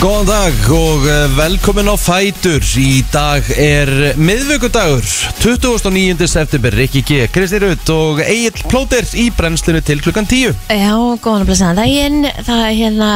[0.00, 2.64] Góðan dag og eh, velkomin á Fætur.
[2.80, 5.04] Í dag er miðvöggudagur
[5.42, 6.24] 29.
[6.30, 6.72] september.
[6.72, 11.50] Rikki G, Kristi Rutt og Egil Plóter í brennslinu til klukkan 10 Já, góðan að
[11.50, 12.22] blessa daginn.
[12.46, 13.10] Það er hérna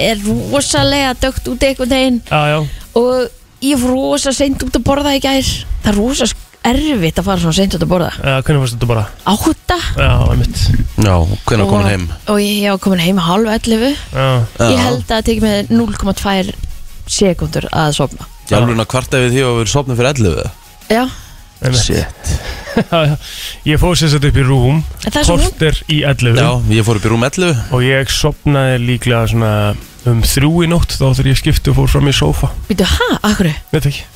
[0.00, 2.20] er rosalega dögt út einhvern veginn.
[2.30, 2.60] Já, já,
[2.96, 5.52] og ég fór rosa seint út að borða í gær.
[5.84, 8.10] Það er rosa sk- erfitt að fara svona seint út að borða.
[8.20, 9.04] Uh, hvernig fórstu þetta bara?
[9.32, 9.78] Átta.
[9.96, 10.64] Já, einmitt.
[11.00, 11.14] Já,
[11.46, 12.04] hvernig og, komin heim?
[12.32, 14.26] Og ég var komin heim hálf 11 Já,
[14.68, 16.54] Ég held að það tekið með 0,2
[17.10, 18.28] sekundur að sofna.
[18.50, 20.40] Jálfurinn að kvarta við því að við sopnum fyrir 11
[20.90, 21.02] Já,
[21.62, 21.84] einmitt.
[21.84, 22.32] Shit.
[22.90, 23.14] Já, já.
[23.66, 26.50] Ég fór sér þetta upp í rúm En það er svo Korter í 11 Já,
[26.76, 29.50] ég fór upp í rúm 11 Og ég sopnaði líklega svona
[30.06, 32.52] um þrjú í nótt Þá þegar ég skipti og fór fram í sófa.
[32.70, 34.06] Býtu, ha, akkur Veit ekki,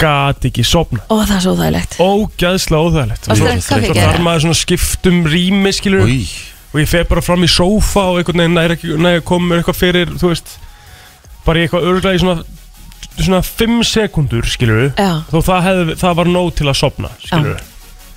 [0.00, 3.28] gat ekki sopna Ó, það er svo þægilegt Ógæðslega óþægilegt.
[3.30, 4.06] Varstu Svo- að kaffi Svo gera?
[4.12, 6.24] þarf maður svona skiptum rými skilur Új
[6.70, 9.48] Og ég fer bara fram í sófa og einhvern veginn næri ekki Næri að koma
[9.50, 10.52] mér eitthvað fyrir, þú veist.
[11.46, 12.44] Bara í eitthvað örglega í svona
[13.20, 17.58] Svona 5 sekundur skilur Já, Þó það, hefði, það var nóg til að sopna skilur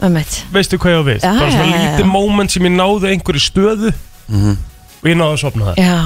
[0.03, 1.19] um mitt Veistu hvað ég á við?
[1.23, 1.89] Já, Bara svona já, já, já.
[1.97, 3.93] lítið moment sem ég náði einhverju stöðu
[4.29, 4.53] Mhm.
[5.03, 5.97] Og ég náði að sopna það Já,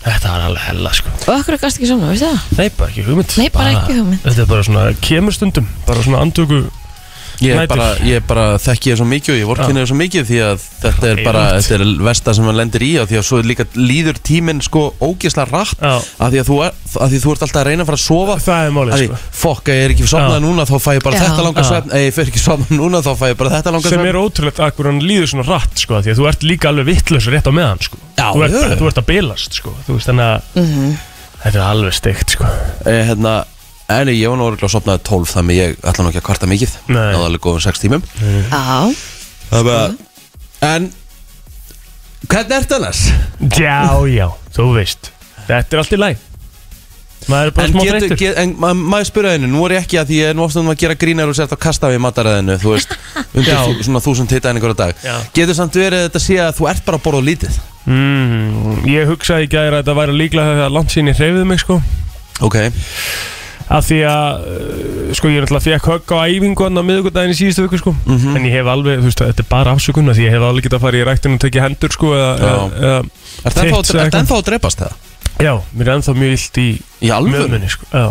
[0.00, 2.44] Þetta var alveg hella sko og akkur er gast ekki svona, veistu það?
[2.56, 4.22] Nei, bara ekki hugmynd Nei, bara ekki hugmynd.
[4.24, 6.60] Þetta er bara svona kemur stundum Bara svona andöku
[7.40, 10.26] Ég er bara, ég bara þekki ég svo mikið og ég vorkinni það svo mikið
[10.28, 13.24] því að þetta er bara, þetta er versta sem hann lendir í og því að
[13.30, 16.58] svo líka líður tíminn sko ógislega rætt að því að þú,
[17.00, 18.36] að því þú ert alltaf að reyna að fara að sofa.
[18.44, 19.20] Það er því, sko.
[19.40, 20.44] Fokk, ég er ekki sofnað Já.
[20.44, 21.22] núna þá fæ ég bara Já.
[21.24, 21.90] þetta langa svefn.
[21.96, 24.10] Eða ég fer ekki sofnað núna þá fæ ég bara þetta langa Sem svefn.
[24.12, 27.28] er ótrúlegt að hann líður svona rætt sko Því að þú ert líka alveg vittlaus
[27.32, 27.96] rétt á meðan sko.
[28.20, 30.98] Já, þú, ert, þú ert að bilast sko Þú veist þannig að Mhm.
[31.40, 32.44] Þetta er alveg steikt sko.
[32.84, 33.34] Eh, hérna,
[33.90, 36.48] En ég var nú orðið að sofnaði 12 þannig ég ætla nú ekki að kvarta
[36.50, 37.04] mikið Nei.
[37.14, 38.62] náðu alveg góðum 6 tímum Já,
[39.50, 39.84] Það er bara
[40.70, 40.90] En
[42.30, 43.04] Hvernig ertu annars?
[43.56, 43.78] Já,
[44.12, 45.08] já, þú veist
[45.48, 46.26] Þetta er allt í læg
[47.30, 49.74] Maður er bara En, smá getur, þreyttur get, en ma maður spyrja henni, nú er
[49.76, 51.60] ég ekki að því ég er nú ofta um að gera grínar og sért að
[51.66, 52.94] kasta við mataræðinu, þú veist,
[53.36, 53.58] undir Já.
[53.66, 55.02] þú, svona þúsund hitta einhverja dag.
[55.04, 55.16] Já.
[55.36, 57.58] Getur samt verið að þetta sé að þú ert bara að borða of lítið?
[57.92, 61.76] mm, Ég hugsaði ekki að þetta væri líklega þegar langt sín ég hreyfði mig sko
[62.48, 62.56] Ok.
[63.70, 67.34] Að því að uh, sko ég er náttúrulega fekk högg á æfingu hann á miðugundaginn
[67.34, 68.36] í síðustu viku sko Mhm.
[68.36, 70.64] en ég hef alveg, þú veist, þetta er bara afsökun af því ég hef alveg
[70.66, 72.98] getað að fara í ræktinu og tekið hendur sko eða, eða,
[73.44, 74.18] ertu eitthvað.
[74.20, 74.92] ennþá að drepast það?
[75.40, 76.68] já, mér er ennþá mjög illt í
[77.00, 77.32] Í alvöru?
[77.46, 78.08] mjöðmunni sko já.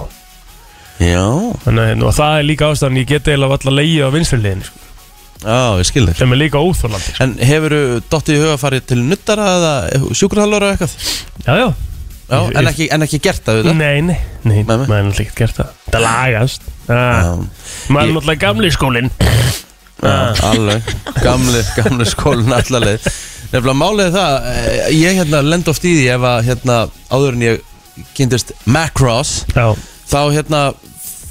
[0.99, 1.23] Já.
[1.63, 4.79] Þannig, að- það er líka ástæðan ég get eiginlega alltaf leiði á vinstri sko,
[5.39, 6.15] Já, ég skil þér.
[6.19, 7.23] sem er líka óþórlandi sko.
[7.23, 10.95] En hefur þú dottið í huga fara til nuttara eða sjúkurhallur eða eitthvað?
[11.45, 11.69] já, já,
[12.29, 13.79] Já, en ekki, en ekki gert það, auðvitað?
[13.79, 14.65] nei, nei, nei, Nei, nei.
[14.65, 15.71] maður er náttúrulega ekki gert það.
[15.89, 16.67] Það lagast.
[16.89, 17.31] Ah.
[17.89, 19.09] Maður er náttúrulega gamli skólinn.
[19.99, 20.13] Já,
[20.47, 20.91] alveg,
[21.25, 23.07] gamli, gamli skólinn allarleið
[23.49, 26.77] Nefnilega málið er það, eh, ég hérna lend oft í því ef að hérna
[27.11, 29.73] áður en ég kynntist Macross já,
[30.07, 30.61] þá hérna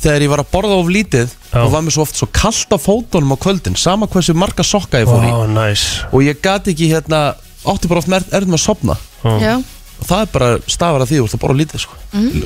[0.03, 1.63] þegar ég var að borða of lítið Já.
[1.63, 5.01] þá var mér svo oft svo kallt á fótunum á kvöldin sama hversu marga sokka
[5.01, 5.31] ég fór í.
[5.33, 5.87] Ó, næs.
[6.13, 7.23] Og ég gat ekki hérna
[7.65, 8.99] átti bara oft erðum að sopna
[9.41, 9.57] já,
[9.99, 11.99] og það er bara stafar að því úr það borða lítið sko.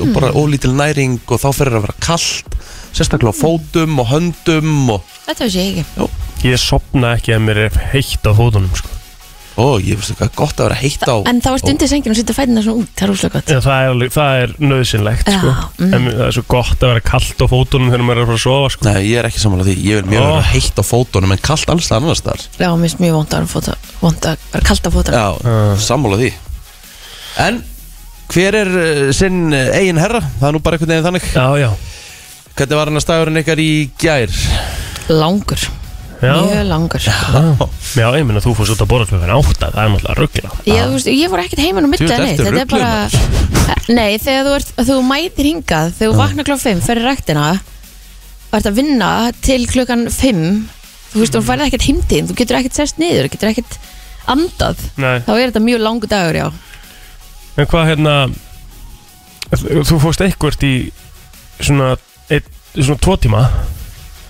[0.02, 2.56] og bara ólítil næring og þá fyrir að vera kallt
[2.92, 7.66] sérstaklega á fótum og höndum og þetta veist ég ekki ég sopna ekki ef mér
[7.68, 8.88] er heitt á fótunum sko
[9.52, 12.18] ó, ég veist ekki gott að vera heitt á En þá er stundið senginu og
[12.18, 15.28] setja fætina svona út, það er úslega gott Já, það er, alveg- það er nöðsynlegt
[15.36, 15.50] sko.
[15.76, 15.90] mm.
[15.92, 18.40] en það er svo gott að vera kallt á fótunum þegar maður er að fara
[18.40, 18.86] að sofa sko.
[18.88, 20.30] Nei, ég er ekki samanlega því, ég vil mjög Ó.
[20.32, 23.36] vera heitt á fótunum en kallt alls það annars þar Já, mér finnst mjög vond
[23.36, 25.76] að vera að kallt á fóta Já, Ah.
[25.76, 26.32] sammála því
[27.40, 27.62] En
[28.32, 30.20] hver er uh, sinn uh, eigin herra?
[30.40, 31.28] Það er nú bara einhvern veginn þannig.
[31.32, 31.70] Já, já,
[32.52, 33.70] Hvernig var hann að stagurinn ykkar í
[34.00, 34.34] gær?
[35.08, 35.62] Langur,
[36.20, 36.34] já.
[36.36, 37.06] mjög langur.
[37.06, 37.14] Já,
[37.96, 40.82] já, ég minna þú fórst út að borða klukkan átta Það er náttúrulega ruggla Ég,
[40.84, 42.92] þú veist, ég fór ekkert heimann á neitt, ertu þetta er bara
[43.92, 47.46] Nei, þegar þú, ert, þú mætir hingað þegar þú vaknar klokk 5, ferði ræktina
[48.52, 49.10] og ert að vinna
[49.42, 50.44] til klukkan 5
[51.12, 53.78] þú veist, þú færði ekkert heimtíðin þú getur ekkert sest niður, getur ekkert
[54.30, 56.46] andað, Nei, þá er þetta mjög langu dagur, já
[57.56, 58.16] en hvað hérna
[59.52, 60.72] Þú fórst eitthvert í
[61.60, 61.90] svona,
[62.32, 63.42] ein, svona tvo tíma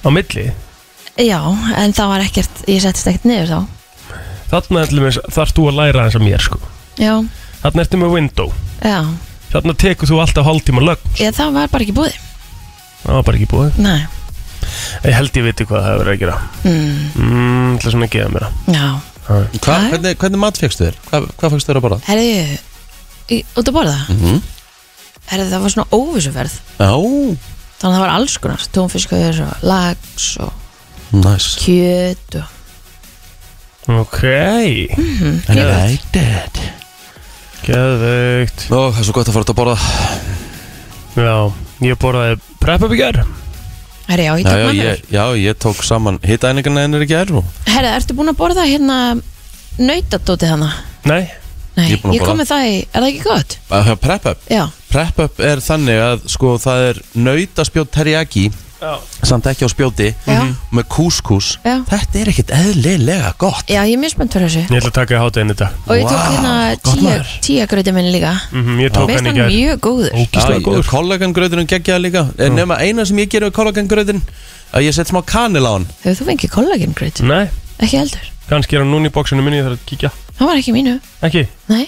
[0.03, 0.49] á milli?
[1.15, 1.39] Já,
[1.79, 3.61] en það var ekkert, ég settist ekkert niður þá.
[4.51, 6.59] Þarna þarfst þú að læra þess að mér sko.
[6.99, 7.13] Já,
[7.63, 8.51] Þarna ertu með window.
[8.83, 8.99] Já,
[9.53, 12.19] Þarna tekur þú alltaf hálftíma lögn ég, það var bara ekki búið.
[13.05, 13.79] Það var bara ekki búið?
[13.87, 14.03] Nei,
[15.07, 16.37] Ég held ég viti hvað það hefur verið að gera.
[16.67, 18.85] Mm, mm, Það sem að geða mér já.
[19.23, 21.01] Hva, hvernig, hvernig mat fegstu þér?
[21.09, 21.99] Hvað, hvað fegstu þér að borða?
[22.09, 22.61] Herðu,
[23.33, 23.99] í- út að borða?
[24.09, 24.41] Mm -hmm.
[25.33, 26.55] Herðu, það var svona óvissuferð.
[26.79, 26.93] Já,
[27.83, 30.53] Þannig að það var alls konar, tónfiskur og lags og
[31.13, 31.57] næs.
[31.59, 32.49] kjöt og
[33.89, 35.43] Ok, Mhm.
[35.49, 36.61] I like that.
[37.67, 38.67] Geðveikt.
[38.71, 39.79] Ó, það er svo gott að fara út að borða.
[41.17, 43.25] Já, ég borðaði prep up í gær.
[44.09, 47.03] Herri, já, ég Já, tók já, með ég, mér já, ég tók saman hitaðingarna ennur
[47.05, 48.97] ekki er og Herri, ertu búin að borða hérna
[49.79, 50.73] nautadótið hana?
[51.05, 51.31] Nei,
[51.77, 53.55] Nei, Ég ég, kom með það í, er það ekki gott?
[53.73, 54.43] að prep up.
[54.53, 58.43] Já, Prep up er þannig að sko það er nautaspjót teriyaki
[58.83, 58.91] já,
[59.25, 60.43] samt ekki á spjóti Já.
[60.75, 61.79] með kúskús Já.
[61.89, 63.65] Þetta er ekkert eðlilega gott.
[63.73, 64.65] Já, ég er mjög spennt fyrir þessu.
[64.69, 66.53] Ég ætla að taka í hátæðin þetta Og ég tók Vá, hérna
[66.83, 67.31] gott tíu, maður.
[67.47, 68.33] tíagröði minni líka.
[68.53, 69.55] Mm Ég tók Veist hann í hann gær.
[69.57, 70.13] mjög góður.
[70.21, 70.91] Ógíslega góður.
[70.93, 72.25] Kollagangröðurinn geggjaði líka.
[72.43, 74.21] En nema eina sem ég gerir við kollagangröðin
[74.75, 75.87] að ég set smá kanil á hann.
[76.05, 77.23] Hefur þú fengið kollagengröð?
[77.25, 77.47] Nei,
[77.81, 78.29] Ekki heldur.
[78.51, 80.95] Kannski er hann núna í bóksinu minni þegar að kíkja Það var ekki mínu.
[81.29, 81.43] Ekki?
[81.71, 81.85] Nei,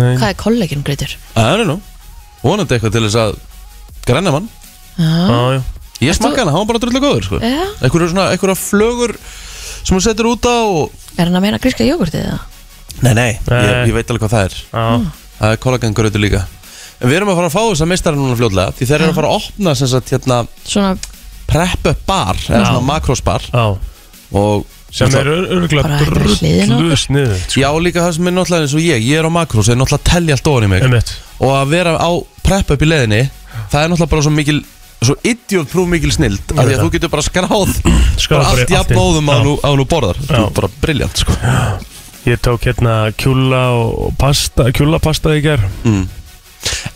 [0.00, 0.14] Nei.
[0.16, 1.14] Hvað er kollagengröður?
[1.36, 1.80] I don't know.
[2.42, 3.34] Vonandi eitthvað til þess að
[4.08, 4.48] græna mann.
[4.96, 5.60] Já, Já, já.
[6.02, 7.38] Ég smakka hana, hann var bara drullu góður sko.
[7.38, 7.66] já.
[7.84, 9.12] Eitthvað svona, eitthvað flögur
[9.84, 10.96] sem hún setur út á og...
[11.18, 12.48] Er hann að meina gríska jógurtið það?
[13.02, 13.86] Nei, nei, Ég, Nei.
[13.90, 14.56] ég veit alveg hvað það er.
[14.72, 15.12] Já,
[15.42, 16.42] Það er kollagangröður líka.
[17.02, 19.10] En við erum að fara að fá þess að mistara núna fljótlega Því þeir eru
[19.12, 20.92] að fara að opna sem sagt hérna Svona
[21.50, 22.66] prep up bar eða Já.
[22.68, 23.64] svona makros bar já.
[24.38, 29.06] Og Sem er örgulega drullu sniðu Já, líka það sem er náttúrulega eins og ég
[29.08, 30.84] Ég er á makros, ég er náttúrulega að tellja allt ofan í mig.
[30.84, 32.10] Emmett og að vera á
[32.44, 33.22] prep up í leiðinni
[33.72, 34.58] það er náttúrulega bara svo mikil
[35.02, 36.92] svo idiot prúf mikil snild af því veit að þú það.
[36.96, 37.72] getur bara skráð
[38.22, 39.42] Skráð bara bara allt í jafn allt í- óðum á Já.
[39.48, 40.20] nú, á nú borðar.
[40.28, 41.36] Þú er bara briljant sko.
[42.22, 46.04] Ég tók hérna kjúla og pasta, kjúlapasta í ger mm.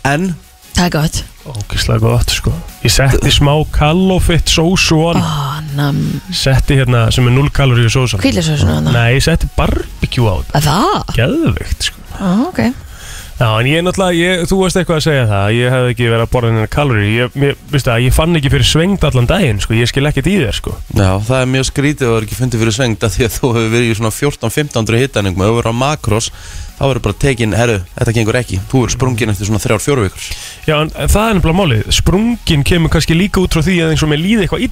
[0.07, 0.29] en
[0.77, 1.23] Það er gott.
[1.47, 2.51] Ógislega gott sko.
[2.85, 5.97] Ég setti smá kallofitt sósu on Ó, nam.
[6.29, 10.67] Setti hérna sem er 0 kaloríu sósa Hvílisósuna hana Nei, ég setti barbecue á Að
[10.67, 11.15] Það?
[11.17, 12.03] Geðveikt sko.
[12.19, 12.61] Ó, ok
[13.37, 16.07] Já, en ég er náttúrulega, ég, þú veist eitthvað að segja það Ég hef ekki
[16.09, 19.29] verið að borða hennar kaloríu Ég, mér, veistu það, ég fann ekki fyrir svengd allan
[19.29, 19.75] daginn sko.
[19.77, 20.73] Ég skil ekkert í þér sko.
[20.97, 23.51] Já, það er mjög skrítið og það er ekki fundið fyrir svengd því að þú
[23.53, 26.27] hefur verið í svona 14-1500 hittaningum og þú verður á makros
[26.77, 28.57] þá verður bara tekin, herru, þetta gengur ekki.
[28.71, 30.21] Þú verður sprungin eftir svona 3-4 vikur.
[30.65, 31.81] Já, en en það er nefnilega málið.
[31.97, 34.65] Sprungin kemur kannski líka út frá því að eins og mér líði eitthvað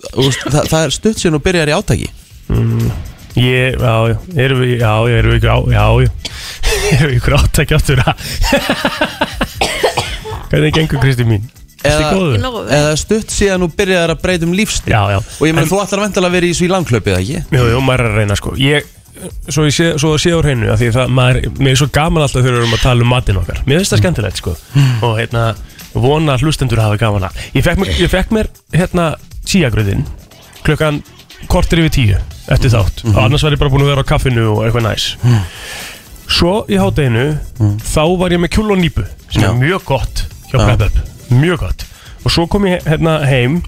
[0.00, 2.08] já, en það, það, það er stutt síðan og byrjar í átaki.
[3.40, 6.10] Ég, já, já, erum við, já, erum við ykkur á, já, já.
[6.90, 8.00] Erum við ykkur átækja áttur
[10.50, 11.44] Hvernig gengur Kristi mín?
[11.86, 14.92] Eða- eða stutt síðan og byrjar að breyta um lífstíl.
[14.92, 15.18] Já, já.
[15.40, 17.38] Og ég meina þú ætlar að vera í svo í langklöpið, ekki?
[17.56, 18.52] Jú, jú, maður er að reyna sko.
[18.60, 18.84] Ég,
[19.48, 21.88] svo ég sé, svo að sé á hreinu af Því það, maður, mér er svo
[21.94, 23.62] gaman alltaf þegar við erum að tala um matinn okkar.
[23.64, 24.56] Mér finnst það skemmtilegt sko.
[25.06, 25.46] Og hérna,
[25.94, 27.40] vona að hlustendur hafa gaman að.
[27.56, 29.06] Ég fekk mér, ég fekk mér hérna
[29.50, 30.04] síagröðin
[30.66, 31.02] Klukkan
[31.50, 32.18] kortir yfir tíu
[32.50, 33.04] Eftir þátt.
[33.12, 35.04] Og annars var ég bara búin að vera á kaffinu og eitthvað næs.
[36.30, 37.28] Svo í hátteginu
[37.86, 40.64] Þá var ég með kjúl og nýpu Sem er mjög gott hjá Já.
[40.64, 41.00] Prep Up
[41.30, 41.84] Mjög gott.
[42.24, 43.60] Og svo kom ég hérna heim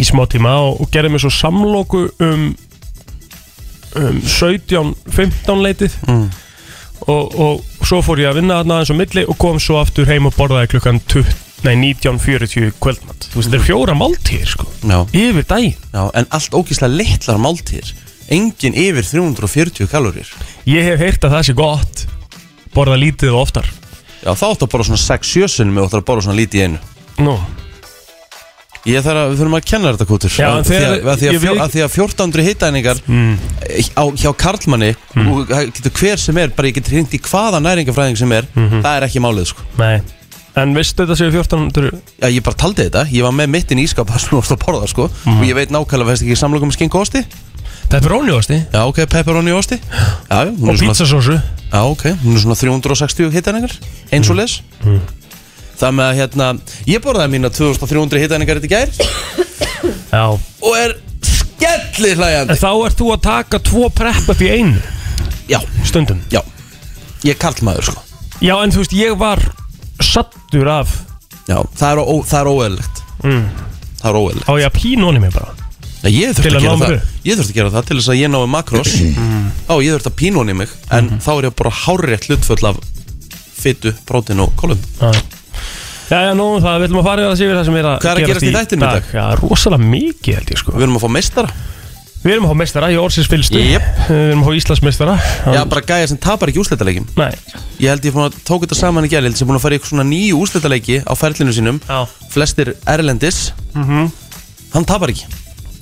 [0.00, 2.46] í smá tíma og, og gerði mér svo samloku um,
[4.00, 5.96] um 17-15 leitið.
[6.08, 6.24] Mm.
[7.06, 10.08] og, og svo fór ég að vinna þarna eins og milli og kom svo aftur
[10.10, 11.32] heim og borðaði klukkan 20,
[11.64, 14.66] nei, 19.40 kvöldmatt þú veist þetta er fjóra máltíðir sko.
[14.82, 15.76] Já, yfir daginn.
[15.94, 17.92] Já, en allt ógíslega litlar máltíðir.
[18.32, 20.28] Engin yfir 340 kalorir
[20.68, 22.04] ég hef heyrt að það sé gott.
[22.72, 23.66] Borða lítið og oftar.
[24.22, 26.64] Já, þá áttu að borða svona 6-7 sinni með áttu að borða svona lítið í
[26.68, 26.78] einu.
[27.26, 27.34] Nú,
[28.82, 30.32] Ég þarf að, við þurfum að kenna þetta kútur.
[30.34, 31.92] Já, en Af því að, þegar- að, því að, ég fjó, veit- að því að
[31.96, 33.34] 1400 hittæningar mm,
[33.94, 34.88] á, hjá Karlmanni
[35.22, 38.48] og það getur hver sem er, bara ég getur hringt í hvaða næringafræðing sem er
[38.56, 39.62] það er ekki málið sko.
[39.78, 40.00] Nei
[40.60, 43.80] en veistu þetta séu 1400 Já, ég bara taldi þetta, ég var með mitt inn
[43.80, 45.08] í ískap það sem þú varst að borða sko.
[45.38, 47.24] Og ég veit nákvæmlega, veist ekki samlokum með skinku og osti
[47.92, 51.34] pepperoni osti Já, ok, pepperoni og osti Já, já, hún og er svona, pizzasósu?
[51.72, 53.74] Já, ok, hún er svona 360 hittæningar
[54.12, 54.58] eins og les.
[55.80, 56.48] Það með að hérna,
[56.86, 58.92] ég borðaði mína 2300 hittæningar þetta í gær.
[60.12, 60.26] Já.
[60.36, 60.94] Og er
[61.24, 64.82] skellir hlæjandi en þá ert þú að taka tvo prep upp í einu?
[65.48, 66.20] Já, stundum?
[66.32, 66.42] Já,
[67.24, 68.04] ég er karlmaður sko.
[68.44, 69.42] Já en þú veist ég var
[70.06, 70.92] sattur af.
[71.48, 73.42] Já, það er, ó, það er óeðlegt mm,
[73.98, 75.54] Það er óeðlegt á ég að pínóni mig bara?
[76.02, 77.88] Nei, Ég þurfti Til að, að gera ná mér það Ég þurfti að gera það
[77.88, 78.92] til þess að ég nái makros.
[79.66, 82.80] Þá ég þurfti að pínóni mig En þá er ég bara hárétt hlutföll af
[83.62, 84.78] Fytu, prótin og kolum.
[86.10, 88.00] Já, já, nú það, við ætlum að fara í það yfir það sem er að
[88.02, 89.12] Hvað er að gerast í þættinum í dag?
[89.14, 90.74] Já, rosalega mikið held ég sko.
[90.74, 91.54] Við erum að fá meistara
[92.22, 93.86] Við erum að fá meistara í orðsins fylstu Jep.
[94.06, 95.14] Við erum að fá Íslandsmeistara.
[95.56, 97.08] Já, bara gæja sem tapar ekki úrslitaleikjum.
[97.18, 97.32] Nei,
[97.82, 99.94] Ég held ég að tók þetta saman í gæli sem búin að fara í eitthvað
[99.96, 101.80] svona nýju úrslitaleiki Á ferlinu sínum.
[101.88, 102.06] Já.
[102.30, 103.48] Flestir erlendis.
[103.74, 104.10] Mm
[104.72, 105.26] Hann tapar ekki.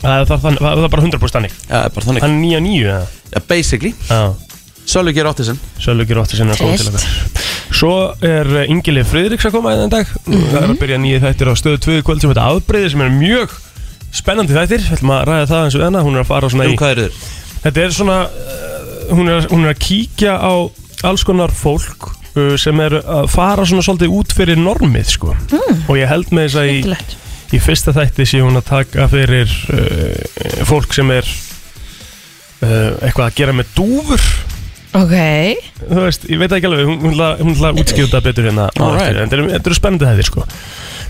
[0.01, 1.53] Það er, það, það, það er bara 100% þannig.
[1.69, 2.25] Já, bara þannig.
[2.25, 3.05] Hann er nýja nýju eða?
[3.31, 3.93] Já, basically.
[4.09, 4.23] Já.
[4.91, 7.93] Sölvi ger átti sinn Sölvi átti sinna að koma til okkar Svo
[8.27, 10.09] er Ingili Friðriks að koma einn dag.
[10.27, 13.13] Það er að byrja nýju þættir á stöðu 2 kvöld sem þetta afbreyði sem er
[13.15, 13.55] mjög
[14.15, 16.67] spennandi þættir Við ætlum að ræða það eins og enna Hún er að fara svona
[16.69, 17.19] Um í hvað er þér?
[17.65, 20.53] Þetta er svona uh, hún er, hún er að kíkja á
[21.11, 25.35] alls konar fólk uh, sem er að fara svona svolítið út fyrir normið sko.
[25.53, 25.83] Mm.
[25.89, 27.11] og ég held með þess að í,
[27.57, 33.37] í fyrsta þætti sé hún að taka fyrir uh, fólk sem er uh, eitthvað að
[33.41, 34.25] gera með dúfur.
[34.91, 35.13] Ok,
[35.85, 38.49] þú veist, ég veit ekki alveg, hún, hún, ætla- hún ætla að útskýra þetta betur
[38.49, 38.65] hérna.
[38.75, 40.47] En þetta eru- þetta eru spennandi hæðir sko.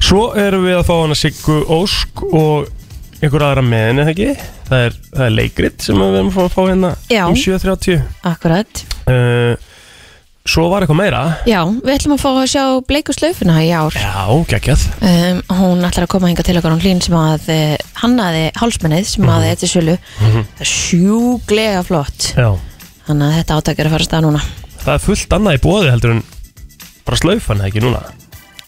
[0.04, 2.68] Svo erum við að fá hana Siggu Ósk og
[3.20, 4.28] einhver aðra með henni, eða ekki?
[4.70, 7.24] Það er, það er leikrit sem við erum að fá, fá hérna Já.
[7.28, 8.00] um 7.30
[8.32, 8.84] akkurat.
[9.10, 9.66] Uh,
[10.50, 11.18] Svo var eitthvað meira.
[11.46, 13.92] Já, við ætlum að fá að sjá bleiku slaufuna í ár.
[13.94, 14.86] Já, geggjað.
[15.04, 19.04] Um, Hún ætlar að koma hinga til okkar hún hlín sem að uh, hannaði hálsmennið
[19.12, 19.30] sem Mhm.
[19.36, 19.96] að þetta sölu.
[20.16, 22.30] Það er sjúglega flott.
[22.34, 22.48] Já,
[23.06, 24.42] Þannig að þetta átak er að fara að stað núna.
[24.80, 26.22] Það er fullt annað í bóði heldur en
[27.04, 28.02] bara slaufan, eða ekki núna?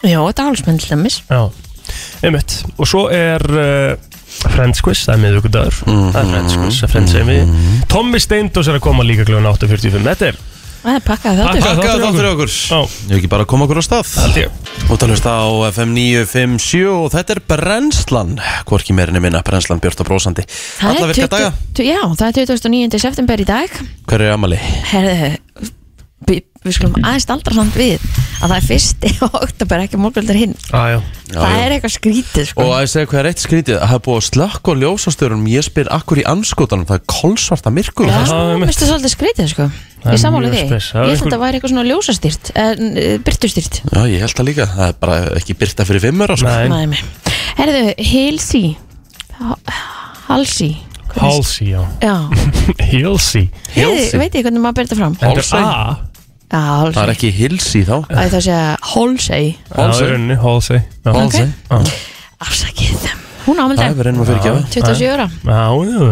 [0.03, 1.19] Já, þetta er hálsmenn til dæmis.
[1.31, 1.43] Já,
[2.23, 2.57] einmitt.
[2.77, 4.12] Og svo er uh,
[4.53, 7.37] Friends Quiz, það er miðvíkudagur Það er Friends Quiz, það er Friends Emi
[7.93, 10.41] Tommy Steindós er að koma líka kljóðan 8.45 Þetta er,
[10.83, 11.61] Það er pakkað þáttur.
[11.62, 11.62] Pakkað.
[11.62, 12.07] Þáttur að okkur.
[12.11, 12.51] þáttur okkur.
[12.51, 14.09] já, Ég hef ekki bara að koma okkur á stað.
[14.19, 14.57] Held ég.
[14.91, 18.33] Og talast á FM 957 og þetta er Brennslan.
[18.67, 21.53] Hvorki meirinni minna, Brennslan Björn og Brósandi Það Alla er virka 20 daga.
[21.87, 22.99] Já, það er 29.
[23.07, 23.79] september í dag.
[24.11, 24.59] Hver er amali?
[24.91, 25.31] Herðu
[26.62, 28.02] Við skulum aðeins aldra samt við
[28.42, 29.11] að það er fyrsti
[29.42, 30.52] oktober ekki morgunlega hinn.
[30.71, 30.99] Ah, já.
[31.33, 32.62] Það er eitthvað skrítið sko.
[32.66, 33.78] Og að ég segja hvað er eitt skrítið?
[33.83, 37.73] Það er búið að slökk og ljósastörunum Ég spyr akkur í anskotanum Það er kolsvarta
[37.73, 38.11] myrkur.
[38.11, 39.69] Já, það er svolítið skrítið sko.
[40.02, 40.62] Ég samála því.
[40.69, 40.88] spes.
[40.99, 44.49] Ég held að það væri eitthvað svona ljósastýrt en, uh, Byrtustýrt Já, ég held það
[44.50, 44.69] líka.
[44.76, 46.54] Það er bara ekki byrta fyrir fimmur sko.
[47.59, 48.64] Herðu, Hilsi
[50.28, 50.73] Halsi
[51.12, 51.83] Halsey, já.
[52.00, 52.14] Já,
[53.76, 55.16] Heiði, veit ég hvernig maður byrta fram?
[55.21, 56.12] Já, Halsi
[56.53, 57.95] Það er ekki hilsi þá?
[58.11, 58.45] Það er það að
[60.05, 61.13] í rauninni, Halsey Já.
[61.17, 61.47] Halsey.
[61.71, 61.79] Já.
[62.43, 63.07] Afsakið
[63.43, 65.25] Hún Það ámaldið er verið ennum að fyrir gefa 27 ára.
[65.43, 66.03] Já, já,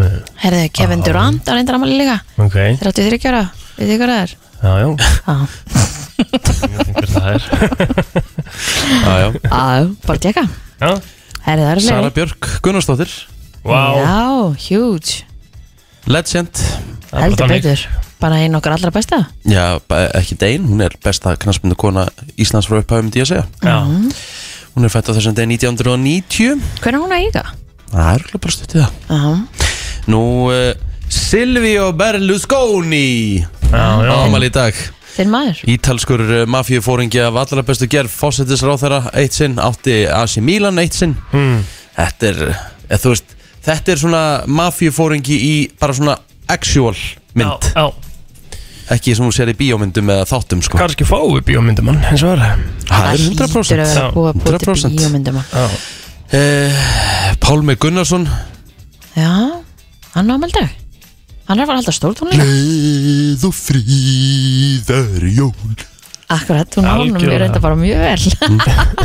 [0.43, 2.17] Herðu, Kevin Durant á reyndar ámaldið líka.
[2.43, 2.57] Ok.
[2.81, 3.43] 33 ára,
[3.77, 4.33] veit þið hvað það er?
[4.61, 4.89] Já, já,
[5.31, 5.37] Já,
[6.65, 7.43] ég veit hver það er
[8.91, 9.63] Já, já Já,
[10.09, 10.45] bara tjekka
[10.81, 10.91] Já,
[11.47, 13.15] Herðu, það er Sara fleiri Björk Gunnarsdóttir.
[13.65, 13.81] Vá.
[14.01, 14.19] Já,
[14.67, 15.23] huge.
[16.11, 16.55] Legend.
[16.57, 17.63] Það er bara Heldur þannig.
[17.63, 19.23] betur Bara einn okkar allra besta?
[19.49, 19.81] Já,
[20.19, 22.07] ekki Dein Hún er besta knaspindu kona
[22.41, 23.47] Íslands frá upphæfum því að segja.
[23.65, 23.79] Já,
[24.75, 27.45] Hún er fætt á þessum degi 1990 Hvernig er hún að eiga?
[27.91, 28.93] Það er örugglega bara stuttið það.
[29.11, 29.71] Já,
[30.11, 30.23] Nú,
[30.53, 33.41] uh, Silvio Berlusconi.
[33.71, 34.13] Já, já.
[34.15, 34.79] Ámal í dag.
[35.11, 35.65] Þinn maður.
[35.75, 41.17] Ítalskur uh, mafíufóringi af allra bestu gerð Fósettisráþara eitt sinn Átti AC Milan eitt sinn.
[41.35, 41.65] Hmm.
[41.97, 42.41] Þetta er,
[42.87, 46.15] eða, þú veist Þetta er svona mafíufóringi í bara svona
[46.49, 46.97] actual
[47.37, 47.67] mynd.
[47.75, 48.10] Já, já.
[48.91, 50.79] Ekki sem þú sér í bíómyndum eða þáttum sko.
[50.81, 54.09] Kannski fáum við bíómyndum hann eins og það Það er hlýtur 100% að vera Já,
[54.17, 54.99] búið að búið til 100%.
[54.99, 55.39] bíómyndum.
[55.55, 55.65] Já,
[56.41, 56.83] eh,
[57.45, 58.27] Pálmi Gunnarsson.
[59.15, 59.31] Já,
[60.17, 60.69] hann á ámaldag
[61.51, 65.87] Hann er að fara að halda stórtónleika Gleð og fríðar jól.
[66.31, 67.35] Akkurat, hún Algjörlega.
[67.35, 68.23] er þetta bara mjög vel.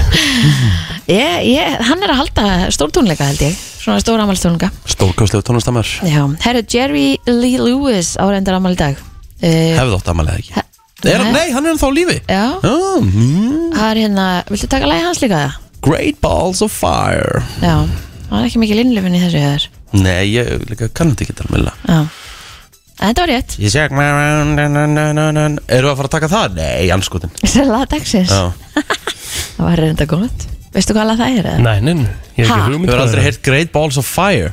[1.09, 3.57] Ég, ég, Hann er að halda stórtónleika held ég.
[3.81, 8.95] Svona stóra ámaldstónleika Stórkástlegu tónlistamær Já, herru Jerry Lee Lewis árendar ámal í dag.
[8.97, 10.63] uh, Hefði átt amalið ekki He-
[11.11, 11.31] er, Nei.
[11.35, 15.03] Nei, hann er þá á lífi Já, oh, mm, það er hérna Viltu taka lagi
[15.05, 15.57] hans líka það?
[15.85, 17.75] Great Balls of Fire Já,
[18.29, 21.99] það er ekki mikið linnlefin í þessu hér Nei, ég líka kannandi ekki alveg Já,
[21.99, 23.75] en þetta var rétt Ég
[25.67, 26.57] Erum við að fara að taka það?
[26.57, 28.53] Nei, anskotin Sela dagsins, Já
[29.55, 31.45] það var reynda gott Veistu hvað alveg það er?
[31.53, 31.59] eða?
[31.63, 32.55] nei, nei, nei, ég hef Ha?
[32.57, 33.27] ekki hugmynd Hefur aldrei er.
[33.29, 34.49] heyrt Great Balls of Fire?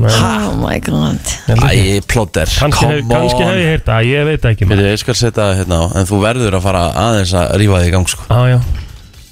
[0.00, 1.20] Oh my god.
[1.48, 4.88] Æ, plóter Kannski hef ég heyrt það, ég veit ekki maður.
[4.88, 7.90] Ég skal setja það hérna á En þú verður að fara aðeins að rífa þig
[7.90, 8.28] í gang sko.
[8.30, 8.58] Já, já.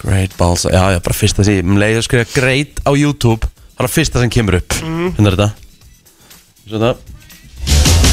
[0.03, 0.67] Great Balls.
[0.69, 3.49] Já, já, bara fyrsta því Um leið að skrifa Great á YouTube.
[3.49, 4.77] Það er að fyrsta sem kemur upp.
[4.83, 5.51] Hérna er þetta?
[6.69, 6.93] Svona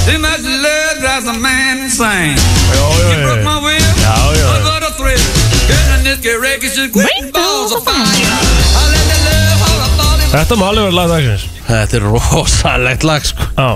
[0.06, 2.38] Too much love drives a man insane.
[2.38, 3.90] Já, já, You broke já my will.
[4.06, 5.24] Já, já, I got a thrill.
[5.68, 7.98] Getting this get wrecked, it's just great balls of fire.
[7.98, 9.65] I let the love
[10.32, 11.44] Þetta má alveg vera lag dagsins.
[11.66, 13.46] Þetta er rosalegt lag sko.
[13.56, 13.68] Já,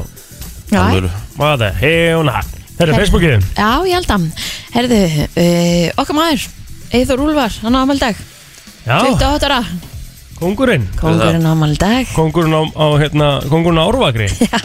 [0.69, 1.09] Já, Alvöru.
[1.37, 1.83] hvað er það?
[1.83, 2.41] Hjóna
[2.79, 2.95] Þetta er.
[2.95, 4.25] Facebookið já ég held að.
[4.75, 4.99] Herðu,
[5.43, 6.43] uh, okkar maður
[6.99, 8.19] Eithor Úlfar, hann á ámaldag
[8.85, 9.57] Já, 28 ára,
[10.39, 14.61] kongurinn kongurinn á ámaldag Kongurinn á, á hérna, kongurinn á Árvagri Já,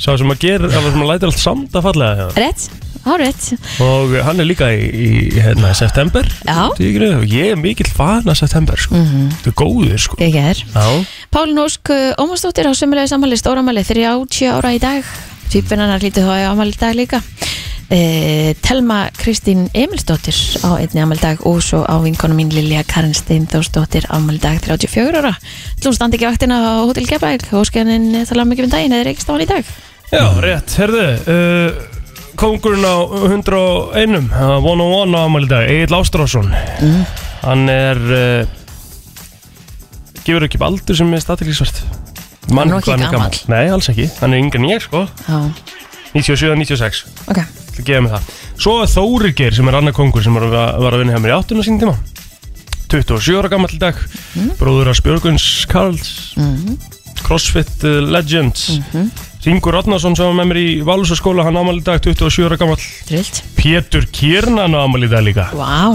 [0.00, 2.38] Sá sem að gera, alveg sem að læta allt samt að fallega hérna.
[2.38, 2.68] rétt,
[3.06, 3.52] rétt
[3.84, 6.68] Og hann er líka í, í hérna, september Já.
[6.78, 8.94] Tígri, og ég er mikill fan af september sko.
[8.98, 9.30] Mhm.
[9.38, 10.18] Þetta er góður sko.
[10.18, 10.62] Ekki er.
[10.74, 10.86] Já,
[11.34, 15.04] Pálin Ósk Ómarsdóttir á sömulegi sammali stóramali 30 ára í dag.
[15.48, 17.22] Týpun hennar lítið þá á amali í dag líka.
[17.88, 23.14] Uh, Telma Kristín Emilsdóttir á einni amali dag og svo á vinkonu mín Lilja Karin
[23.16, 25.32] Steindórsdóttir amali í dag 34 ára.
[25.80, 29.30] Þú standi ekki vaktina á Hotel Keflæk og skjænin tala mikið um daginn eða reykist
[29.30, 29.72] á hann í dag?
[30.12, 31.80] Já rétt, herðu uh,
[32.38, 36.48] kongurinn á 101 uh, 101 á ámæli dag Egil Ástrásson
[37.42, 38.46] Hann er uh,
[40.24, 41.82] Gefur ekki upp aldur sem er statilísvart
[42.48, 43.38] Hann er ekki gamall.
[43.52, 45.02] Nei, alls ekki, hann er yngri en ég sko.
[45.26, 45.40] Já,
[46.14, 47.40] 97-96 ok.
[47.76, 48.30] Það gefa mig það.
[48.58, 51.20] Svo er Þóri Geir sem er annar kongur sem var, að- var að vinna hjá
[51.26, 51.92] mér í áttuna sín tíma.
[52.88, 54.00] 27 ára gammal í dag.
[54.56, 56.14] Bróður af Spjörguns Karls.
[57.26, 58.78] Crossfit uh, Legends
[59.44, 62.78] Ringur Rodnarsson sem var með mér í Válusaskóla hann ámæli í dag 27 ára gammal
[63.08, 63.42] Trillt.
[63.56, 65.46] Pétur Kiernan á ámæli í dag líka.
[65.56, 65.94] Vá,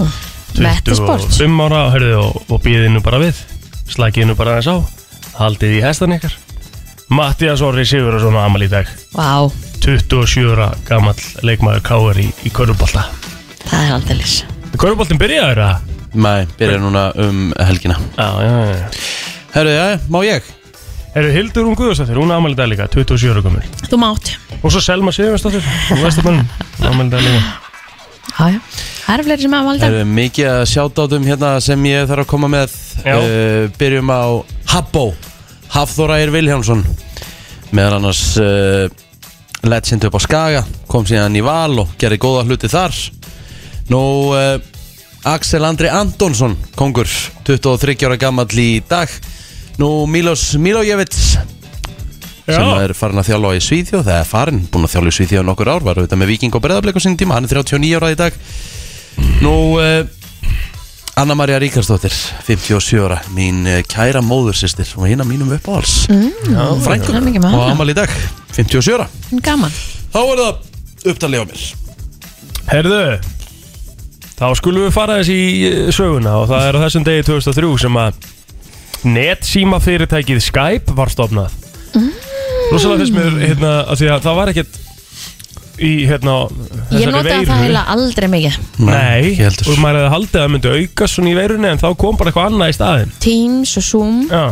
[0.58, 3.42] mettisport 25 ára hörðu, og, og býðið nú bara við.
[3.92, 4.76] Slækið nú bara aðeins á.
[5.38, 6.34] Haldið í hestan ykkar.
[7.14, 8.90] Mattias Orri Sigurðarsson á ámæli í dag.
[9.12, 9.44] Vá,
[9.84, 12.24] 27 ára gammal leikmaður K.R.
[12.24, 13.04] í, í Körubolta
[13.74, 14.34] það er aldeilis.
[14.78, 17.96] Köruboltin byrjaður að Nei, byrja núna um helgina.
[18.14, 18.84] Já, já, já.
[19.56, 20.46] Herru, já, má ég?
[21.14, 23.60] Eru Hildur hún Guðarsdóttir, hún ámæli dag líka 27 ára gömul.
[23.86, 24.32] Þú mátt.
[24.64, 26.40] Og svo Selma Sigurðarsdóttir Hún veist að mann
[26.82, 27.42] ámæli dag líka.
[28.34, 28.58] Já, já.
[29.04, 32.30] Það eru fleiri sem hafa valda Herru, mikið að sjátátum hérna sem ég þarf að
[32.32, 32.74] koma með.
[33.04, 34.22] Uh, Byrjum á
[34.72, 35.04] Habbo
[35.74, 36.82] Hafþóra Eir Vilhjámsson
[37.76, 38.88] Meðal annars uh,
[39.62, 42.96] Legend upp á Skaga Kom síðan í val og gerði góða hluti þar.
[43.92, 44.02] Nú
[44.34, 44.58] uh,
[45.30, 47.06] Axel Andri Antonsson Kongur
[47.46, 49.12] 23 ára gammal í dag
[49.80, 51.34] Nú Milos Milojevits
[52.44, 55.46] sem er farin að þjálfa í Svíþjóð það er farin, búin að þjálfa í Svíþjóð
[55.48, 58.10] nokkur ár var auðvitað með Viking og Breðablik á sinni tíma hann er 39 ára
[58.12, 58.36] í dag.
[59.40, 60.04] Nú uh,
[61.18, 62.12] Anna-Maria Ríkarsdóttir
[62.44, 67.56] 57 ára, mín uh, kæra móðursistir og hérna mínum uppáhals mm, frængur er mikið með
[67.56, 67.78] og hana.
[67.78, 68.12] Amal í dag
[68.58, 69.08] 57 ára,
[69.46, 69.80] Gaman.
[70.12, 71.64] Þá er það upptalið á mér.
[72.68, 73.00] Herðu
[74.34, 77.68] Þá skulum við fara þessi í eh, söguna Og það er á þessum degi 2003
[77.84, 78.16] sem að
[79.04, 81.52] Netsíma fyrirtækið Skype var stofnað.
[81.94, 82.08] Mm.
[82.72, 84.74] Rosalega finnst mér hérna, að því að það var ekkert
[85.84, 86.48] í hérna Ég
[86.88, 87.46] þessari notaði veiru.
[87.50, 88.54] það heila aldrei mikið.
[88.78, 89.66] Nei, ekki heldur.
[89.74, 92.28] og maður hefði haldið að það myndi aukast svona í veirunni en þá kom bara
[92.30, 93.12] eitthvað annað í staðinn.
[93.24, 94.16] Teams og Zoom.
[94.30, 94.44] Já.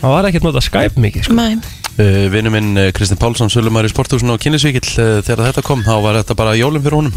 [0.00, 1.34] Það var ekkert notað Skype mikið sko.
[1.38, 1.52] Nei,
[1.98, 5.80] uh, vinnu minn uh, Kristinn Pálsson Sölumar í sporthúsinu og kynnisvíkill uh, þegar þetta kom,
[5.86, 7.16] þá var þetta bara jólum fyrir honum.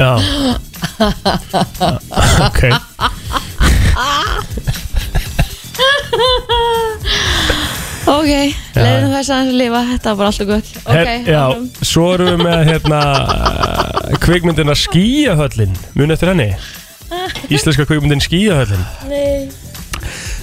[0.00, 0.12] Já.
[2.46, 2.60] Ok
[8.16, 8.30] ok,
[8.76, 9.80] leiðum þess aðeins að lifa.
[9.92, 10.68] Þetta var bara alltaf gott.
[10.84, 11.66] Ok, Her, já, áfram.
[11.90, 13.00] svo erum við með hérna
[14.24, 16.48] kvikmyndina Skíahöllin mun eftir henni?
[17.54, 18.84] Íslenska kvikmyndin Skíahöllin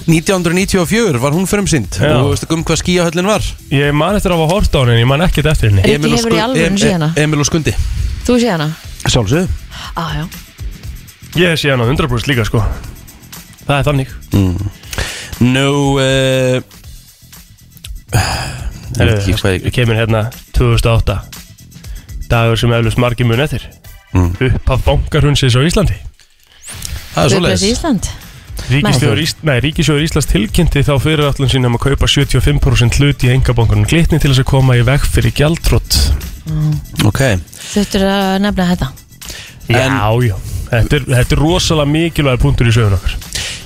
[0.04, 1.88] 1994 var hún frumsýnd.
[1.96, 2.12] Já.
[2.20, 3.40] og veistu um hvað skíahöllin var?
[3.72, 5.80] Ég man eftir að hafa hort á henni en ég man ekkert eftir henni.
[5.80, 7.08] Rikki Emil og hefur í Sku- alvörunni Em- séð hana?
[7.22, 7.72] Emil og Skundi.
[8.26, 8.66] Þú sé hana?
[9.08, 9.48] Sjálfsögðu.
[9.96, 10.24] Á, já.
[11.40, 12.60] Ég sé hana 100% líka sko.
[13.64, 14.08] Það er þannig
[15.42, 16.60] Nú uh,
[18.94, 21.18] Ég veit ekki hvað Ég kemur hérna 2008
[22.30, 23.66] Dagur sem eflust margir mun eftir.
[24.14, 24.30] Mm.
[24.48, 25.96] Upphaf bankarhunsis á Íslandi.
[27.14, 28.08] Það er svo Guðbless Ísland.
[28.70, 33.32] Ríkisjóður Ís, nei, Ríkisjóður Íslands tilkynnti þá fyrir allum sínum að kaupa 75% hlut í
[33.34, 35.98] engabankunum glitni til þess að koma í veg fyrir gjaldtrótt
[37.04, 37.20] Ok.
[37.74, 38.90] Þurftur að nefna þetta?
[39.68, 39.84] Já,
[40.24, 40.36] já.
[40.70, 43.18] Þetta er, þetta er rosalega mikilvæg punktur í sögun okkar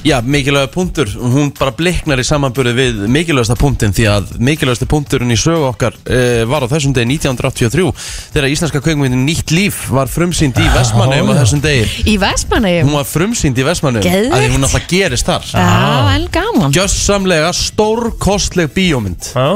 [0.06, 1.08] Já, mikilvæga punktur.
[1.11, 5.96] Hún bara bliknar í samanburði við mikilvægasta punktin Því að mikilvægasta punkturinn í sögu okkar
[6.06, 7.90] uh, Var á þessum degi 1983
[8.37, 11.88] Þegar íslenska kveikmyndin Nýtt líf Var frumsýnd í Vestmanneum á þessum degi.
[12.06, 14.37] Í Vestmanneum Hún var frumsýnd í Vestmanneum Geðveikt.
[14.38, 15.50] að Því hún alltaf gerist þar.
[15.50, 16.72] Já, en gaman.
[16.78, 19.32] Gjössamlega stórkostleg bíómynd.
[19.34, 19.48] Já.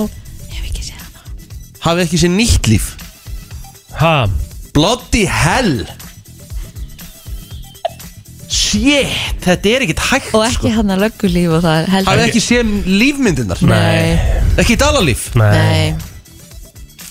[0.51, 1.25] Ég hef ekki séð hana.
[1.87, 2.91] Hafið ekki sér nýtt líf?
[4.03, 4.15] Ha,
[4.75, 5.85] Bloody hell
[8.53, 9.09] Shit,
[9.47, 12.43] þetta er ekkert hægt Og ekki hann að löggulíf og það heldur Hafið ekki.
[12.45, 13.63] séð lífmyndirnar?
[13.65, 14.19] Nei,
[14.61, 15.23] Ekki dalalíf?
[15.41, 15.95] Nei, nei.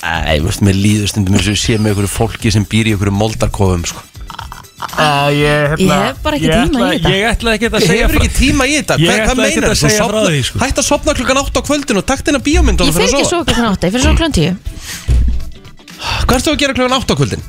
[0.01, 2.93] Æ, veist, mér líður stundum eins og ég sé með einhverju fólki sem býr í
[2.95, 4.03] einhverju moldarkofum sko.
[4.81, 7.11] Uh, ég, Ég hef bara ekki ég tíma í ætla- þetta.
[7.13, 9.45] Ég ætla ekki að Ég segja hefur ekki tíma í þetta, Ég hvað, hvað ætla
[9.45, 10.61] ekkert meinar að segja frá því, sko.
[10.63, 13.25] Hætt að sopna klukkan 8 á kvöldin og takt inn að bíómynd Ég fer ekki
[13.29, 14.53] svo klukkan átta, ég fer svo klukkan tíu.
[16.25, 17.43] Hvað ertu að gera klukkan 8 á kvöldin?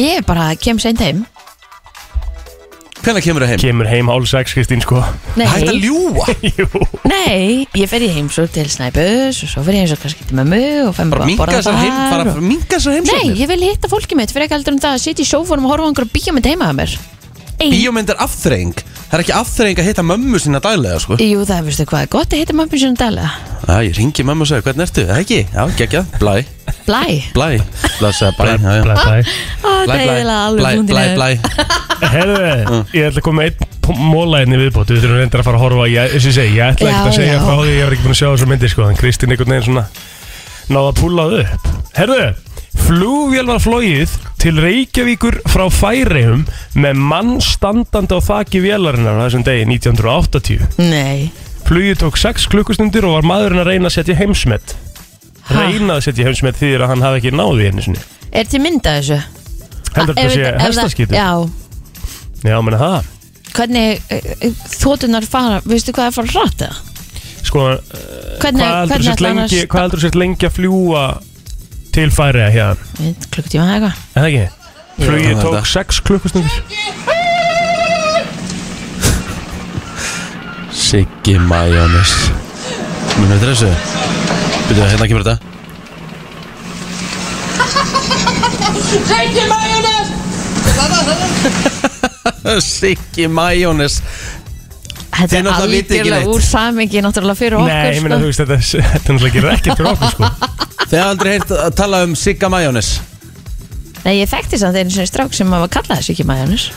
[0.00, 1.26] Ég bara kem seint heim
[2.98, 3.60] Hvenær kemur það heim?
[3.62, 5.00] Kemur heim hálf sex, Kristín, sko.
[5.38, 6.26] Nei, Hætt að ljúa
[6.58, 6.66] Jú.
[7.08, 10.62] Nei, ég fer í heimsók til Snæbus og svo fer ég heimsók kannski til mömmu
[10.88, 12.48] og fem Bara bara að minka borða þessar heim, bara þar og...
[12.50, 15.04] minka þessar Nei, heimsóknir ég vil hitta fólkið mitt fyrir ekki aldrei um það að
[15.06, 16.96] sitja í sófónum og horfa á einhverju bíómynd heima að mér.
[17.58, 17.72] Ein.
[17.74, 21.16] Bíómynd er afþreying Það er ekki afþreying að hitta mömmu sína daglega sko.
[21.22, 23.30] Jú, það veistu hvað er gott að hitta mömmu sinni daglega.
[23.64, 25.04] Já, ég ringi mömmu og segi, hvernig ertu?
[25.08, 25.38] Það ekki?
[25.54, 26.34] Já, geggja, blæ,
[26.84, 27.00] Blæ?
[27.32, 27.48] Blæ.
[27.48, 27.48] Blæ.
[27.98, 29.24] Blæ, blæ Blæ, það er
[29.88, 31.30] blæ, eiginlega alveg blæ, búin blæ, til blæ.
[32.12, 34.92] Herðu, ég ætla að koma með einn móla inn í viðbót.
[34.92, 37.88] Við þurfum reyndar að fara að horfa Ég, ætla ekkert að segja frá því Ég
[37.88, 38.88] var ekki búin að sjá þessu myndir sko.
[38.88, 39.86] En Kristín einhvern veginn svona
[40.68, 41.68] Náða að púla það upp.
[41.96, 42.22] Herðu,
[42.86, 46.44] Flugvél var flóið til Reykjavíkur frá Færeum
[46.78, 51.28] með mann standandi á þaki vélarinnar á þessum degi 1980 Nei
[51.68, 54.76] Flugið tók 6 klukkustundir og var maðurinn að reyna að setja heimsmet
[55.48, 55.62] Ha?
[55.64, 58.02] Reyna að setja heimsmet því að hann hafi ekki náði henni sinni
[58.36, 59.16] Er til mynda þessu?
[59.96, 61.16] Heldur þetta sé hestaskýtur?
[61.16, 61.30] Já,
[62.44, 63.14] Já, menna það
[63.58, 64.02] hvernig
[64.78, 66.76] þótunar fara, veistu hvað er fara rætt eða?
[67.48, 67.64] Sko,
[68.42, 71.04] Hvernig, hvað heldur hvernig sért lengi, lengi að fljúa
[71.98, 72.74] til Færeja hérna?
[73.34, 74.46] Klukkutíma eða eitthvað Er það ekki?
[74.98, 75.66] Flugið er tók þetta.
[75.74, 76.54] 6 klukkustundir
[80.78, 82.12] Siggi Majónis
[83.18, 83.70] Munu þetta þessu?
[84.68, 85.36] Byrjuðu, hérna kemur þetta
[92.62, 93.98] Siggi Majónis
[95.18, 98.18] Þetta Þið er náttúrulega vitið ekki algjörlega úr samingi náttúrulega fyrir okkur Nei, ég meina
[98.18, 98.22] sko.
[98.22, 100.24] þú veist þetta Þetta er náttúrulega ekki fyrir okkur sko
[100.88, 102.90] Þið hafði aldrei heyrt að tala um Sigga Majónis
[104.04, 106.68] Nei, ég þekkti samt einu svona strák sem maður kallaði þessu ekki maðurnis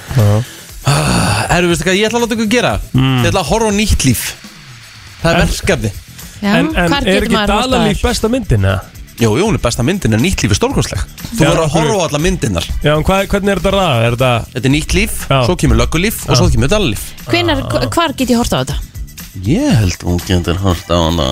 [1.52, 2.72] Herru, veistu hvað, ég ætla að láta ykkur gera?
[2.96, 4.22] Ég ætla að horfa á nýtt líf.
[5.22, 5.92] Það er En- verkefni.
[6.42, 8.08] Já, En, en hvar er getur ekki maður horft á Dalalíf þær?
[8.10, 8.80] besta myndin, eða?
[9.22, 11.04] Jú, jú, hún er besta myndin en nýtt líf er stórkostleg
[11.36, 14.00] Þú Já, verður að horfa á alla myndinar Já, en hvað, hvernig er þetta ræða?
[14.08, 14.32] Er þetta...
[14.56, 15.38] Þetta er nýtt líf, Já.
[15.46, 17.04] svo kemur löggulíf og svo kemur dalalíf.
[17.30, 17.62] Hvenær,
[17.94, 18.80] hvar get ég hort á þetta?
[19.40, 21.26] Ég held hún getur hort á hana.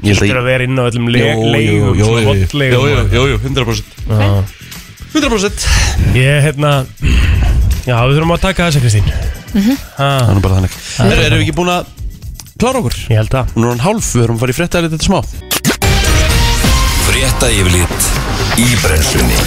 [0.00, 2.28] Ég Þetta er að vera inn á öllum le Jú, jú, leigum jú, svona jú,
[2.30, 4.28] hotleigum jú, jú, jú, 100% Já.
[5.12, 5.66] 100%
[6.16, 6.70] Ég, hérna
[7.84, 9.12] Já, við þurfum að taka þessa, Kristín
[9.54, 9.76] Mhm.
[10.00, 10.72] Ha, Það er nú bara þannig.
[10.98, 11.92] Herru, erum við ekki búin að
[12.58, 12.96] klára okkur?
[13.12, 15.20] Ég held að Nú er hann hálf, við erum að fara í fréttaðið þetta smá.
[17.04, 18.08] Frétta yfirlit
[18.58, 19.38] í brennslunni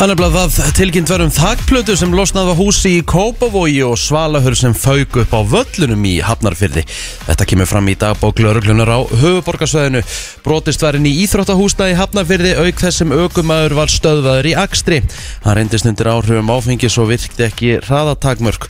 [0.00, 4.56] Hann er blað það tilkynnt verðum þakplötu sem losnaði á húsi í Kópavogi og svalahur
[4.58, 6.82] sem fauk upp á völlunum í Hafnarfyrði.
[7.28, 10.02] Þetta kemur fram í dagbók lauruglunar á höfuborgarsvæðinu.
[10.42, 15.02] Brotist var inn í íþróttahúsna í Hafnarfyrði auk þess sem aukumæður var stöðvaður í Akstri.
[15.44, 18.68] Hann reyndist undir áhrifum áfengis og virkti ekki hraðatakmörk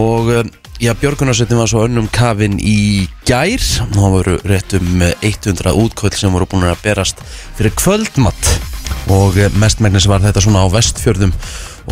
[0.00, 5.04] og eh, Já, Björgunarsveitin var svo önnum kafin í gær og það voru rétt um
[5.04, 7.20] 100 útkvöld sem voru búin að berast
[7.58, 8.54] fyrir kvöldmatt
[9.10, 11.34] og eh, mestmægnis var þetta svona á vestfjörðum.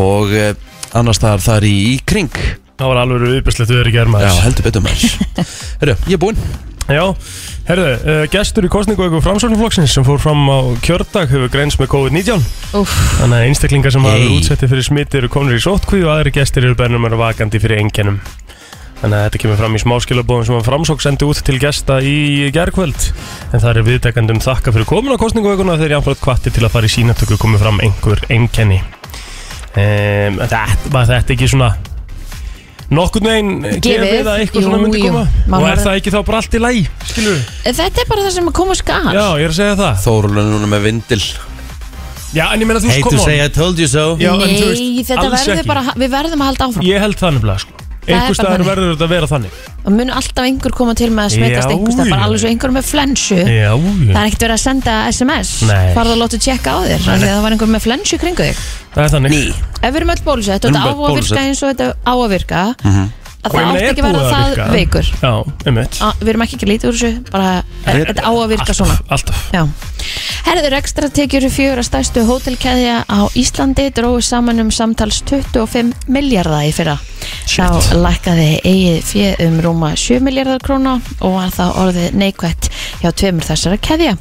[0.05, 0.55] Og eh,
[0.99, 2.33] annars staðar þar í, í kring.
[2.79, 5.47] Það var alveg viðbjörnslegt við erum ekki Já, maður heldur betur maður.
[5.83, 6.43] Herru, ég er búinn.
[6.89, 7.03] Já,
[7.69, 11.91] herðu, uh, gestur í kostningu ykkur framsóknarflokksins sem fór fram á kjördag hefur greins með
[11.93, 12.47] COVID-19
[12.81, 14.15] Úf, Þannig að einstaklingar sem Hey.
[14.15, 17.61] verið útsetti fyrir smitti eru komnir í sótkví og aðri gestir eru bennum að vakandi
[17.61, 18.17] fyrir engjannum
[18.99, 22.15] Þannig að þetta kemur fram í smáskilabóðum sem að framsók sendi út til gesta í
[22.55, 23.05] gerkvöld
[23.55, 26.73] En það er viðtekandum þakka fyrir komin á kostninguveikuna þegar ég anfært kvatti til að
[26.75, 31.71] fara í sínatöku komið fram einhver enkenni um, Þetta var þetta ekki svona
[32.89, 34.27] nokkurn veginn Gefið.
[34.33, 35.13] að eitthvað Jú, svona myndi jú.
[35.13, 37.51] koma Maður Og er það ekki þá bara allt í læg, skilur við?
[37.79, 39.99] þetta er bara það sem koma skar Já, ég er að segja það.
[40.07, 41.21] Þórulun núna með vindil.
[42.33, 44.07] Já, en ég meina þú Hate sko to say I told you so.
[44.21, 46.89] Já, Nei, veist, þetta verður bara, við verðum að halda áfram.
[46.89, 49.59] Ég held það nefnilega sko Einhver bara staðar verður þetta að vera þannig.
[49.85, 52.27] Og mun alltaf einhver koma til með að smitast Já, einhver stað, bara já.
[52.29, 53.38] alveg svo einhver með flensu.
[53.38, 55.87] Já, það er ekkert verið að senda SMS Nei.
[55.97, 58.49] farðu að láta tjekka á þér af því að það var einhver með flensu kringu
[58.49, 58.64] þig.
[58.97, 59.38] Það er þannig.
[59.79, 61.40] Ef við erum öll bólusett og Við þetta erum á öll að virka bólusett.
[61.47, 63.09] eins og þetta á að virka að
[63.49, 65.09] Og ég það er ekki að vera að það veikur.
[65.23, 65.31] Já,
[65.71, 65.99] einmitt.
[66.03, 67.51] Að, við erum ekki ekki lítið úr þessu bara,
[67.87, 68.97] þetta á að virka svona.
[69.14, 69.44] Alltaf.
[69.55, 69.62] Já.
[70.49, 76.68] Herður ekstra tekjur fjögur að stærstu hótelkeðja á Íslandi dróðu saman um samtals 25 miljardar
[76.68, 76.97] í fyrra.
[77.49, 82.68] Þá lækkaði eigið fjö um rúma 7 miljardar króna og var það orðið neikvætt
[83.03, 84.16] hjá tveimur þessara keðja.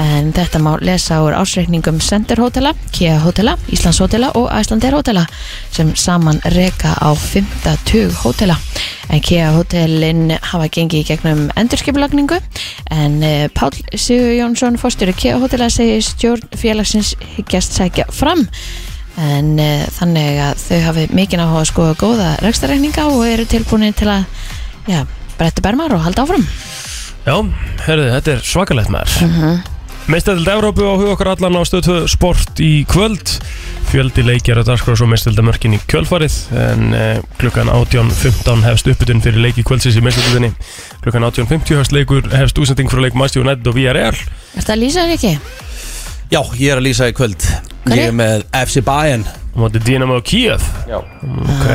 [0.00, 5.26] En þetta má lesa úr ásreikningum Center Hótela, Kia Hótela, Íslands Hótela og Æslandir Hótela
[5.70, 8.58] sem saman reka á 50 hótela.
[9.10, 12.38] En Kia Hótelin hafa gengið í gegnum endurskipulagningu
[12.94, 18.44] en uh, Pál Sigur Jónsson fórstjóri Kia Hótela segir stjórn félagsins hyggjast sækja fram.
[19.18, 23.98] En uh, þannig að þau hafi mikinn áhuga að skoða góða rekstareikninga og eru tilbúinir
[23.98, 24.46] til að
[24.86, 25.02] já,
[25.40, 26.46] bretta bermar og halda áfram.
[27.26, 27.34] Já,
[27.88, 29.18] herðu, þetta er svakalegt maður.
[29.26, 29.60] Mm -hmm.
[30.10, 33.36] Meistadild Evrópu á huga okkar allan á stöð 2 sport í kvöld.
[33.92, 39.42] Fjöldi leikjar að dagskrá svo meistadildamörkin í kjölfarið En eh, klukkan 18.15 hefst uppbytun fyrir
[39.42, 40.50] leiki kvöldsins í meistadildinni
[41.02, 44.14] Klukkan 18.50 hefst leikur hefst úsending frá leik Manchester United og Villarreal.
[44.14, 45.32] Er þetta að lýsa þér ekki?
[46.30, 47.46] Já, ég er að lýsa í kvöld?
[47.90, 49.26] Ég er með FC Bayern
[49.62, 50.98] móti Dynamo Kiev Já.
[51.00, 51.66] Ok,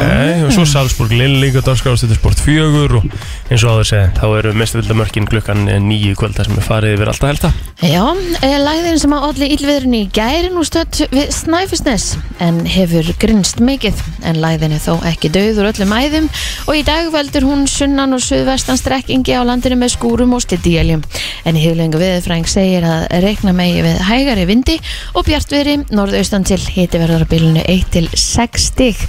[0.45, 3.08] og svo Salzburg Lill líka dagskráðstöðu sport fjögur og
[3.52, 7.12] eins og áður segja, þá eru mestavildamörkin klukkan nýju kvöld þar sem er farið yfir
[7.12, 7.52] alltaf helta
[7.86, 8.04] Já,
[8.41, 12.08] eh, lagðin sem að allir ílviðurinn í gæri nú stödd við Snæfisnes
[12.43, 16.30] en hefur grinst mikið en lagðin er þó ekki döð úr öllum æðum
[16.65, 21.04] og í dag veldur hún sunnan og suðvestan strekkingi á landinu með skúrum og styttijæljum
[21.45, 24.80] en í hiflengu viðfræng segir að reikna megi við hægari vindi
[25.13, 29.03] og bjartviðri norðaustan til hiti verður á bylunu 1 til 6 stig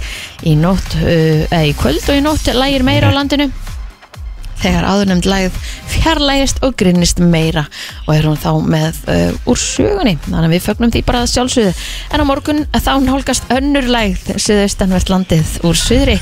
[0.47, 3.49] í nótt, uh, í kvöld og í nótt lægir meira á landinu.
[4.57, 5.57] Þegar áðurnemnd lægð
[5.91, 7.67] fjarlægist og grinnist meira
[8.07, 10.15] og er hún þá með uh, úr sögunni.
[10.25, 11.75] Þannig að við fögnum því bara að sjálfsögðu.
[12.09, 16.17] En á morgun þá nálgast önnur lægð suðaustanvert landið úr suðri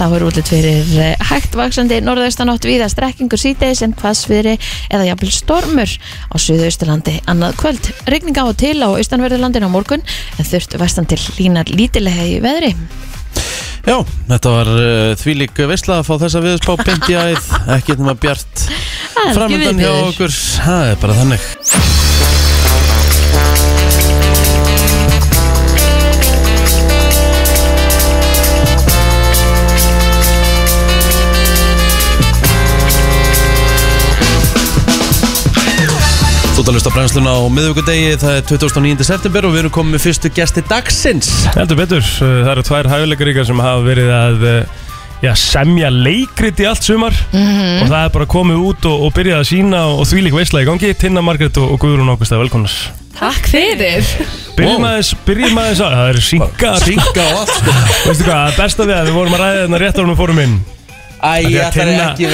[0.00, 4.56] þá er útlit fyrir uh, hægt vaksandi norðaustanátt viða strekkingur síteis en hvassviðri
[4.88, 5.92] eða jafnvel stormur
[6.32, 7.18] á suðausturlandi.
[7.28, 10.04] Annað kvöld regninga á til á austanverðurlandin á morgun
[10.38, 12.72] en þurft vestan til línar lítilega í veðri.
[13.84, 13.96] Já,
[14.28, 17.54] þetta var uh, þvílík veistla að fá þessa viðspá beint í æð.
[17.76, 20.38] Ekki bjart Það er ekki framöndan hjá okkur.
[20.64, 22.39] Það er bara þannig
[36.60, 39.04] Þú ert að lusta á brennsluna á miðvíkudegi, það er 29.
[39.08, 43.46] september og við erum komið með fyrstu gesti dagsins Heldur betur, það eru tvær hæfileikaríkar
[43.48, 44.42] sem hafa verið að
[45.24, 49.40] já, semja leikrit í allt sumar og það er bara komið út og, og byrjað
[49.40, 52.74] að sína og því líka veistlega í gangi Tinna Margrét og, og Guðrún Ágústa, velkonar
[53.16, 54.10] Takk fyrir
[54.58, 57.72] Byrjum aðeins, byrjum aðeins að, það eru syngar Synga og allt
[58.04, 60.60] Veistu hvað, besta við að við vorum að ræða þarna rétt árum við fórum inn
[61.20, 62.26] Æ, að ætlar Tinna- ekki.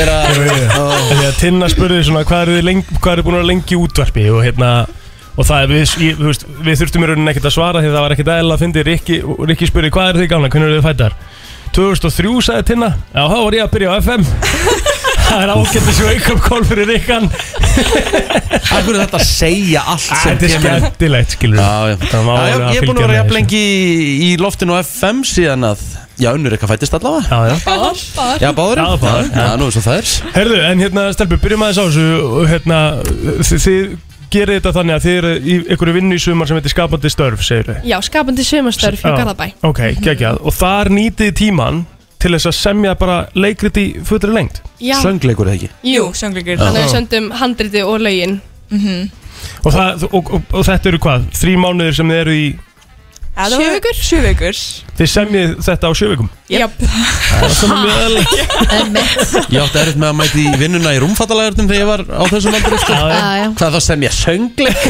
[1.10, 2.58] Því að Tinna spurði svona hvað eru
[3.16, 4.26] eru búin að lengi útvarpi?
[4.30, 4.70] Og hérna
[5.36, 7.90] og það er við, ég, þú veist, við þurftum í rauninni ekkert að svara því
[7.92, 8.84] það var ekkert eðla að fyndi.
[8.86, 9.18] Rikki,
[9.50, 11.18] Rikki spurði hvað eru þið gamla, hvernig eru þið fættar
[11.76, 12.90] 2003 sagði Tinna.
[13.12, 14.22] Já þá var ég að byrja á FM
[15.26, 17.26] það er ágættis wake up call fyrir Rikkan.
[18.76, 20.66] Akkur er þetta að segja allt sem þetta er kemur?
[20.86, 21.96] skemmtilegt skilur Já, já.
[22.06, 23.62] Það Já, að ég er búin að vera jafn lengi
[24.26, 25.84] í loftinu á FM síðan að
[26.16, 27.28] Já, unnur eitthvað fættist allavega.
[27.28, 27.56] Já, já.
[27.66, 28.40] Báðar.
[28.40, 29.48] Já, báður Já, báðir, já.
[29.60, 32.78] Nú er svo það er Herðu, en hérna stelpur, byrjum aðeins á þessu og hérna,
[33.44, 33.90] þið, þið
[34.36, 37.44] gerir þetta þannig að þið eru í einhverju vinnu í sumar sem heitir skapandi störf,
[37.46, 39.18] segir þið Já, skapandi sömastörf hjá Já.
[39.20, 39.46] Garðabæ.
[39.68, 41.82] Ok, geggjað, og þar nýtið þið tíman
[42.24, 45.70] til þess að semja bara leikrit í fullri lengt Já, Söngleikur eða ekki?
[45.92, 46.58] Jú, söngleikur.
[46.58, 48.38] Þannig að við söndum handriti og lögin.
[49.62, 52.46] Og, það, og, og, og þetta eru hvað, þrý mánuðir sem þið eru í
[53.36, 53.98] Sjö vikur?
[54.00, 54.58] Sjö vikur.
[54.96, 59.34] Þið semjið þetta á sjövikum Jöp Það er svona mjög eðlilegt.
[59.52, 62.56] Ég átti erfitt með að mæti í vinnuna í rúmfattalægurnum þegar ég var á þessum
[62.56, 62.96] aldrei sko.
[63.60, 64.86] Hvað þá sem ég söngleik?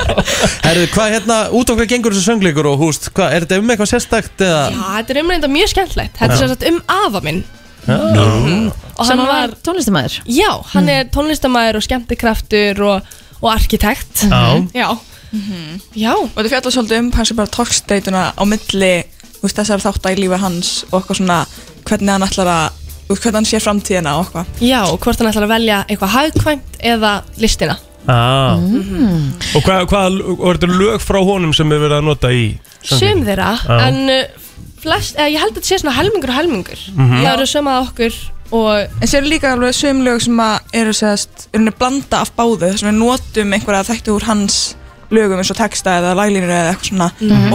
[0.66, 3.92] Herðu, hvað hérna, út hvað gengur þessu söngleikur og húst, hvað, er þetta um eitthvað
[3.92, 4.64] sérstakt eða?
[4.72, 7.44] Já, þetta er umreynda mjög skemmtlegt Þetta er sem sagt um afa minn.
[7.92, 14.22] Og sem hann var tónlistamæður já, hann er tónlistamæður og skemmtikraftur og, og arkitekt.
[14.72, 14.88] Já,
[15.32, 18.92] Já Já, Og þetta fjallar svolítið um kannski bara tókstreituna á milli
[19.38, 21.38] þú veist, þessar þáttar í lífi hans og eitthvað svona
[21.88, 22.66] hvernig hann ætlar að
[23.06, 24.52] þú veist, hvernig hann sér framtíðina og eitthvað.
[24.62, 27.78] Já, og hvort hann ætlar að velja eitthvað hagkvæmt eða listina.
[28.10, 28.58] Ah.
[28.58, 32.44] Og hvað, hvað, og er þetta lög frá honum sem við verið að nota í
[32.82, 33.76] Sum þeirra, Já.
[33.86, 34.46] en uh,
[34.82, 36.84] flest, eða, ég held að þetta sé svona helmingur og helmingur.
[36.98, 38.16] Það eru sömað okkur
[38.52, 42.34] og En sér líka alveg söm lög sem að eru sérst, er henni blanda af
[42.36, 44.58] báðu þess að við notum einhverja þekktu úr hans
[45.12, 47.08] lögum eins og texta eða laglínur eða eitthvað svona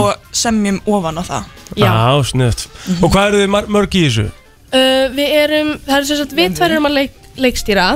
[0.04, 1.54] og semjum ofan á það.
[1.76, 1.86] Já.
[1.88, 2.66] Já, sniðt
[3.02, 4.26] Og hvað eru þið mar- mörg í þessu?
[4.68, 7.86] Uh, við erum, það er sem sagt við tvær erum að leik, leikstýra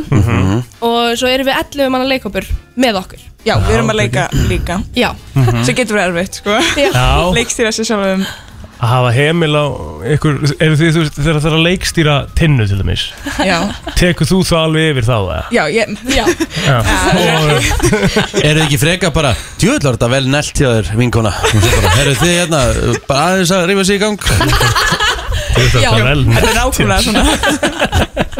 [0.82, 2.46] og svo erum við 11 manna leikopur
[2.80, 3.24] með okkur.
[3.44, 4.76] Já, við erum að leika líka.
[4.96, 5.10] Já,
[5.66, 6.56] sem getur verið erfitt, sko.
[6.78, 6.92] Já,
[7.34, 8.22] Leikstýra sér sjálfum
[8.82, 9.64] að hafa heimil á
[10.16, 13.04] ykkur, eru þið, þú veist, þegar það er að leikstýra tinnu til dæmis?
[13.46, 13.58] Já,
[13.98, 15.42] Tekur þú það alveg yfir þá, eða?
[15.54, 16.24] já, ég já,
[16.66, 16.78] Já,
[17.38, 17.50] og,
[18.42, 21.32] Er þið ekki freka bara Djöðl var þetta vel nelt hjá þér, vinkona?
[21.94, 22.62] Herru þið hérna
[23.06, 24.18] Bara aðeins að rífa sig í gang.
[25.52, 28.31] Þú veist Já, þetta vel Þetta er nákvæmlega svona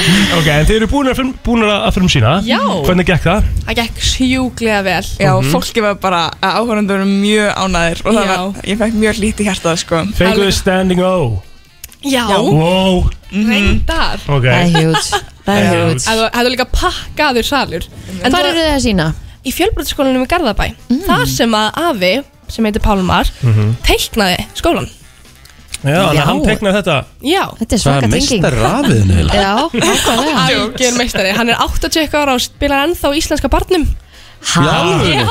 [0.38, 2.32] Ok, en þið eru búin að, film, búin að film sína.
[2.46, 2.58] Já.
[2.86, 3.48] Hvernig gekk það?
[3.66, 5.04] það gekk sjúklega vel.
[5.20, 8.34] Já, fólki var bara, áhörundur voru mjög ánæðir og það Já.
[8.34, 10.02] var, ég fekk mjög lítið hjartað, sko.
[10.18, 11.16] Fenguðu þið standing O?
[12.00, 14.22] Já, Wow, reyndar.
[14.32, 14.46] Ok.
[14.46, 15.10] Það er hjút
[15.46, 17.88] Það er hjút Það hefur líka pakkaður salur.
[17.90, 19.08] En Hvar það eru þið að sína?
[19.40, 20.66] í fjölbrotaskólanum í Garðabæ.
[21.06, 22.14] Þar sem að afi,
[22.52, 23.28] sem heitir Pálmar
[23.86, 24.88] teiknaði skólan
[25.80, 26.96] Já, að hann teknaði þetta.
[27.24, 28.14] Já, Þetta er svaka tenging.
[28.18, 31.32] meistar rafiðin heila Já, ákvæðlega algjör meistari.
[31.38, 33.86] Hann er 80 ára og spilar ennþá íslenska barnum.
[34.54, 35.26] Já, Já,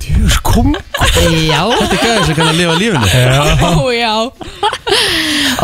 [0.00, 1.62] Djús, kom Já.
[1.66, 3.06] Þetta er gæði sem kann að lifa lífinu.
[3.10, 3.40] Já,
[3.74, 4.12] ó já.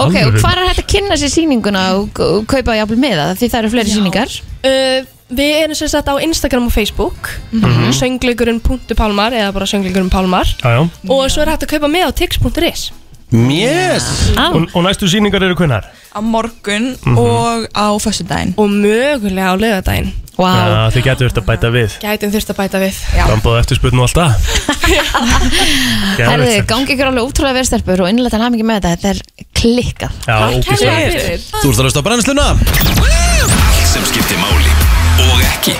[0.02, 3.36] Ok, og hvar er hægt að kynna sér sýninguna og, og kaupa jafnvel með það?
[3.40, 3.96] Því það eru fleiri Já.
[4.00, 4.40] sýningar.
[4.66, 7.30] Uh, Við erum sem sagt á Instagram og Facebook.
[7.50, 10.82] Mm Söngleikurinn.pálmar eða bara söngleikurinn Pálmar já, já.
[11.10, 12.84] Og svo er hægt að kaupa með á tix.is
[13.34, 14.04] Yes!
[14.38, 14.52] Ah.
[14.54, 15.88] og, og næstu síningar eru hvenar?
[16.14, 18.54] Á morgun og á föstudaginn.
[18.56, 20.12] Og mögulega á laugardaginn.
[20.36, 21.96] Vá, Já, þið getur verið að bæta við.
[22.02, 22.98] Gætum þurft að bæta við.
[23.16, 24.66] Frambóð eftirspurn og allt það
[26.20, 29.18] herðu, gangi ykkur alveg útrúlega verðstelpur og innlega hann mikið með þetta, þetta er
[29.56, 30.12] klikkað.
[30.28, 30.36] Já,
[31.56, 32.48] Þú ert að hlusta á brennsluna.
[32.52, 34.72] Allt sem skiptir máli
[35.26, 35.76] og ekki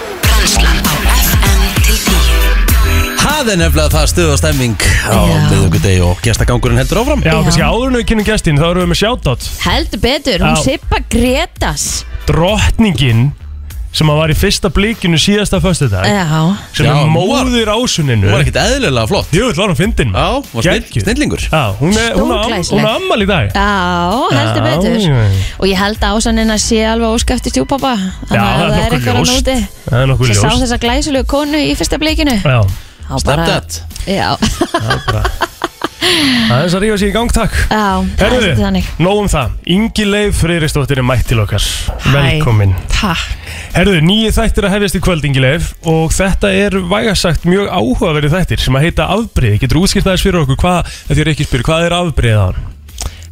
[3.37, 4.77] Það er nefnilega það stuð og stemming
[5.12, 5.18] á
[5.51, 7.20] miðugudegi og gestagangurinn heldur áfram.
[7.22, 7.40] Já, Já.
[7.44, 9.49] kannski áður en við kynum gestin þá erum við með shoutout.
[9.66, 10.62] Heldur betur, hún Já.
[10.64, 11.85] Sippa Gretas
[12.27, 13.27] Drottningin
[13.96, 16.25] sem að var í fyrsta blikinu síðasta föstudag Já,
[16.77, 19.29] sem Já, er hún var- móðir ásuninu Hún var ekkit eðlilega flott.
[19.33, 21.05] Jú, það var hún fyndin Já, var snill, Geggjuð.
[21.07, 21.44] snillingur.
[21.53, 22.72] Já, hún er, hún er, Stórglæsileg.
[22.72, 23.46] hún er ammal í dag.
[23.53, 23.68] Já,
[24.37, 24.96] heldur Já, betur.
[24.96, 25.44] já, já.
[25.61, 27.94] Og ég held að ásannin að sé alveg óskæfti stjúpappa
[28.29, 29.37] Þannig Já, að það er nokkuð eitthvað að ljóst.
[29.37, 32.37] nóti Það er nokkuð Sem sá ljós þessa glæsulegu konu í fyrsta blikinu.
[32.42, 32.61] Já,
[33.23, 34.37] Stepdad Já,
[36.07, 37.55] það er er þess að rífa sér í gang, takk.
[37.66, 38.90] Já, það er Herðu, svolítið þannig.
[39.03, 39.55] nóg um það.
[39.77, 41.66] Ingi Leif Freyristóttir er mætt til okkar
[42.14, 43.25] Velkomin Takk.
[43.75, 48.37] Herðu, nýju þættir að hefjast í kvöld Ingi Leif Og þetta er vægasagt mjög áhugaverið
[48.37, 51.66] þættir Sem að heita afbrið Getur útskýrt aðeins fyrir okkur Hvað, ef þér ekki spyr,
[51.66, 52.62] hvað er afbrið á hann?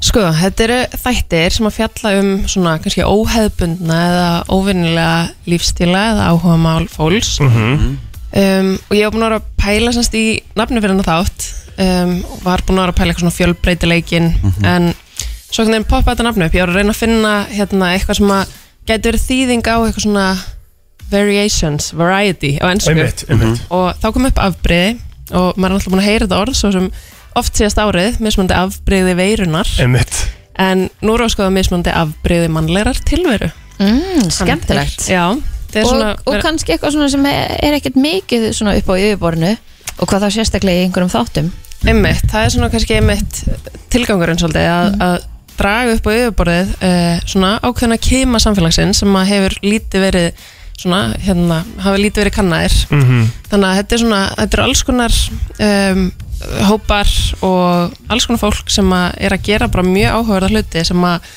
[0.04, 5.14] Sko, þetta eru þættir sem að fjalla um svona kannski óheðbundna eða óvinnilega
[5.48, 7.38] lífstíla eða áhuga mál fólks.
[7.40, 7.94] Mhm.
[8.40, 10.24] Um, og ég var búin að vera að pæla semst í
[10.58, 11.48] nafni fyrir hennar þátt.
[11.74, 14.28] Um, og var búin að vera að pæla eitthvað svona fjölbreytileikin
[14.70, 14.92] en
[15.50, 16.54] svo hvernig þeim poppa þetta nafni upp.
[16.58, 18.52] Ég var að reyna að finna hérna eitthvað sem að
[18.84, 20.26] gæti verið þýðing á eitthvað svona
[21.10, 23.64] variations, variety á ennsku Einmitt, einmitt.
[23.74, 24.96] Og þá kom upp afbreyði
[25.34, 26.88] og maður er alltaf búin að heyra þetta orð svo sem
[27.38, 30.20] oft síðast árið, mismandi afbreyði veirunar Einmitt.
[30.60, 33.48] En nú er áskoða mismandi afbreyði mannlegar tilveru.
[33.82, 35.08] Mm, Skemmtilegt.
[35.10, 35.34] Já,
[35.74, 38.90] það er og, svona og kannski eitthvað svona sem er er ekkert mikið svona upp
[38.90, 39.52] á yfirborðinu
[39.94, 41.52] og hvað þá sérstaklega í einhverjum þáttum.
[41.84, 43.40] Einmitt, það er svona kannski einmitt
[43.92, 45.16] tilgangurinn svolítið að, að
[45.58, 51.00] draga upp á yfirborðið uh, svona ákveðna kema samfélagsins sem að hefur lítið verið svona,
[51.22, 52.76] hérna, hafa lítið verið kannaðir.
[52.90, 53.26] Mhm.
[53.50, 55.18] þannig að þetta er svona, þetta er alls konar
[55.68, 56.06] um,
[56.68, 57.12] hópar
[57.46, 61.28] og alls konar fólk sem að er að gera bara mjög áhugaverða hluti sem að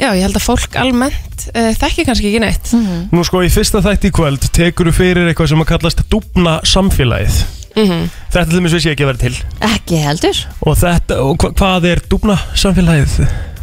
[0.00, 2.72] já, ég held að fólk almennt uh, þekki kannski ekki neitt.
[3.12, 6.58] Nú sko, í fyrsta þætti í kvöld Tekur þú fyrir eitthvað sem að kallast Dúbna
[6.66, 7.42] samfélagið.
[7.72, 9.36] Mm Þetta til dæmis vissi ég ekki að vera til.
[9.68, 10.42] Ekki heldur.
[10.66, 13.16] Og þetta, og hva, hvað er Dúbna samfélagið?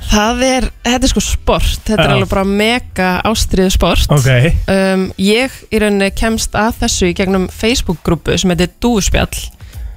[0.09, 4.09] Það er, þetta er sko sport, þetta er alveg bara mega ástriðu sport.
[4.13, 4.29] Ok.
[4.71, 9.43] Um, Ég í rauninni kemst að þessu í gegnum Facebook-grúpu sem heitir Dúfuspjall.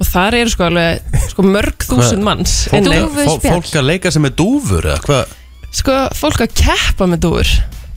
[0.02, 2.56] Og þar eru sko alveg sko mörg þúsund manns.
[2.72, 5.38] Fólk að leika sem er dúfur eða hvað
[5.72, 7.52] Sko fólk að keppa með dúfur.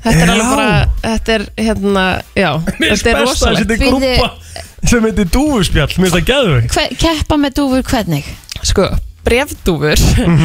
[0.05, 2.03] Þetta er alveg bara, þetta er hérna,
[2.37, 3.63] já, þetta er rosalegt.
[3.65, 4.29] Þetta er Bíddu- grúpa
[4.85, 8.27] sem heitir Dúfuspjall Mér finnst það geðvögt Hve, Keppa með dúfur hvernig?
[8.69, 8.85] Sko,
[9.25, 9.97] brefdúfur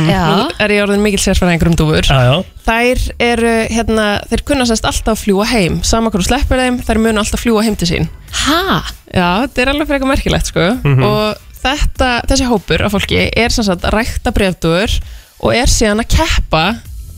[0.09, 2.09] Já, Nú er ég orðin mikil sérfæðingur um dúfur.
[2.09, 2.39] Já, já.
[2.65, 5.77] Þær eru, hérna, þeir kunna sérst alltaf að fljúa heim.
[5.85, 8.09] Sama hverju sleppur þeim, þær munu alltaf fljúa heim til sín.
[8.47, 8.81] Ha?
[9.13, 10.71] Já, þetta er alveg frekar merkilegt sko.
[11.05, 14.97] Og þetta, þessi hópur af fólki er sem sagt að rækta brefdur
[15.45, 16.65] og er síðan að keppa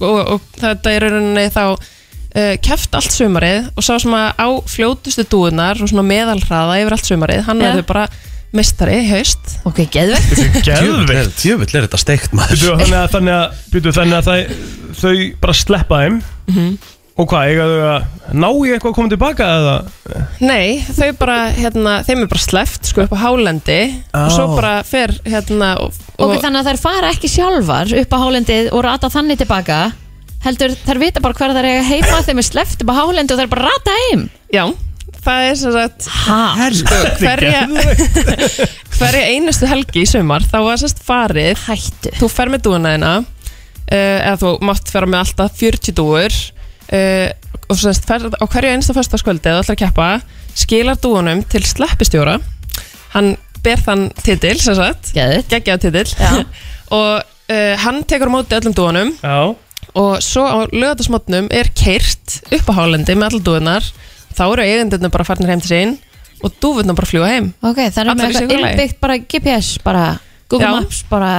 [0.06, 4.48] og, og þetta er rauninni þá uh, keppt allt sumarið og sá sem að á
[4.74, 8.06] fljótustu dúunar og svona meðalhraða yfir allt sumarið hann verður bara
[8.52, 9.54] mistari í haust.
[9.68, 11.38] Ok, geðvegt Geðveikt.
[11.40, 12.58] Djöfull er þetta steikt maður.
[12.58, 14.66] Býtu, þannig að, þannig að, býtu, þannig að það,
[15.00, 15.14] þau
[15.46, 16.18] bara sleppa þeim
[17.20, 19.72] Og hvað, eiga þau að ná í eitthvað að koma tilbaka eða?
[20.40, 23.80] Nei, þau bara, hérna, þeim er bara sleppt sko upp á hálendi.
[24.16, 28.18] Og svo bara fer hérna og, Ok, þannig að þær fara ekki sjálfar upp á
[28.22, 29.80] hálendið og rata þannig tilbaka.
[30.46, 33.42] Heldur þær vita bara hver þær eiga heima þeim er sleppt upp á hálendið og
[33.44, 34.24] þær bara rata heim.
[34.56, 34.64] Já,
[35.22, 36.40] það er sem sagt Ha?
[37.20, 37.60] hverja,
[38.98, 42.10] hverja einustu helgi í sumar þá var sérst farið Hættu.
[42.18, 46.40] þú fer með dúuna þina uh, eða þú mátt fara með alltaf 40 dúur
[46.92, 47.28] uh,
[47.68, 50.08] og sérst fer á hverju einustu föstaskvöldi eða að keppa
[50.58, 52.38] skilar dúunum til sleppistjóra
[53.14, 56.06] hann ber þann titil sem sagt, Geðvegt geggjaða titil.
[56.18, 56.32] Já.
[56.98, 59.12] og uh, hann tekur á móti öllum dúunum.
[59.22, 59.54] Já,
[59.98, 63.88] og svo á lögatarsmotnum er keirt upp á hálendi með allar dúunar
[64.32, 65.94] þá eru eigendurna bara farnir heim til sín
[66.42, 67.50] og dúfurnar bara fljúa heim.
[67.60, 70.04] Ok, það er Allar með eitthvað innbyggt bara GPS bara
[70.48, 70.76] Google Já.
[70.78, 71.32] Maps bara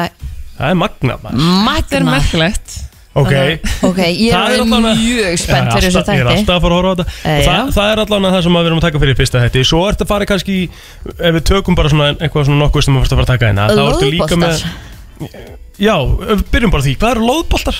[0.57, 1.47] það er magna maður.
[1.79, 2.77] Þetta er merkilegt
[3.13, 3.33] Ok.
[3.89, 6.63] Ok, ég Það er er allavega- mjög spennt fyrir þessu Ég er tætti alltaf að
[6.63, 7.05] fara að horfa á þetta.
[7.23, 7.73] Eh, Og það, já.
[7.75, 9.81] það er allavega það sem að við erum að taka fyrir í fyrsta hætti Svo
[9.89, 10.69] ertu að fara kannski í-
[11.13, 13.49] Ef við tökum bara svona eitthvað svona nokkuð sem við fórst að fara að taka
[13.51, 15.95] hérna Þá ertu líka með Lóðboltar Já,
[16.33, 16.95] ef- byrjum bara á því.
[17.01, 17.77] Hvað eru loðboltar?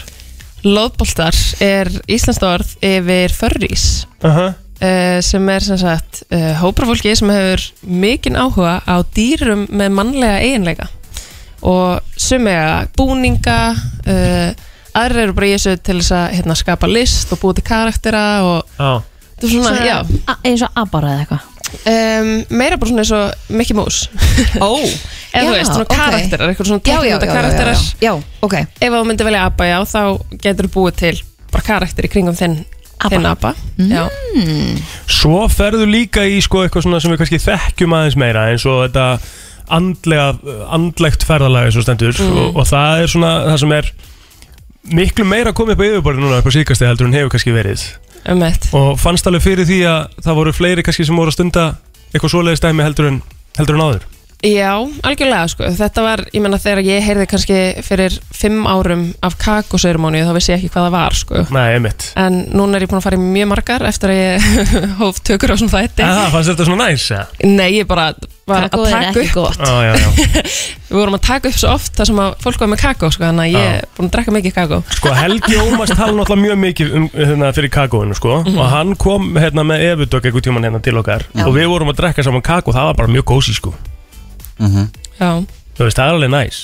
[0.64, 3.86] Lóðboltar er íslenskt orð yfir förrís
[4.24, 4.54] Uh -huh.
[4.82, 10.40] uh, sem er sem sagt uh, hóprafólki sem hefur mikinn áhuga á dýrum með mannlega
[10.40, 10.88] eiginleika.
[11.62, 13.76] Og sumega búninga
[14.08, 14.54] uh,
[15.00, 18.24] aðrir eru bara í þessu til þess að hérna, skapa list og búa til karaktera
[18.46, 18.92] og Já,
[19.42, 19.98] Þú svona, já.
[20.30, 21.50] a- eins og abara eða eitthvað?
[21.90, 24.10] Um, Meira bara svona eins og Mickey Mouse.
[24.62, 24.78] Ó.
[25.34, 27.80] Eða þú veist, svona karakterar, eitthvað svona teiknumynda karakterar.
[28.04, 28.12] Já,
[28.46, 28.54] ok.
[28.78, 30.02] Ef þú myndir velja ABBA, já, þá
[30.44, 31.16] getur þú búið til
[31.52, 32.60] bara karakter í kringum þinn
[33.10, 33.54] þinn ABBA.
[33.90, 34.04] Já,
[35.10, 38.84] Svo ferðu líka í sko eitthvað svona sem við kannski þekkjum aðeins meira eins og
[38.86, 39.08] þetta
[39.74, 40.30] andlega,
[40.78, 42.14] andlegt ferðalag eins og stendur.
[42.22, 42.38] Mm.
[42.46, 43.92] og, og það er svona það sem er
[44.92, 47.86] miklu meira komið upp á yfirborðinu núna upp á síðkasti heldur en hefur kannski verið.
[48.24, 48.44] Um
[48.80, 51.66] og fannst alveg fyrir því að það voru fleiri kannski sem voru að stunda
[52.14, 53.22] eitthvað svoleiðis dæmi heldur en,
[53.58, 54.06] heldur en áður
[54.44, 54.74] Já,
[55.08, 60.26] algjörlega sko Þetta var, ég menna þegar ég heyrði kannski fyrir fimm árum af kakóseremóníu
[60.28, 63.00] þá vissi ég ekki hvað það var sko Nei, einmitt En núna er ég búin
[63.00, 64.48] að fara í mjög margar eftir að ég
[65.02, 67.22] hóf tökur á svona þætti Það fannst þetta svona næs, ja?
[67.48, 68.10] Nei, ég bara
[68.44, 69.62] var Kakó að er taka ekki upp gott.
[69.64, 70.44] Já, já, já
[70.94, 73.24] Við vorum að taka upp svo oft það sem að fólk var með kakó sko,
[73.30, 76.60] Þannig að ég er búin að drekka mikið kakó Sko Helgi Ómars tala náttúrulega mjög
[76.66, 78.60] mikið um, hérna, fyrir kakóinu sko Mhm.
[78.60, 81.46] og hann kom hérna með Evudök einhvern tíman hérna til okkar Já.
[81.48, 83.72] og við vorum að drekka saman kakó það var bara mjög kósi sko
[84.60, 86.64] Þú veist, það er alveg næs.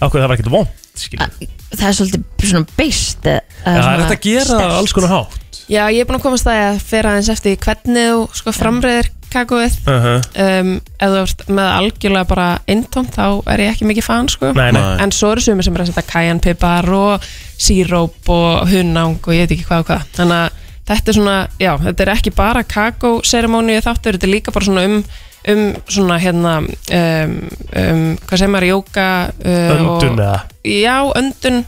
[0.00, 1.34] Ákveð það var ekkert vond skilur.
[1.76, 5.60] Það er svolítið svona beist Já, það er þetta að gera alls konar hátt.
[5.66, 8.52] Já, ég er búin að komast það að fyrir aðeins eftir því hvernig þú sko
[8.54, 9.78] framreiðir kakóið.
[9.82, 10.20] Uh -huh.
[10.44, 10.70] um,
[11.02, 14.52] ef þú ert með algjörlega bara eintómt þá er ég ekki mikið fan sko.
[14.52, 15.02] Nei, nei.
[15.02, 17.20] en svo eru sumir sem er að setja kajanpipar og
[17.58, 20.02] síróp og hunnang og ég veit ekki hvað og hvað.
[20.14, 20.50] Þannig að
[20.86, 24.84] þetta er svona, já, þetta er ekki bara kakóseremóníu þáttur, þetta er líka bara svona
[24.84, 25.04] um
[25.52, 27.36] um svona hérna um,
[27.70, 30.40] um, hvað segir maður, jóka uh, Öndun eða?
[30.66, 31.62] Já, öndun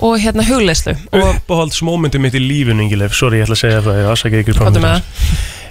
[0.00, 3.82] og hérna hugleyslu og Uppáhalds mómenti mitt í lífun Ingileif, sorry ég ætla að segja
[3.86, 5.02] það, ég afsækja ykkur Komdu með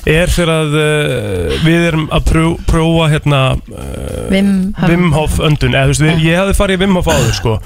[0.07, 5.35] Er þegar að uh, við erum að pró, prófa hérna uh, Wim Hof.
[5.43, 5.75] Öndun.
[5.75, 7.57] Eða, þú veist, við, Ég hafði farið í Wim Hof áður sko.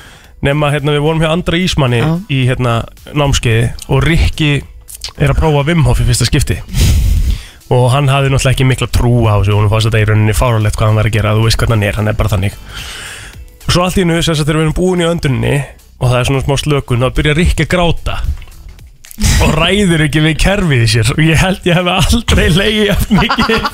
[0.44, 2.02] Nema hérna, við vorum hjá Andra Ísmanni
[2.34, 2.80] í hérna,
[3.16, 4.52] námskeiði og Rikki
[5.16, 6.60] er að prófa Wim Hof í fyrsta skipti
[7.72, 10.36] og hann hafði náttúrulega ekki mikla trú á þessu og hann fannst þetta í rauninni
[10.36, 12.58] fáralegt hvað hann var að gera þú veist hvernig hann er, hann er bara þannig.
[13.64, 15.56] Og svo allt í nú, þess að þegar við erum búin í önduninni
[16.00, 18.18] og það er svona smá slökun þá byrja Rikki að gráta
[19.44, 21.12] og ræður ekki við kerfið sér.
[21.14, 23.68] Og ég held ég hef aldrei leiði jafn mikið.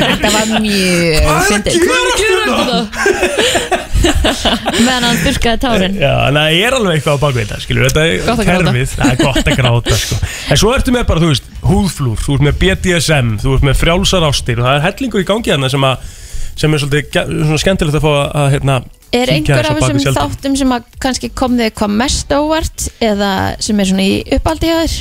[0.00, 1.78] Þetta var mjög fyndið.
[1.84, 5.98] Hvað er að gera Meðan hann þurrkaði tárin.
[6.00, 7.58] Já, en það er alveg eitthvað á bakvið þetta,
[7.90, 10.20] Þetta er kerfið, það er gott að gráta sko.
[10.48, 12.22] En svo ertu með bara, þú veist, húðflúr.
[12.24, 14.62] Þú ert með BDSM, þú ert með frjálsar ástir.
[14.62, 16.08] Og það er hellingur í gangi þarna sem að
[16.60, 18.78] sem er svolítið svona skemmtilegt að fá að, að hérna,
[19.10, 23.30] Er einhver á af þessum þáttum sem að kannski kom þig hvað mest óvart eða
[23.62, 24.98] sem er svona í uppaldi hjá þér?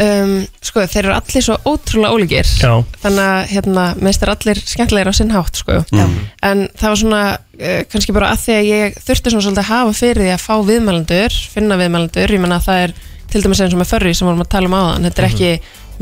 [0.00, 0.34] um,
[0.64, 2.72] sko, þeir eru allir svo ótrúlega ólíkir Já.
[3.02, 5.80] þannig að hérna, minnst er allir skemmtilegir á sinn hátt sko.
[5.92, 6.18] Mm.
[6.48, 9.70] en það var svona uh, kannski bara að því að ég þurfti svona svolítið að
[9.72, 12.96] hafa fyrir því að fá viðmælendur finna viðmælendur, ég menna að það er
[13.32, 15.52] til dæmis eins og með förri sem vorum að tala um áðan þetta er ekki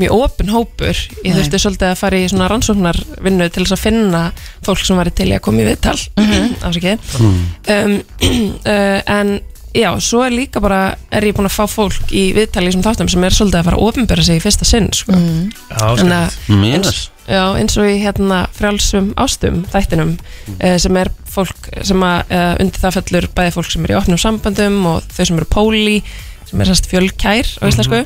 [0.01, 0.97] mjög opin hópur.
[1.25, 4.23] Ég þurfti svolítið að fara í svona rannsóknarvinnu til þess að finna
[4.65, 5.97] fólk sem væri til í að koma í viðtal.
[6.67, 7.15] Afsakið.
[7.21, 7.95] Um,
[8.73, 9.33] uh, en
[9.71, 10.81] já, svo er líka bara
[11.15, 13.69] er ég búin að fá fólk í viðtali í þessum þáttum sem er svolítið að
[13.69, 15.15] fara að ofinbera sig í fyrsta sinn sko.
[15.15, 16.89] Já, Þannig að skemmtilegt.
[16.89, 16.99] eins,
[17.31, 20.11] já, eins og í hérna frjálsum ástum þættinum
[20.57, 23.97] uh, sem er fólk sem að uh, undir það fellur bæði fólk sem er í
[24.01, 26.01] opnum samböndum og þau sem eru póli
[26.49, 28.01] sem er sérst fjölkær á íslensku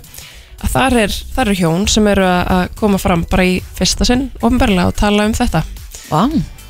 [0.66, 4.28] að þar er, þar er hjón sem eru að koma fram bara í fyrsta sinn
[4.42, 5.64] ofinberlega og tala um þetta.
[6.10, 6.26] Vá,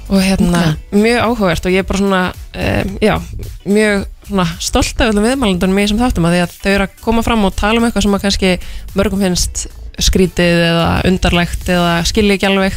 [0.05, 3.15] og hérna mjög áhugavert og ég er bara svona um, já,
[3.65, 7.01] mjög svona stolt af öllum viðmælandunum í þessum þáttum að því að þau eru að
[7.01, 8.53] koma fram og tala um eitthvað sem að kannski
[8.97, 9.65] mörgum finnst
[10.01, 12.73] skrítið eða undarlegt eða skilja ekki alveg.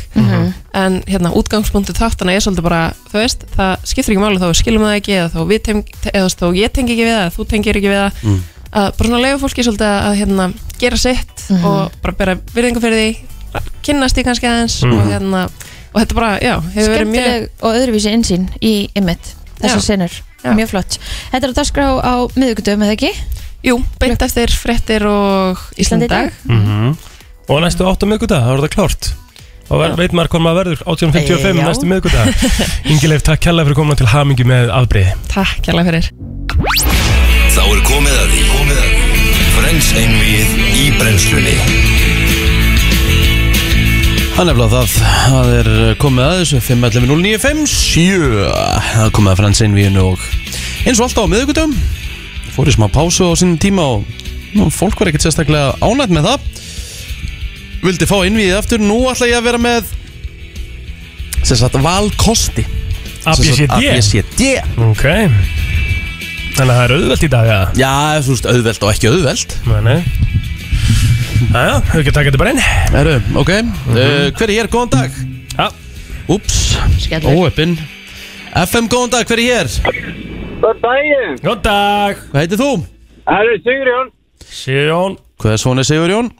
[0.78, 4.60] En hérna útgangspunktu þáttana er svolítið bara þú veist, það skiptir ekki máli þó við
[4.60, 5.80] skiljum það ekki eða þó, við teng,
[6.12, 8.22] eða þó ég tengi ekki við það þú tengir ekki við það.
[8.22, 8.38] Mm.
[8.72, 11.64] Að bara svona leiða fólki svolítið að hérna, gera sitt Mhm.
[11.64, 13.16] og bara bera virðingu fyrir því
[13.82, 14.92] kynnast því kannski aðeins Mhm.
[14.98, 15.48] og hérna
[15.94, 19.86] og þetta bara, já, hefur verið mjög skemmtileg og öðruvísi insýn í Emmet þessar Já.
[19.88, 20.10] senur,
[20.44, 20.52] Já.
[20.54, 20.98] mjög flott
[21.32, 23.12] Þetta er að dagskrá á miðugudöfum eða ekki?
[23.64, 25.58] Jú, beint eftir fréttir og.
[25.76, 26.96] Íslandag Mhm.
[27.48, 29.12] Og næstu 8 miðgudag, þá er það klárt
[29.70, 31.64] Og ver, veit maður hvað maður verður 1855 Já.
[31.66, 32.34] næstu miðgudag
[32.92, 38.16] Ingileif, takk kærlega fyrir komuna til hamingi með afbreiði Takk kjærlega fyrir Þá er komið
[38.18, 38.42] að því.
[38.52, 39.22] Komið að því.
[39.58, 41.56] Frens einvið í brennslunni.
[44.38, 44.92] Það er nefnilega það,
[45.28, 46.60] það er komið að þessu.
[46.68, 48.28] 5.11.09.57
[48.88, 50.26] Það er komið að frans einvíðinu og
[50.86, 51.74] eins og alltaf á miðugudum
[52.54, 54.06] fór í smá pásu á sínum tíma og
[54.54, 56.46] nú, fólk var ekkert sérstaklega ánætt með það.
[57.82, 58.82] Vildi fá einvíðið aftur.
[58.82, 59.90] Nú ætla ég að vera með
[61.42, 62.66] sem sagt valkosti.
[63.28, 64.42] ABCD ABCD
[64.88, 65.04] Ok
[66.58, 67.66] Þannig að það er auðvelt í dag, eða?
[67.78, 67.90] Já,
[68.26, 69.52] þú veist, auðvelt og ekki auðvelt.
[69.68, 70.00] Nei, nei.
[71.52, 72.62] Jæja, við ekki taka þetta bara inn.
[72.96, 73.52] Herru, ok.
[73.54, 74.00] Uh,
[74.34, 75.20] Hver er hér, góðan dag?
[75.54, 75.68] Já.
[76.34, 76.58] Úps,
[77.04, 77.38] Skellur.
[77.38, 77.76] óöppin
[78.58, 79.70] FM, góðan dag, hver er hér?
[80.58, 81.38] Góð daginn.
[81.46, 82.22] Góðan dag.
[82.32, 82.70] Hvað heitir þú?
[83.38, 84.12] Er Sigurjón.
[84.50, 85.18] Sigurjón.
[85.38, 86.32] Hvað er svona Sigurjón?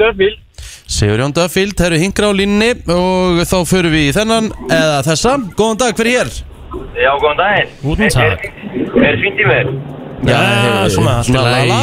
[0.00, 0.34] Döfvíl
[0.92, 5.38] Sigurjón Döffield, herru hingra á línni og þá förum við í þennan eða þessa.
[5.56, 6.32] Góðan dag, hver er hér?
[6.96, 8.46] Já, góðan daginn Guten Tag.
[8.46, 9.70] Er, er fínt í mér?
[10.28, 10.40] Já,
[10.92, 11.68] svona í svona lagi.
[11.68, 11.82] lala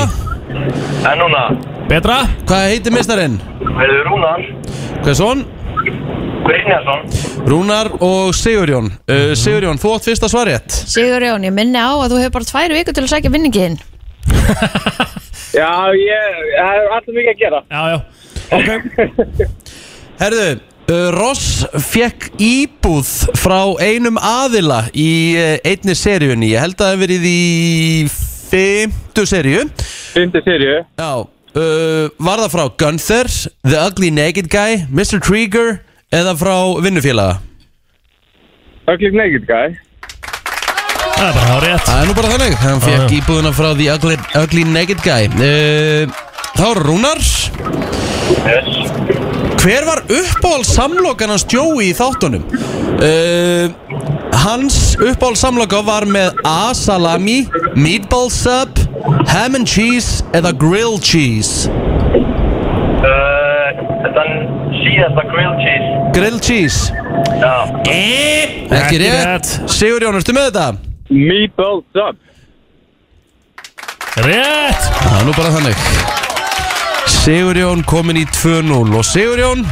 [1.10, 1.44] En núna
[1.90, 2.20] Betra?
[2.50, 3.40] Hvað heitir mistarinn?
[3.62, 4.46] Verður Rúnar
[5.00, 5.44] Hvað er svon?
[6.46, 11.94] Brynjarsson Rúnar og Sigurjón uh, Sigurjón, þú átt fyrsta svarétt Sigur Jón, ég minni á
[11.94, 13.78] að þú hefur bara tvær vikur til að sækja vinningin
[15.60, 17.98] Já, ég, það er alltaf mikið að gera Já, já
[18.50, 18.70] Ok
[20.20, 20.48] Herðu,
[21.14, 26.54] Ross fekk íbúð frá einum aðila í uh, einni seríunni.
[26.56, 27.42] Ég held að það hef verið í
[28.14, 29.66] fymtu seríu.
[30.16, 30.80] Fymtu seríu.
[30.98, 33.30] Já, uh, var það frá Gunther,
[33.68, 35.22] The Ugly Naked Guy, Mr.
[35.22, 35.78] Trigger
[36.16, 37.38] eða frá vinnufélaga?
[38.90, 39.78] Ugly Naked Guy.
[41.20, 44.20] Það er bara rétt Það er nú bara þannig, hann fekk íbúðuna frá The Ugly,
[44.42, 45.30] ugly Naked Guy.
[45.38, 46.26] Uh,
[46.60, 47.22] Þá er Rúnar.
[48.50, 49.29] Yes
[49.60, 52.44] Hver var uppáhald samlokan hans Joey í þáttunum?
[53.04, 53.68] Uh,
[54.46, 56.72] hans uppáhald samloka var með A.
[56.78, 57.42] Salami,
[57.76, 58.80] Meatball Sub,
[59.28, 61.68] Ham and Cheese eða Grilled Cheese
[63.04, 63.84] uh,
[64.16, 64.32] Þann
[64.80, 66.96] síðasta grilled cheese Grilled Cheese
[67.40, 67.54] Já
[67.84, 69.52] Ekki Ekki rétt rétt.
[69.76, 70.68] Sigurjón, ertu með þetta?
[71.12, 72.16] Meatball Sub
[74.24, 76.19] Rétt Það er nú bara þannig
[77.20, 79.66] Sigurjón komin í 2-0 og Sigurjón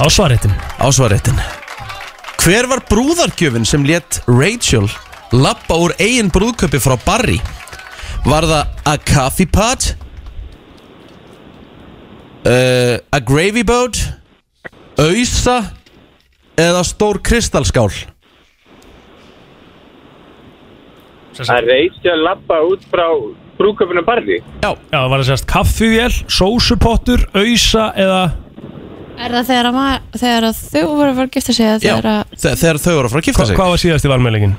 [0.00, 1.38] Á svaréttin á svarréttin
[2.40, 4.88] Hver var brúðargjöfin sem létt Rachel
[5.32, 7.38] lappa úr eigin brúðköpi frá Barry?
[8.26, 9.90] Var það a coffee pot?
[12.44, 14.00] Uh, a gravy boat?
[15.00, 15.60] Ausa?
[16.60, 17.92] Eða stór kristalskál?
[21.40, 23.06] Það reyti að lappa út frá
[23.60, 24.40] brúköpunum barði?
[24.64, 24.70] Já.
[24.72, 28.22] Já, það var það sérst kaffivél, sósupottur, ausa eða
[29.20, 31.78] Er það þegar, að ma- þegar að þau voru að fara að gifta sig eða
[31.84, 33.56] Já, þegar að þe- þegar þau voru að fara að gifta sig?
[33.60, 34.54] Hvað var síðast í valmælingin?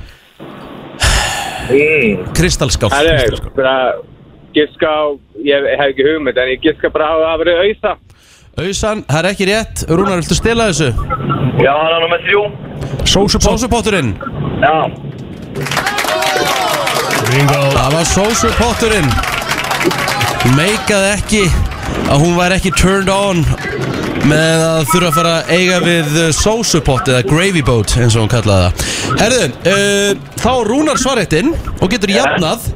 [1.72, 2.34] mm.
[2.38, 3.76] Kristalskál Það er bara
[4.54, 5.02] Giska á,
[5.48, 7.94] ég hef ekki hugmynd En ég giska bara á að það verið auðsa
[8.62, 9.84] Ausan, það er ekki rétt.
[9.88, 10.90] Rúnar, viltu stila þessu?
[11.64, 12.42] Já, hann er nummer þrjú.
[13.08, 14.12] Sósupott Sósupotturinn.
[14.60, 14.92] Já
[17.32, 19.08] Bingo Það var sósupotturinn.
[20.58, 21.44] Meikaði ekki
[22.12, 23.44] að hún væri ekki turned on
[24.28, 28.34] með að þurfa að fara að eiga við sósupott eða gravy boat eins og hún
[28.34, 28.84] kallaði það.
[29.22, 32.68] Herðu, uh, þá Rúnar svaréttin og getur jafnað.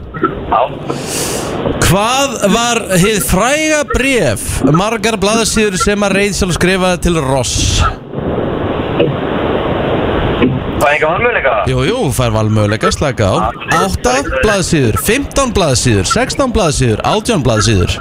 [1.86, 7.60] Hvað var hið fræga bref margar blaðsíður sem að Rachel skrifaði til Ross?
[10.96, 13.36] Enga valmöðleika Jú, jú, fær valmöguleika, slaka á.
[13.76, 17.96] 8 blaðsíður, 15 blaðsíður, 16 blaðsíður, 18 blaðsíður.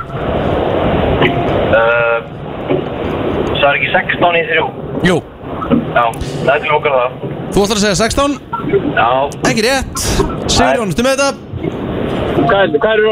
[1.75, 2.19] Uh,
[3.59, 4.67] Það er ekki 16 í þrjú?
[5.09, 5.17] Jú,
[5.95, 6.05] Já,
[6.45, 7.17] það er til okkar það.
[7.55, 8.39] Þú ætlar að segja 16
[8.99, 9.09] Já.
[9.51, 10.05] Ekki rétt.
[10.51, 11.31] Sigurjón, ertu með þetta?
[12.45, 13.03] Hvað,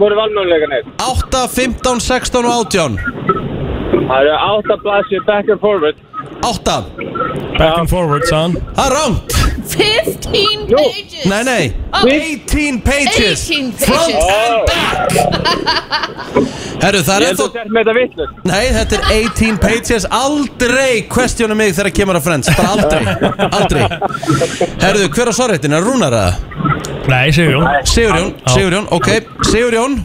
[0.00, 0.88] voru valmöðleikanir?
[1.04, 2.98] 8, 15, 16 og 18
[4.08, 6.00] Það eru 8 blaðsir back and forward
[6.42, 8.54] 8 Back and forward, son.
[8.76, 11.24] Það er rámt 15 pages.
[11.28, 11.72] Nei, nei.
[11.92, 13.50] 18 pages.
[13.50, 15.12] 18 Front pages and back.
[16.82, 19.58] Herru, það er Ég held ennþá að þetta með þetta vittlust Nei, þetta er 18
[19.64, 20.06] pages.
[20.18, 22.52] Aldrei questiona mig þegar kemur að Friends.
[22.54, 23.02] Bara aldrei,
[23.48, 23.82] aldrei.
[24.84, 25.74] Herru, hver á svarréttin?
[25.74, 26.32] Er Rúnar að?
[27.10, 27.66] Nei, Sigurjón.
[27.88, 28.54] Sigurjón, Já.
[28.54, 29.10] Sigurjón, ok.
[29.50, 29.98] Sigurjón.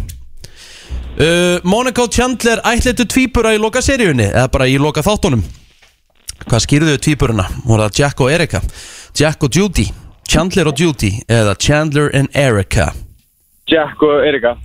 [1.13, 5.43] Uh, Monica og Chandler ætlitu tvíbura í loka seríunni Eða bara í loka þáttunum
[6.47, 7.45] Hvað skýrðu tvíburuna?
[7.63, 8.61] Voru það Jack og Erika
[9.17, 9.87] Jack og Judy
[10.29, 12.91] Chandler og Judy Eða Chandler and Erika
[13.69, 14.55] Jack og Erika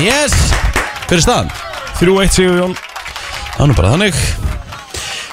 [0.00, 0.36] Yes
[1.10, 1.50] er staðan?
[1.98, 2.76] 3-1 Sigurjón
[3.56, 4.22] Það er nú bara þannig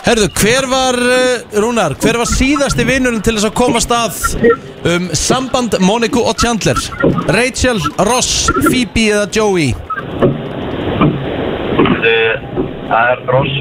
[0.07, 4.15] Herðu, hver var, uh, Rúnar, hver var síðasti vinnurinn til þess að koma stað
[4.87, 6.79] um samband Monica og Chandler?
[7.35, 9.73] Rachel, Ross, Phoebe eða Joey?
[12.87, 13.53] Það er Ross.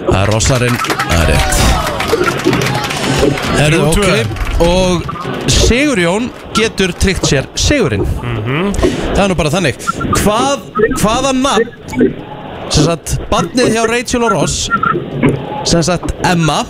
[0.00, 1.54] Það er Rossarinn, það er rétt.
[3.60, 4.06] Herðu, ok.
[4.64, 4.94] Og
[5.52, 6.24] Sigurjón
[6.56, 8.06] getur tryggt sér Sigurinn.
[8.08, 9.74] Það er nú bara þannig.
[10.20, 10.56] Hvað,
[11.00, 11.68] hvaða nafn
[12.70, 14.68] sem sagt, barnið hjá Rachel og Ross
[15.68, 16.60] sem sagt Emma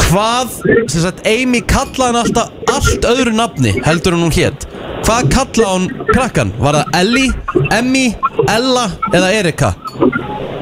[0.00, 0.56] hvað
[0.90, 4.66] sem sagt Amy kallaði alltaf allt öðru nafni heldur en hún hétt
[5.10, 6.50] Hvað kalla hún krakkan?
[6.62, 7.30] Var það Ellie,
[7.74, 8.02] Emmy,
[8.46, 9.72] Ella eða Erika?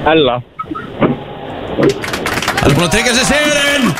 [0.08, 0.38] Ella.
[1.82, 3.92] Það er búin að tryggja sér sigurinn?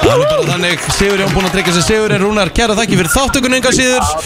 [0.00, 0.88] Það er bara þannig.
[0.96, 2.24] Sigur Jón búin að tryggja sér sigurinn.
[2.24, 4.16] Rúnar, kæra þakki fyrir þáttökun enga síður.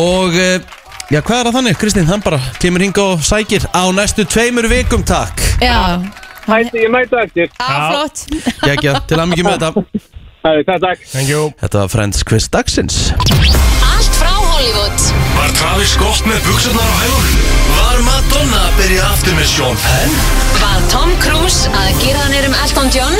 [0.00, 0.64] Og eh,
[1.12, 1.80] já, hvað er það þannig?
[1.84, 5.44] Kristín, hann bara kemur hinga og sækir á næstu tveimur vikum, takk.
[5.60, 6.00] Já,
[6.48, 7.52] Hætti, ég mæta eftir.
[7.60, 8.30] Á, flott.
[8.64, 11.00] Gekja, til að mikið með þetta takk, takk.
[11.12, 11.50] Thank you.
[11.60, 13.10] Þetta var Friends Quiz dagsins.
[13.18, 14.98] Allt frá Hollywood.
[15.34, 17.38] Var Travis Scott með buksunar á hælunum?
[17.78, 20.16] Var Madonna að byrja aftur með Sean Penn?
[20.58, 23.16] Var Tom Cruise að gera hann um Elton John?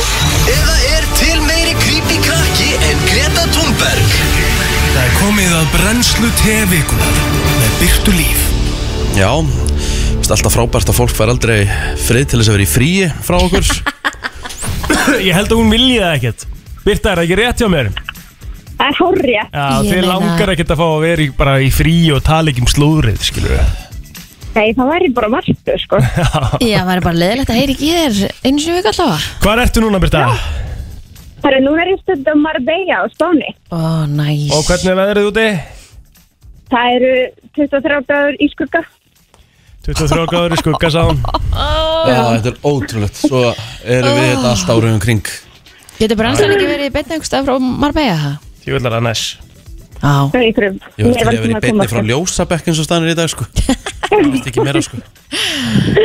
[0.51, 4.19] Eða er til meiri creepy krakki en Greta Thunberg?
[4.95, 7.23] Það er komið að brennslu tevikunar
[7.59, 8.45] með byrtu líf.
[9.19, 9.31] Já,
[10.19, 11.65] veist alltaf frábært að fólk fær aldrei
[12.07, 13.67] frið til þess að vera í fríi frá okkur.
[15.29, 16.49] Ég held að hún vilji það ekkert
[16.89, 17.89] Birta, er það ekki rétt hjá mér?
[18.79, 19.35] Það er hórrið.
[19.37, 22.23] Já, Ég þið meina- langar ekkert að fá að vera í, bara í frí og
[22.25, 23.85] tala ekki um slúðrið, skilur við
[24.55, 25.99] Nei, það væri bara margt, sko.
[26.65, 29.63] Já, það er bara leðilegt að heyri ekki í þér einu sem við allavega Hvar
[29.65, 30.23] ertu núna, Birta?
[31.43, 33.51] Það er núna er ég stönd á Marbella á Spáni.
[33.71, 33.79] Ó,
[34.11, 35.45] næs Og hvernig er veðrið úti?
[36.73, 37.13] Það eru
[37.59, 38.83] 23 gráður í skugga.
[39.89, 41.21] 23 gráður í skugga, sá hún
[42.09, 43.45] Já, þetta er ótrúlegt Svo
[43.85, 45.31] erum við þetta allt árið um kring
[45.99, 48.33] Getur brennslan ekki verið í beinni einhvers stað frá Marbella?
[48.67, 49.23] Ég vil að næs
[49.99, 50.77] Já Það er ykkur um.
[50.95, 53.47] Ég veist að ég verið í beinni frá ljósabekk eins og stannir í dag sko
[53.59, 55.01] Það veist ekki meira sko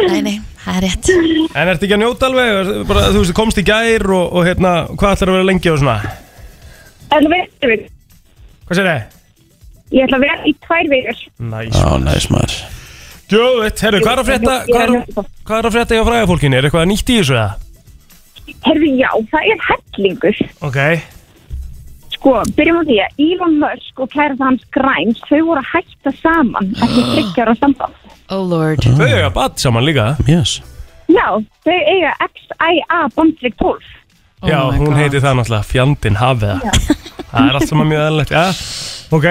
[0.10, 2.72] Nei, nei, það er rétt En ertu ekki að njóta alveg?
[2.90, 5.78] Bara, þú veist, komst í gær og, og hérna, hvað ætlar að vera lengi og
[5.84, 5.98] svona?
[7.14, 7.84] En veistu við,
[8.66, 9.20] Hvað sér þið?
[9.94, 11.20] ég ætla að vera í tvær vikur.
[11.54, 12.56] Næs Já, næs maður
[13.34, 14.56] Gjóðvitt, herru, hvað er að frétta?
[14.68, 16.58] Hvað er, að- hvað er að frétta hjá fræðafólkinu?
[16.60, 17.54] Er eitthvað nýtt í þessu eða?
[18.66, 20.40] Herfi, já, það er hellingur.
[20.68, 20.80] Ok.
[22.14, 26.14] Sko, byrjum á því að Elon Musk og kærasta hans Grimes, þau voru að hætta
[26.22, 27.98] saman eftir þryggjar á samband.
[28.32, 28.86] Oh lord.
[28.86, 30.60] Þau eiga bad saman líka Yes.
[31.12, 31.28] Já,
[31.66, 33.90] þau eiga XIA bandstrik 12.
[34.44, 34.98] Já, Oh my hún God.
[35.00, 36.64] heiti það náttúrulega Fjandinn hafið
[37.34, 38.44] Það er allt saman mjög eðlilegt Já,
[39.16, 39.28] ok.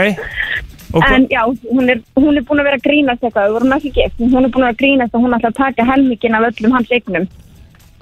[0.92, 1.42] Og hva- En já,
[1.72, 4.44] hún er, hún er búin að vera að grínast eitthvað, við vorum ekki en hún
[4.44, 6.90] er búin að vera að grínast og hún ætla að taka helmingin af öllum hans
[6.92, 7.28] eignum.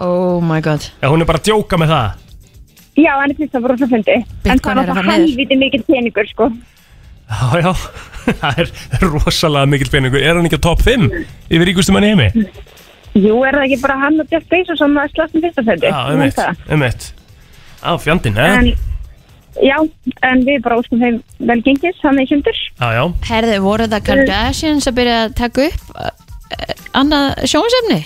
[0.00, 2.26] Oh my god Já, hún er bara að djóka með það
[3.00, 4.16] Já, en það var rosa fundi.
[4.18, 5.28] En það Bitcoin er er að alltaf fara niður.
[5.30, 6.48] helviti mikil peningur, sko.
[7.30, 7.72] Já, já
[8.40, 11.06] Það er rosalega mikill peningur Er hann ekki á topp 5
[11.48, 12.28] yfir ríkustum hann í heimi?
[13.14, 15.90] Jú, er það ekki bara hann og Jeff Bezos sem að slast um fyrsta sendi?
[15.90, 17.08] Já, um eitt Um eitt
[17.80, 18.58] Já, fjandinn, eh?
[18.58, 18.66] En,
[19.64, 19.76] já,
[20.28, 21.16] en við bara óskum þeim
[21.48, 22.58] vel gengis, hann er sundur.
[22.76, 26.10] Já, já Herði, voru það Kardashians að byrja að taka upp uh,
[27.00, 28.02] annað sjónsefni?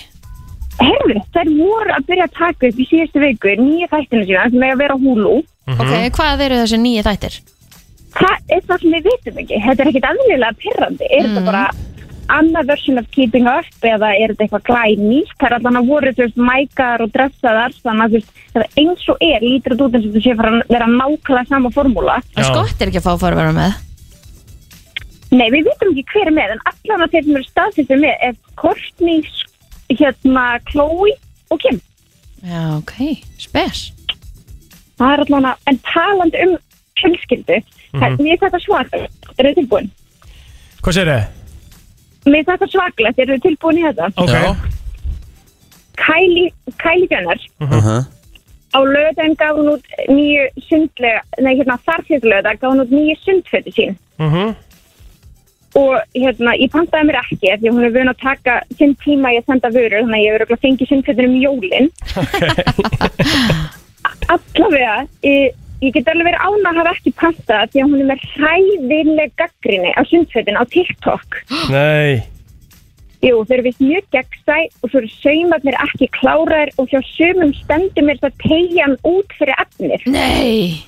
[0.81, 4.65] Herðu, þær voru að byrja að taka upp í síðustu viku nýja þættinu sína sem
[4.65, 5.35] eiga að vera á Hulu.
[5.75, 7.41] Ok, hvað eru þessi nýju þættir?
[8.15, 9.63] Það er það sem við vitum ekki.
[9.65, 11.09] Þetta er ekkit aðlilega pyrrandi.
[11.11, 11.65] Er þetta bara
[12.35, 15.33] annað version of keeping up eða er þetta eitthvað glænýtt?
[15.39, 18.23] Það er allan að voru þú veist mækar og dressaðar þannig að þú
[18.55, 20.93] það er eins og er lítur þetta út eins og þetta sé fara að vera
[20.95, 22.21] nákvæmlega sama formúla.
[22.35, 23.83] En Skott er ekki að fá að fara að vera með
[25.35, 28.27] Nei, við vitum ekki hver er með en allan að þeir sem eru staðsýttir með
[28.29, 29.23] er Courtney,
[29.99, 31.13] hérna, Chloe
[31.51, 31.81] og Kim.
[32.45, 32.95] Já, ok,
[33.39, 33.91] spes
[34.99, 36.57] Það er allan að, en talandi um
[37.01, 37.57] fjölskyldu,
[37.95, 38.17] mm Mhm.
[38.23, 39.91] mér er þetta svakalegt, eru þið tilbúin?
[40.83, 41.25] Hvað sér þið?
[42.27, 44.07] Mér er þetta svakalegt, eru þið tilbúin í þetta?
[44.17, 44.55] Ok Já.
[45.97, 46.51] Kylie,
[46.83, 48.05] Kylie Jenner, uh -huh.
[48.75, 53.71] á lögðan gaf hún út nýju sundlega, nei hérna þarsýðlöða gaf hún út nýju sundfötu
[53.73, 53.97] sín.
[54.19, 54.55] Mhm.
[55.75, 59.33] Og hérna, ég pantaði mér ekki því að hún er vun að taka sinn tíma
[59.35, 61.89] í að senda vörur, þannig að ég hefur örugglega fengið sundfötunum um jólinn.
[64.35, 68.09] Allavega, ég, ég get alveg verið án að hafa ekki pantað því að hún er
[68.13, 71.43] með hræðileg gaggrinni á sundfötun á TikTok.
[71.75, 72.23] Nei
[73.25, 77.55] Jú, þau eru vist mjög gegnsæ og svo eru saumarnir ekki kláraðir og hjá sumum
[77.57, 80.05] stendur mér það tegjan út fyrir efnir.
[80.13, 80.85] Nei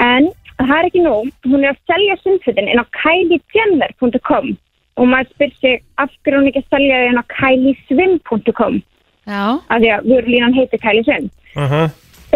[0.00, 0.30] En
[0.66, 4.56] það er ekki nóg, hún er að selja sundfötin inn á kyliejammer.com
[4.98, 8.80] og maður spyr sig af hverju hún ekki að selja þau inn á kylisvim.com
[9.28, 9.44] Já.
[9.68, 11.30] Af því að vörlínan heitir Kylie Swim.
[11.54, 11.88] uh -huh.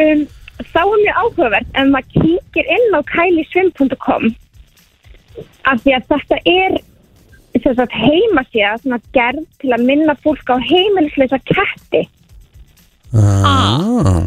[0.03, 0.21] Um,
[0.75, 4.25] þá er mjög áhugavert ef maður kíkir inn á kylisvim.com
[5.65, 6.73] af því að þetta er
[7.61, 12.09] sem sagt, heimasíða sem að gerð til að minna fólk á heimilisleisa ketti.
[13.13, 14.25] Ah.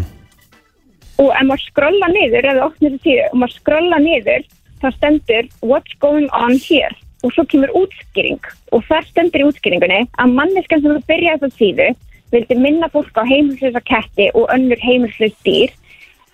[1.21, 4.47] Og ef maður skrolla niður eða opnir þessu síðu og maður skrolla niður
[4.81, 6.91] þá stendur what's going on here.
[7.23, 8.41] Og svo kemur útskýring.
[8.75, 11.87] Og þar stendur í útskýringunni að manneskan sem að byrja þessa síðu
[12.33, 15.73] vildi minna fólk á heimilslösa ketti og önnur heimilslös dýr.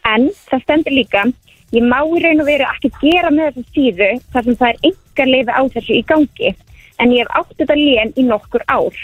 [0.08, 1.26] En það stendur líka
[1.72, 4.90] ég má í raun og veru ekki gera með þessu síðu þar sem það er
[4.90, 6.54] engar leifi á þessu í gangi.
[7.00, 8.98] En ég hef átt þetta lén í nokkur ár.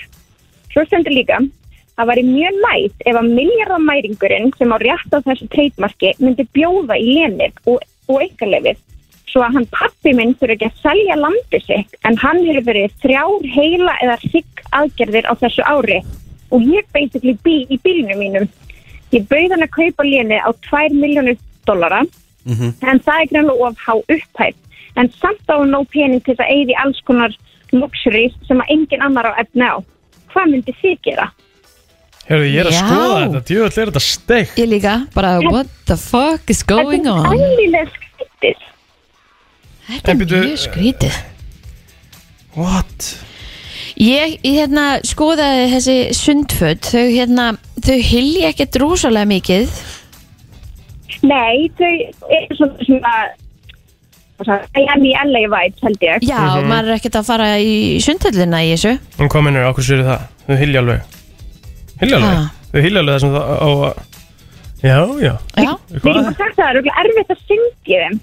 [0.73, 1.39] Svo stendur líka,
[1.97, 6.97] það væri mjög nætt ef að miljardamæringurinn sem á rétt á þessu treytmarki myndi bjóða
[7.01, 8.83] í lénið og, og engarleifið
[9.27, 12.93] svo að hann pappi minn þurfi ekki að selja landi sitt en hann hefur verið
[13.03, 15.97] þrjár heila eða sigg aðgerðir á þessu ári
[16.53, 18.45] og ég basically bý í bílinu mínum.
[19.11, 22.05] Ég bauð hann að kaupa léni á 2 miljónir dollara
[22.47, 24.55] en það er greinlega of há upphætt
[24.95, 27.35] en samt á hann nóg pening til þess að eigði alls konar
[27.75, 29.83] luxuries sem að engin annar á efni á.
[30.31, 31.27] Hvað myndi þið gera?
[32.27, 32.79] Hörðu, ég er að Já.
[32.83, 37.13] skoða þetta, djöfull er þetta steik Ég líka, bara what the fuck is going Þetta
[37.13, 38.65] on er ælilega skrítið.
[39.87, 41.19] Þetta er mjög skrítið
[42.57, 43.07] What?
[43.97, 47.47] Ég, ég hérna, skoðaði þessi sundföt þau hérna,
[47.85, 49.71] þau hilja ekkert rosalega mikið
[51.25, 51.91] Nei, þau
[52.29, 53.13] eru svona
[54.37, 56.27] svona Miami LA vibes held ég.
[56.29, 60.03] Já, maður er ekkert að fara í sundhöllina í þessu En hvað minnur, okkur sér
[60.05, 60.27] það?
[60.45, 61.13] Þau hilja alveg
[62.01, 62.37] Hilja alveg?
[62.37, 62.45] Ha.
[62.71, 64.05] Þau hilja alveg það á að
[64.77, 68.17] Já, já Já, Við erum að sagt það, það er erfitt að syngja þeim.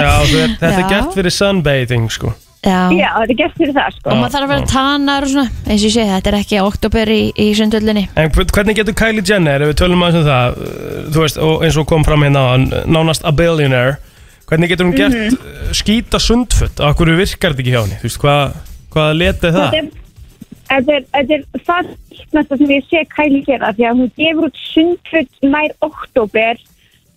[0.00, 0.88] Já, er, þetta er Já.
[0.90, 2.80] gert fyrir sunbathing, sko já.
[2.92, 4.10] Já, þetta er gert fyrir það, sko.
[4.10, 6.58] Og maður þarf að vera tannar og svona eins og ég segi, þetta er ekki
[6.64, 10.26] oktober í, í sundhöllinni En hv- hvernig getur Kylie Jenner, ef við tölum aðeins um
[10.28, 12.66] það uh, Þú veist, og eins og kom fram hérna áðan,
[12.98, 13.96] nánast a billionaire
[14.50, 16.80] Hvernig getur hún gert mm skýta sundfutt?
[16.82, 17.98] Akkur virkar þetta ekki hjá henni?
[18.02, 18.54] Þú veist, hvað,
[18.90, 19.68] hvað letið það?
[19.70, 19.98] Þetta er-
[20.70, 21.88] Þetta er, þetta það
[22.36, 26.60] næsta sem ég sé Kylie gera því að hún gefur út sundfutt nær oktober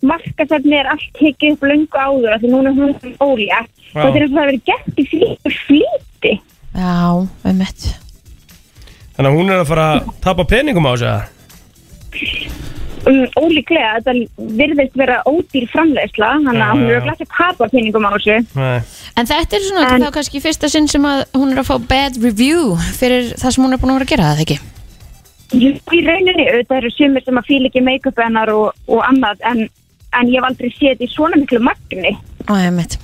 [0.04, 4.08] markasefni er allt tekið upp löngu áður af því núna er hún ólja og þetta
[4.10, 6.32] er það hafi verið gert í flýtur flýti.
[6.74, 7.86] Já, um mitt
[9.14, 11.14] Þannig að hún er að fara að tapa peningum á eða?
[13.10, 16.90] Um, ólíklega, þetta virðist vera ódýr framleiðsla þannig að hún já.
[16.90, 18.36] er að glasa papa peningum á þessu.
[18.58, 18.78] Nei.
[19.20, 21.76] En þetta er svona En- þá kannski fyrsta sinn sem að hún er að fá
[21.94, 24.58] bad review fyrir það sem hún er búin að vera að gera það ekki?
[25.54, 29.44] Jú, í rauninni, auðvitað eru sumir sem að fíla ekki make-up hennar og, og annað
[29.46, 29.64] en,
[30.16, 32.16] en ég hef aldrei séð þetta í svona miklu magni.
[32.48, 32.98] Ó, um mitt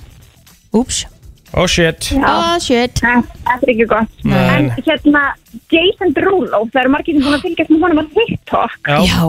[0.71, 1.05] Úps
[1.53, 2.11] Oh shit.
[2.15, 3.01] Oh shit.
[3.03, 4.13] Nei, Þetta er ekki gott.
[4.23, 4.37] Nei.
[4.55, 5.23] En hérna,
[5.71, 8.77] Jason Derulo Það eru margir sem búin að fylgjast með honum á TikTok.
[8.87, 9.25] Já.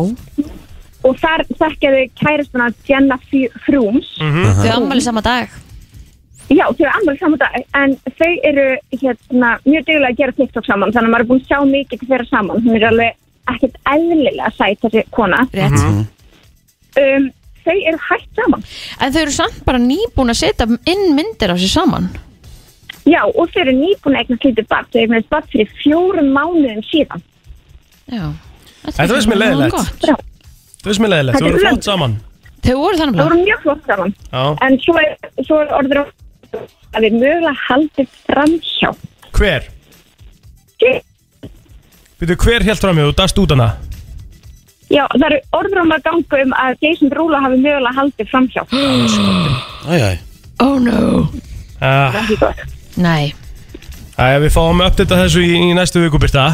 [1.02, 4.12] Og þar þekkjaðu kæristuna Jenna Fr- Frooms.
[4.20, 5.50] Þau ammali sama dag.
[6.52, 8.64] Já, þau eru annar saman dag En þau eru
[9.00, 12.00] hérna mjög duglega að gera TikTok saman Þannig að maður er búin að sjá mikið
[12.02, 12.62] til þeirra saman.
[12.66, 13.20] Hún er alveg
[13.52, 15.38] ekkert eðlilega sæt þessi kona.
[15.54, 15.78] Rétt.
[17.02, 17.30] Um,
[17.62, 18.64] Þau eru hægt saman.
[18.98, 22.08] En þau eru samt bara nýbúin að setja inn myndir á sig saman.
[23.06, 24.88] Já, og þau eru nýbúin að eignast lítið barn.
[24.90, 27.24] Þau eru með barn fyrir fjórum mánuðum síðan.
[28.12, 28.26] Já.
[28.82, 32.16] Þetta finnst mér leiðilegt Það finnst mér leiðilegt, Þetta þú er eru flott saman.
[32.62, 34.16] Þau voru þannig Það voru mjög flott saman.
[34.32, 34.42] Já.
[34.66, 35.14] En svo er,
[35.46, 38.90] svo er orður að við mögulega haldið framhjá.
[39.38, 39.70] Hver?
[42.22, 43.70] Veitu, hver helt fram í þú dast út hana?
[44.92, 48.66] Já, það eru orður um að ganga um að Jason Derulo hafi mögulega haldið framhjá.
[49.92, 50.18] Æjæj
[50.62, 51.28] Oh no
[51.80, 52.60] ah, Ekki gott.
[53.00, 53.32] Nei
[54.20, 56.50] Æja, við fáum uppdata þessu í, í næstu viku byrta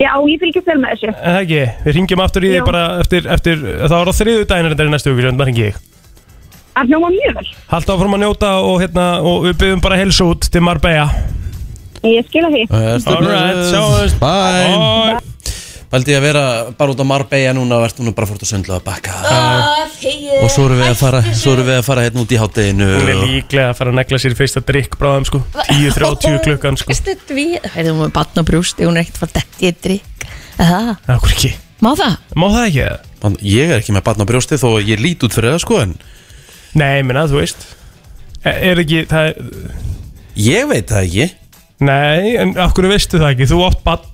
[0.00, 1.10] Já, ég fylgjast vel með þessu.
[1.12, 2.54] En það ekki, við ringjum aftur í Jú.
[2.56, 5.42] þig bara eftir, eftir Það var á þriðu daginn þetta er í næstu viku sem
[5.42, 5.80] það ringi ég
[6.72, 7.48] Það hljóma mjög vel.
[7.68, 11.10] Halda áfram að njóta og, hérna, og við byggjum bara helsu út til Marbella
[12.02, 12.64] Ég skila því.
[12.72, 15.31] Alright, sjáumst Bye Bye.
[15.92, 16.42] Baldi að vera
[16.78, 19.12] bara út á Marbella núna og ert núna bara fórt að sundla að bakka.
[19.28, 19.82] Ah,
[20.42, 22.86] Og svo erum við að fara Svo erum við að fara hérna út í hátteginu
[22.96, 25.42] Hún er líklega að fara að negla sér fyrsta drikk bráðum sko.
[25.68, 26.96] 10.30 klukkan sko.
[26.96, 30.26] Stutt við Heiðum við batn og brústi Hún er ekkert fara dætt í eitt drikk
[30.56, 30.88] Það?
[31.16, 31.52] Akkur ekki?
[31.84, 32.16] Má það?
[32.40, 32.88] Má það ekki?
[33.22, 35.78] Man, Ég er ekki með batna á brjósti þó ég lít út fyrir það sko
[35.84, 35.94] en
[36.72, 37.66] Nei, minna, þú veist.
[38.48, 39.34] Er, er ekki, það
[40.40, 41.26] Ég veit það ekki.
[41.82, 44.06] Nei, en akkur veistu það ekki, þú átt bann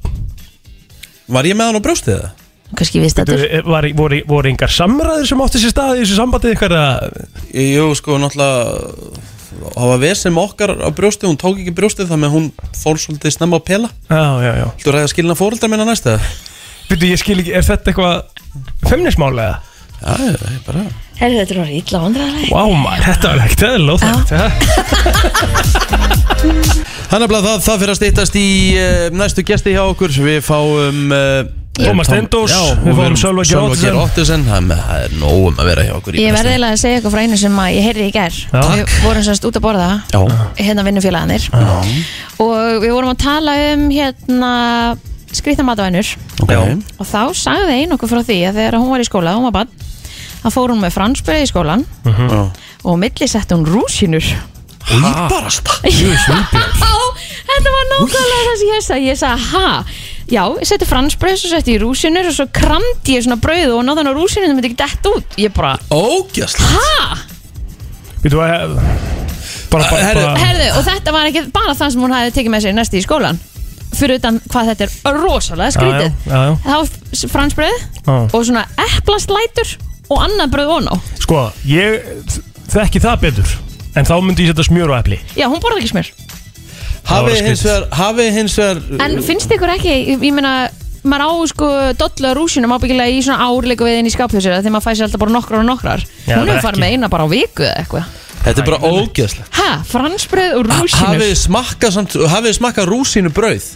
[1.29, 2.31] Var ég með hann á brjósti eða?
[2.77, 6.53] Kannski við stættur var, voru, voru engar samræður sem átti sér stað í þessu sambandi
[6.53, 7.23] ykkar að
[7.57, 12.29] Jú, sko, náttúrulega Það var við sem okkar á brjósti Hún tók ekki brjóstið þannig
[12.29, 15.73] að hún fór svolítið snemma að pela Já, já, já Þú ræði að skilna fóreldrar
[15.73, 16.29] minna næst eða?
[16.91, 19.57] Býtu, ég skil ekki, er þetta eitthvað Femnismálega?
[19.99, 20.83] Já, ég er bara
[21.19, 24.31] Herri, þetta er orðið illa vandræðileg Vá, maður, þetta var ekkert eðl óþægt
[27.09, 28.47] Þannig að það, það fyrir að stýttast í
[28.79, 31.41] uh, næstu gesti hjá okkur Við fáum uh,
[31.79, 33.99] Tómas Tom- Steindós, Já, við og fáum Sölva Ottesen.
[34.03, 36.53] Ottesen Það það er nógum að vera hjá okkur í Ég verði brestinni.
[36.55, 38.63] eiginlega að segja eitthvað frá einu sem að ég heyrði í gær Já.
[38.79, 40.21] Við vorum sérst út að borða Já.
[40.59, 41.43] Hérna vinnufélaganir
[42.39, 44.53] Og við vorum að tala um hérna
[45.37, 46.79] Skrýta matavænur okay.
[46.99, 49.57] Og þá sagði ein okkur frá því að þegar hún var í skóla, hún var
[49.61, 49.73] bann
[50.39, 52.43] Það fór hún með fransbröð í skólan Já.
[52.87, 54.25] og á milli sett hún rúsinur
[54.89, 55.75] Íbarasta
[57.49, 59.09] þetta var nákvæmlega það sem ég sagði.
[59.09, 59.69] Ég sagði, ha?
[60.29, 63.85] Já, ég setti fransbröð, svo setti ég rúsinur og svo kramdi ég svona brauð og
[63.85, 65.37] náðan á rúsinur það myndi ekki dett út.
[65.41, 67.21] Ég bara, Ógjastlega ha?
[68.23, 68.75] Býtu að
[69.71, 72.67] bara, bara, bara Herðu, og þetta var ekki bara það sem hún hafi tekið með
[72.67, 73.41] sér næsti í skólan
[73.99, 76.11] Fyrir utan hvað þetta er rosalega skrítið.
[76.27, 76.57] Já, já, já.
[76.65, 77.79] Það var fransbröð
[78.39, 79.75] og svona eplaslætur
[80.09, 80.93] og annað bröð og ná
[81.25, 82.07] Sko, ég
[82.73, 83.55] þekki það betur
[83.99, 85.17] En þá myndi ég setja smjör og epli.
[85.35, 86.11] Já, hún borði ekki smjör.
[87.09, 90.53] Hafi var hins vegar Hafi hins vegar En finnst ykkur ekki, ég, ég meina
[91.09, 94.75] maður á sko dollu að rúsinum ábyggilega í svona árleiku við inn í skáphjósir þegar
[94.75, 96.03] maður fæ sér alltaf bara nokkrar og nokkrar.
[96.27, 96.83] Já, Hún það er hefur farið ekki.
[96.85, 98.09] með eina bara á viku eða eitthvað.
[98.45, 102.91] Þetta er bara ógjastlega Ha, fransbröð og rúsinur Hafið þið smakkað samt Hafið þið smakkað
[102.93, 103.67] rúsínu brauð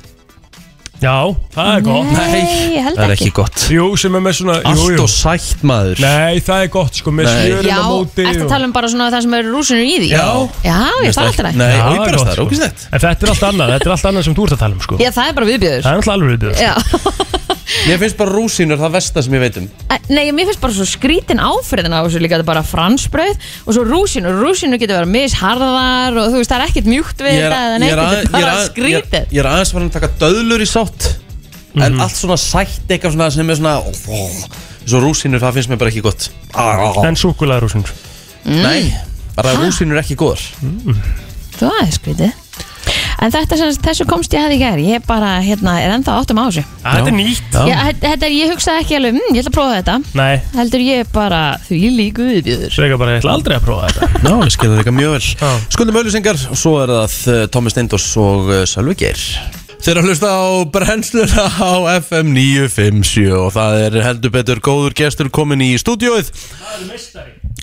[1.02, 1.14] Já,
[1.56, 2.10] það er gott.
[2.14, 2.42] Nei,
[2.76, 3.26] ég held Það er ekki.
[3.26, 3.64] ekki gott.
[3.74, 5.00] Jú, sem er með svona jú, Allt jú.
[5.02, 6.02] og sætt maður.
[6.04, 7.34] Nei, það er gott, sko, með Nei.
[7.42, 9.96] smjörin Já, á móti eftir að tala um bara svona það sem eru rúsinur í
[9.98, 10.10] því?
[10.14, 10.26] Já.
[10.62, 12.46] Já, ég það er alltaf Nei, Já, ógeðslegt, gott, það er sko.
[12.46, 12.86] ógeðslegt.
[12.92, 14.82] En þetta er allt annað, þetta er allt annað sem þú ert að tala um,
[14.86, 15.00] sko.
[15.02, 16.74] Já, það er bara viðbjöður Það er alltaf alveg viðbjöður Já,
[17.86, 19.66] Mér finnst bara rúsínur það versta sem ég veit um.
[20.12, 23.76] Nei, mér finnst bara svo skrítin áfriðin á þessu líka Þetta er bara fransbröð og
[23.76, 27.46] svo rúsinur Rúsinur getur verið misharðar og þú veist, það er ekkert mjúkt við Ég
[27.46, 29.16] er, þetta eða neitt, þetta er ég, er bara að, ég, skrítið.
[29.22, 30.91] er, ég er aðeins farin að taka döðlur í sátt
[31.80, 33.78] En allt svona sætt eitthvað svona sem er svona
[34.82, 36.28] Svo rúsínur það finnst mér bara ekki gott.
[37.06, 37.92] En súkulega rúsinur
[38.44, 38.90] Nei,
[39.36, 40.42] bara rúsínur ekki góðar.
[41.60, 42.32] Það er skrítið.
[43.22, 44.80] En þetta sem þessu komst ég að í gær.
[44.82, 46.64] Ég bara, hérna, er ennþá áttum á þessu.
[46.82, 47.54] Þetta er nýtt.
[47.70, 49.96] Já, þetta er, ég hugsaði ekki alveg, mm, ég ætla að prófa þetta.
[50.18, 53.92] Nei, Heldur ég bara, því líku viðbjöður svo ekki bara, ég ætla aldrei að prófa
[53.92, 54.10] þetta.
[54.26, 55.56] Já, ég skilði það mjög vel.
[55.76, 59.26] Skuldum auðlýsingar og svo er það uh, Tómi Steindors og uh, Sölvi Geir
[59.82, 60.42] Þeir eru að hlusta á
[60.74, 66.30] brennsluna á FM 957 og það er heldur betur góður gestur komin í stúdióið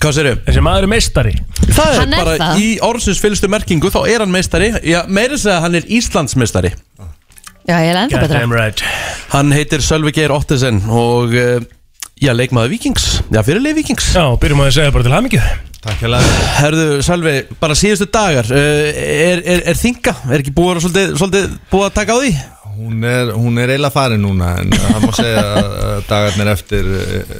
[0.00, 0.42] Hvað sér ég?
[0.46, 1.32] Þessi maður er meistari.
[1.76, 2.60] Það er Hann er bara það.
[2.64, 4.70] í orðsins fylgstu merkingu þá er hann meistari.
[4.88, 6.70] Já, meira þess að hann er Íslandsmeistari.
[7.68, 8.28] Já, ég er ennþá betra.
[8.38, 8.84] Goddamn right.
[9.34, 11.60] Hann heitir Sölvi Geir Ottesen og uh,
[12.16, 13.10] já, leikmaður Víkings.
[13.28, 14.08] Já, fyrirlið Víkings.
[14.16, 15.42] Já, byrjum að segja bara til hamingju
[15.80, 20.12] Takk hérlega Herðu, Sölvi, bara síðustu dagar uh, er, er, er þinga?
[20.28, 22.32] Er ekki búið að, svolítið, svolítið búið að taka á því?
[22.80, 27.32] Hún er, hún er eiginlega farin núna en það má segja að dagarnir eftir uh,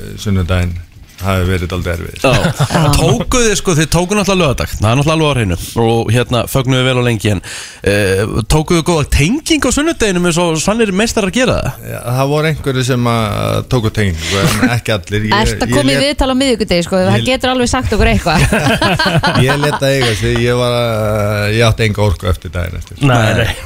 [1.20, 2.32] sunnudaginn hafi verið aldrei erfið Já,
[3.00, 5.58] tókuðu sko, þið tókuðu náttúrulega lögadag Það er náttúrulega alveg á hreinu.
[5.84, 10.58] Og hérna fögnuðu vel á lengi En uh, tókuðu góða tenging á sunnudeginum eins og
[10.62, 11.88] sannir meistar að gera það?
[11.90, 15.26] Já, Það voru einhverju sem að tóku tengingu en ekki allir.
[15.30, 17.00] Ég- Erst að ég koma í lét- viðtal á miðvikudegi, sko?
[17.00, 18.44] Það Ég- getur alveg sagt okkur eitthvað.
[19.46, 23.00] Ég leta eiga sig, ég var að, ég átti enga orku eftir daginn eftir.
[23.06, 23.48] Nei, nei.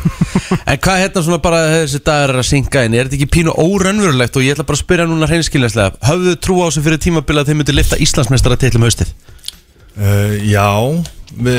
[0.64, 3.52] En hvað hérna svona bara þessi dagar er að synka inn Er þetta ekki pínu
[3.60, 7.43] órönverulegt Og ég ætla bara að spyrja núna hreinskilneslega Höfðu trú á þessu fyrir tímabili
[7.44, 9.14] að þeir myndu lifta Íslandsmeistara til um haustið?
[9.94, 10.66] Uh, já,
[11.38, 11.58] við,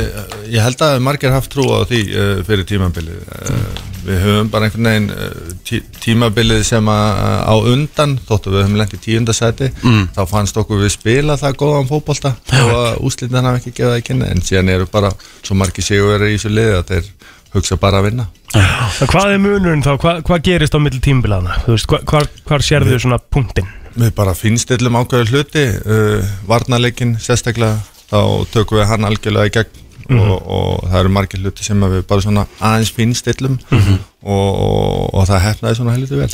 [0.51, 4.67] ég held að margir haft trú á því uh, fyrir tímabilið uh, Við höfum bara
[4.67, 9.69] einhvern veginn uh, tí, tímabilið sem að á undan þóttu við höfum lent í tíundasæti
[9.85, 10.09] Mm.
[10.17, 14.27] þá fannst okkur við spila það góðan fótbolta og að úslitin hafa ekki í kynna
[14.33, 17.09] en síðan eru bara svo margir sigur í þessu liði að þeir
[17.55, 19.95] hugsa bara að vinna En hvað er munurinn þá?
[20.03, 21.57] Hvað, hvað gerist á milli tímbilana?
[21.63, 23.71] Þú veist, hva, hvar, hvar sérðu svona punktinn?
[23.95, 27.77] Við bara finnstillum ákveður hluti uh, varnarleikin sérstaklega
[28.09, 28.19] þá
[28.51, 29.81] tökum við hann algjörlega í gegn.
[30.05, 30.19] Mhm.
[30.29, 33.95] og, og það eru margir hluti sem að við bara svona aðeins finnstillum Mhm.
[34.21, 36.27] og, og, og það hefnaði svona helviti vel.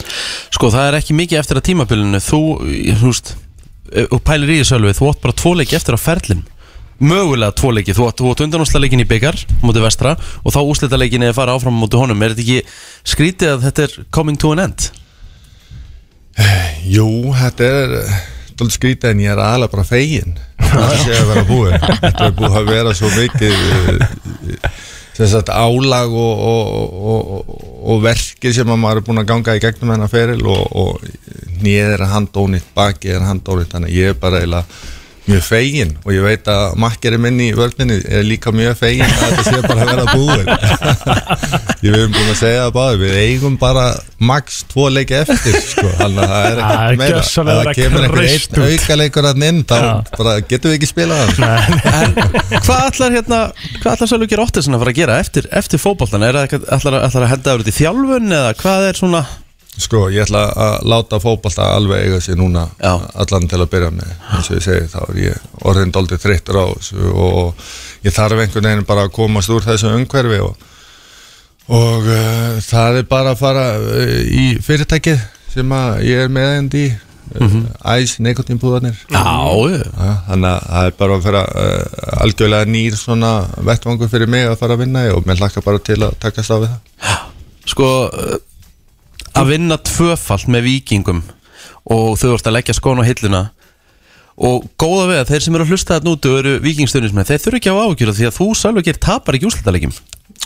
[0.51, 2.20] Sko það er ekki mikið eftir að tímabilinu.
[2.20, 2.41] Þú,
[2.99, 3.32] þú veist
[4.12, 6.43] Og pælir í þessu alveg, þú átt bara tvo leiki eftir á ferlin
[7.01, 7.91] Mögulega tvo leiki.
[7.95, 10.14] Þú átt, þú átt undanúsla leikin í byggar Móti vestra
[10.45, 12.22] Og þá úslita leikin að fara áfram móti honum.
[12.24, 12.62] Er þetta ekki
[13.03, 14.91] skrítið að þetta er coming to an end?
[16.92, 17.98] Jú, þetta er
[18.56, 22.36] Dóttir skrítið en ég er aðalega bara fegin Það sé að vera búið Þetta er
[22.38, 23.56] búið að vera svo mikið
[25.12, 27.50] sem sagt álag og, og, og,
[27.92, 31.60] og verkið sem að maður er búin að ganga í gegnum hennar feril og, og
[31.62, 35.01] nýð er handónýtt, baki er handónýtt þannig að ég er bara eiginlega
[35.32, 39.22] mjög fegin og ég veit að makkerinn minn í vörninni er líka mjög fegin að
[39.24, 40.46] þetta sé bara að vera búið.
[41.82, 43.86] Ég við erum búin að segja það báði við eigum bara
[44.22, 48.06] max tvo leiki eftir sko, þannig að það er er ekkert meira ef það kemur
[48.06, 49.78] einhver einn auka leikur að inn þá
[50.14, 51.80] bara getum við ekki spilað hann.
[51.90, 52.14] En
[52.62, 53.42] hvað ætlar hérna
[53.82, 56.26] Hvað ætlar Sölvi Geir Ottesen að fara að gera eftir, eftir fótboltan?
[56.28, 59.22] Er það ætlar að henda yfir í þjálfun eða hvað er svona
[59.80, 62.91] Sko, ég ætla að láta fótbolta alveg eiga sér núna Já.
[63.24, 66.59] allan til að byrja með eins og ég segi, þá er ég orðin doldið þreyttur
[66.59, 67.63] á þessu og
[68.03, 70.67] ég þarf einhvern veginn bara að komast úr þessu umhverfi og,
[71.72, 75.24] og uh, það er bara að fara uh, í fyrirtækið
[75.55, 75.74] sem
[76.09, 76.89] ég er meðend í
[77.32, 77.61] Mhm.
[77.88, 79.22] æs, nekotínbúðanir Já,
[79.72, 80.09] já.
[80.28, 83.30] Þannig að það er bara að fara uh, algjörlega nýr svona
[83.63, 86.59] vettvangur fyrir mig að fara að vinna og mér hlakka bara til að takast á
[86.59, 87.22] við það
[87.72, 88.36] Sko uh,
[89.38, 91.24] að vinna tvöfalt með vikingum
[91.92, 93.44] og þau vart að leggja skón á hilluna.
[94.42, 97.60] Og góða að þeir sem eru að hlusta þetta núti og eru vikingstunismenn, þeir þurfa
[97.60, 99.94] ekki á ágjur því að þú sjálfur gerir tapar ekki úrslitalegjum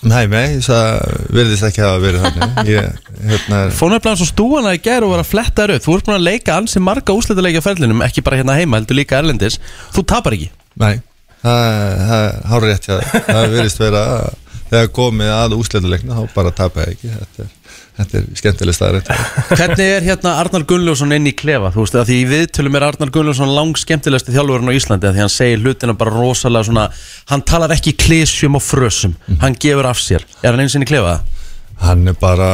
[0.03, 2.57] Nei, nei, það virðist ekki að vera þannig.
[2.67, 2.97] Ég,
[3.29, 5.83] hérna er Fónu er svo stúana í gær og var að fletta upp.
[5.85, 9.17] Þú ert búin að leika ansi marga úrslitalegja ferlinum ekki bara hérna heima, heldur líka
[9.21, 9.57] erlendis.
[9.95, 10.49] Þú tapar ekki.
[10.83, 10.99] Nei,
[11.41, 11.69] það,
[12.09, 16.97] það hár rétt það virðist vera að þegar komið að úsleituleikna þá bara tapa ég
[16.97, 17.47] ekki
[17.99, 19.11] þetta er, skemmtileg staðrætt
[19.55, 21.71] Hvernig er hérna Arnar Gunnljósson inn í klefa?
[21.75, 25.23] Þú veist að því í viðtölum er Arnar Gunnljósson lang skemmtilegasti þjálfurinn á Íslandi því
[25.23, 26.87] hann segir hlutina bara rosalega svona
[27.31, 29.15] hann talar ekki klísjum og frösum.
[29.41, 30.25] Hann gefur af sér.
[30.43, 31.21] Er hann eins inn í klefa?
[31.81, 32.49] hann er bara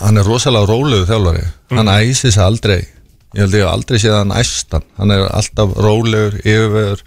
[0.00, 1.44] hann er rosalega rólegur þjálfari.
[1.76, 2.80] Hann æsir sig aldrei.
[3.32, 5.12] Ég held ég aldrei séð hann æstan hann.
[5.14, 7.04] Er alltaf rólegur, yfirvegur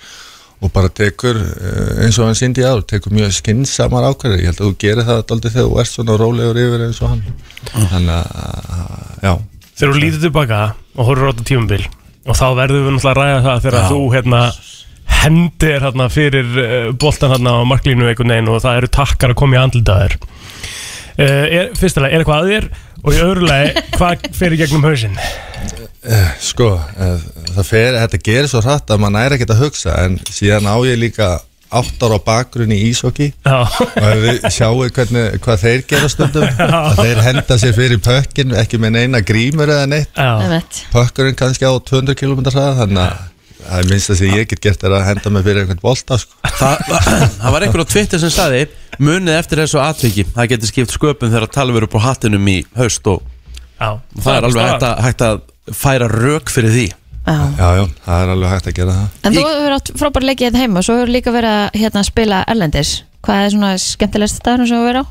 [0.66, 4.62] og bara tekur eh, eins og hann síndi á, tekur mjög skynnsamar ákvæður ég held
[4.62, 7.28] að þú gerir það aldrei þegar þú ert svona rólegur yfir eins og hann.
[7.76, 9.34] Þannig að, já.
[9.76, 10.64] Þegar þú lítið tilbaka
[10.96, 11.86] og horfður á þetta tímabil
[12.26, 13.90] og þá verðum við náttúrulega að ræða það þegar Já.
[13.92, 14.42] þú hérna
[15.16, 19.40] hendir hérna fyrir uh, boltan hérna á marklínu einhvern veginn og það eru takkar að
[19.42, 22.70] koma í andlitaðir uh, er, Fyrstulega, er eitthvað að þér
[23.06, 25.20] og í öðru lagi, hvað fer í gegnum hausinn?
[26.06, 26.70] Eh, Sko,
[27.02, 27.18] eh,
[27.56, 30.76] það fer, þetta gerir svo hratt að maður næri ekkert að hugsa en síðan á
[30.86, 31.30] ég líka
[31.76, 37.22] átt ára bakgrunn í ísokki og við sjáum hvernig, hvað þeir gera stundum að þeir
[37.26, 40.22] henda sér fyrir pökkin ekki með neina grímur eða neitt.
[40.94, 43.18] Pökkurinn kannski á 200 km hraða þannig að
[43.66, 46.20] það er minnst að sem ég get gert er að henda mig fyrir einhvern bolta
[46.22, 46.38] sko.
[46.62, 46.86] Það,
[47.42, 48.62] það var einhver á Twitter sem saði
[49.02, 50.28] munið eftir þessu atviki.
[50.38, 53.26] Það getur skipt sköpum þegar talveru upp á hattinum í haust og
[53.76, 53.90] Já,
[54.22, 55.42] það er alveg hægt að, hægt að
[55.74, 56.86] færa rök fyrir því.
[57.26, 57.38] Já.
[57.58, 59.14] já, já, það er alveg hægt að gera það.
[59.26, 62.04] En þú hefur átt frábært leikið hérna heima og svo hefur líka verið að hérna,
[62.06, 62.92] spila erlendis.
[63.26, 65.06] Hvað er svona skemmtilegst staðurinn sem þú verið á?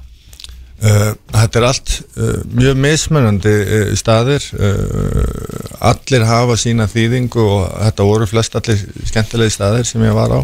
[0.84, 4.46] Uh, þetta er allt uh, mjög mismunandi uh, staðir.
[4.55, 10.38] Uh, allir hafa sína þýðingu og þetta voru flest allir skemmtilegi staðir sem ég var
[10.38, 10.40] á.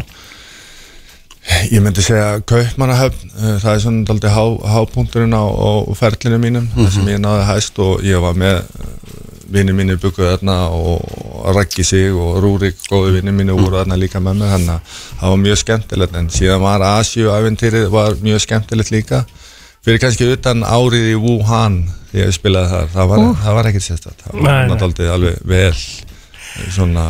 [1.71, 4.43] Ég myndi segja Kaupmannahöfn uh, það er svona daldið há,
[4.75, 8.59] hápunkturinn á, á ferlinu mínum þar sem ég náði hæst og ég var með
[9.51, 14.21] vinni mínu bygguð þarna og Raggi sig og Rúrik góði vinni mínu voru þarna líka
[14.23, 16.19] með mig þannig að það var mjög skemmtilegt.
[16.19, 19.25] En síðan var Asju-æventýrið var mjög skemmtilegt líka.
[19.81, 21.81] Fyrir kannski utan árið í Wuhan
[22.15, 25.75] ég spilaði þar, það var, það var ekkert sérstætt það var náttúrulega alveg vel
[26.71, 27.05] svona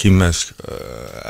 [0.00, 0.52] kýmmesk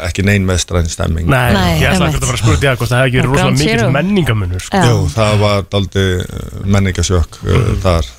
[0.06, 1.28] ekki neynmestræn stemming.
[1.30, 3.74] Nei, ég ætla ekki að fara að spurði að hvort það hefði ekki verið rosalega
[3.74, 3.90] zero.
[3.96, 4.82] menningamunur sko.
[4.86, 6.06] Jú, það var daldi
[6.76, 8.10] menningasjök uh, þar.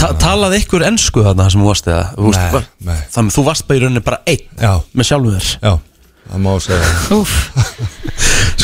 [0.00, 2.06] Ta Talaði ykkur ennsku þarna sem þú varst eða?
[2.36, 3.02] Nei, nei.
[3.16, 5.52] Þannig að þú varst bara í rauninni bara einn Já, með sjálfum þér.
[5.56, 5.74] Já,
[6.30, 7.36] það má segja það.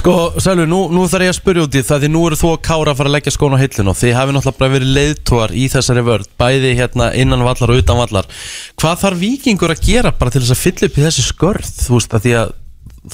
[0.02, 2.48] Sko, Sælvi, nú, nú þarf ég að spyrja út í það því nú eru þú
[2.56, 4.90] og Kára að fara að leggja skón á hillun og þið hafi náttúrulega bara verið
[4.96, 8.26] leiðtóar í þessari vörð bæði hérna innan vallar og utan vallar.
[8.82, 11.70] Hvað þarf vikingur að gera bara til þess að fylla upp í þessi skörð?
[11.84, 12.52] Þú veist, að að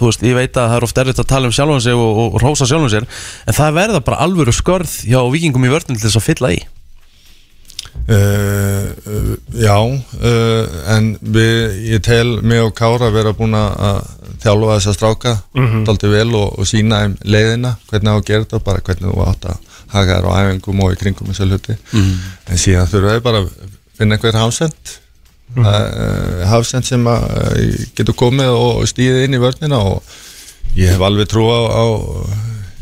[0.00, 2.08] þú veist, ég veit að það er oft erfitt að tala um sjálfum sig og,
[2.08, 6.00] og, og rósa sjálfum sér en það verða bara alvöru skörð hjá vikingum í vörðin
[6.00, 6.60] til þess að fylla í
[8.08, 13.98] Uh, uh, já, uh, en við, ég tel mig og Kára vera búin að
[14.40, 15.82] þjálfa þess að stráka Mhm.
[15.84, 19.26] daldi vel og, og sína þeim leiðina hvernig á að gera þetta, bara hvernig þú
[19.28, 19.58] átt að
[19.92, 22.14] haga þér á æfingum og í kringum þessu hluti Mhm.
[22.48, 23.50] en síðan þurfa þau bara að
[23.98, 24.94] finna einhver hafsend
[25.54, 25.64] Mhm.
[25.66, 30.02] uh, hafsend sem að uh, getur komið og stíðið inn í vörnina og
[30.76, 31.84] ég hef alveg trú á, á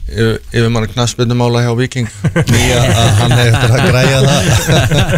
[0.06, 2.10] yfir, mann knassbyrnumála hjá Viking
[2.50, 4.50] nýja að hann hefur eftir að græja það.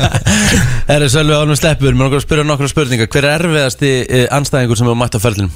[0.90, 3.10] Herri Sælvi ánum sleppur, mér langar að spyrja nokkra spurningar.
[3.12, 5.52] Hver er erfiðasti eh, anstæðingur sem hefur mætt á ferlinum?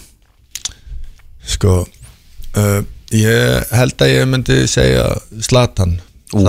[1.53, 5.05] Sko uh, Ég held að ég myndi segja
[5.45, 5.99] Zlatan.
[6.33, 6.47] Og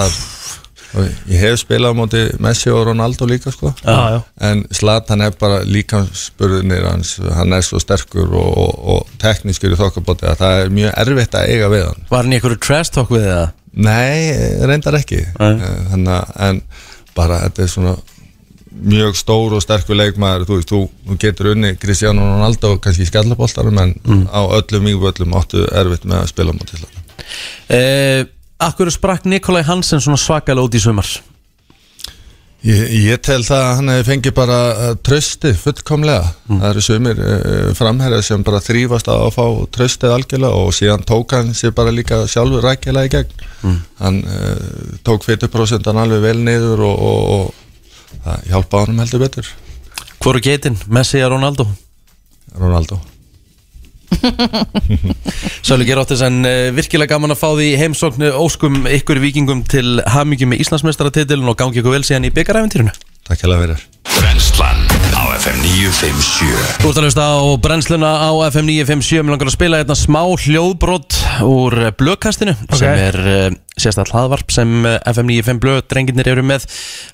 [0.94, 3.72] Ég hef spilað á móti Messi og Ronaldo líka sko.
[3.82, 4.20] Já, já.
[4.50, 9.74] En Zlatan er bara líka spurðinir hans, hann er svo sterkur og, og, og teknískur
[9.74, 12.06] í þokkabóti að það er mjög erfitt að eiga við hann.
[12.12, 13.46] Var hann í einhverju trash talk við það?
[13.74, 15.24] Nei, reyndar ekki.
[15.34, 16.60] Eh, Þannig en
[17.18, 17.96] bara þetta er svona
[18.74, 20.46] mjög stór og sterkur leikmaður.
[20.50, 23.96] Þú, veist, þú, þú getur unni Cristiano Ronaldo kannski í skallaboltarum en
[24.30, 27.04] á öllum mýgvöllum áttu erfitt með að spila á móti Zlatan.
[27.74, 28.26] Eh,
[28.64, 31.08] Akkur sprakk Nikolai Hansen svona svakalega út í sumar?
[32.64, 36.30] Ég, ég tel það að hann hefði fengið bara uh, trösti fullkomlega.
[36.48, 39.44] Það eru sumir uh, framherjar sem bara þrýfast að fá
[39.76, 43.80] tröstið algjörlega og síðan tók hann sér bara líka sjálfur rækjulega í gegn.
[44.00, 49.56] Hann uh, tók 40% alveg vel niður og, og, og það hjálpa honum heldur betur.
[50.24, 50.80] Hvor er geitin?
[50.88, 51.68] Messi eða Ronaldo?
[52.56, 53.04] Ronaldo
[55.66, 59.66] Svæli Geir Óttis en uh, virkilega gaman að fá því í heimsóknu óskum ykkur vikingum
[59.70, 62.94] til hamingjum með Íslandsmeistaratitilin og gangi ykkur vel síðan í byggaræfintýrinu
[63.24, 63.78] Takk hjá á
[64.14, 64.93] FM
[65.64, 69.96] 957 Þú ert að hlusta á brennsluna á FM 957 Mér langar að spila hérna
[69.98, 72.76] smá hljóðbrot úr eh, blöðkastinu Ok.
[72.78, 73.46] sem er uh,
[73.80, 76.68] sérstætt hlaðvarp sem eh, FM 95 blöð drengirnir eru með.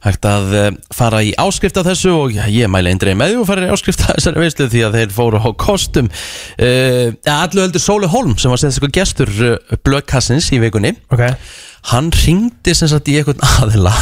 [0.04, 3.40] Hægt að uh, fara í áskrift af þessu og já, ég mæli eindreið með því
[3.44, 6.10] og fara í áskrift af þessari veislu því að þeir fóru á kostum.
[6.58, 7.06] Uh,
[7.38, 9.32] Allu heldur Sóli Holm sem var sérstætt gestur
[9.86, 10.96] blöðkastins í vikunni.
[11.14, 11.38] Okay.
[11.94, 13.96] Hann ringdi sem sagt í einhvern aðila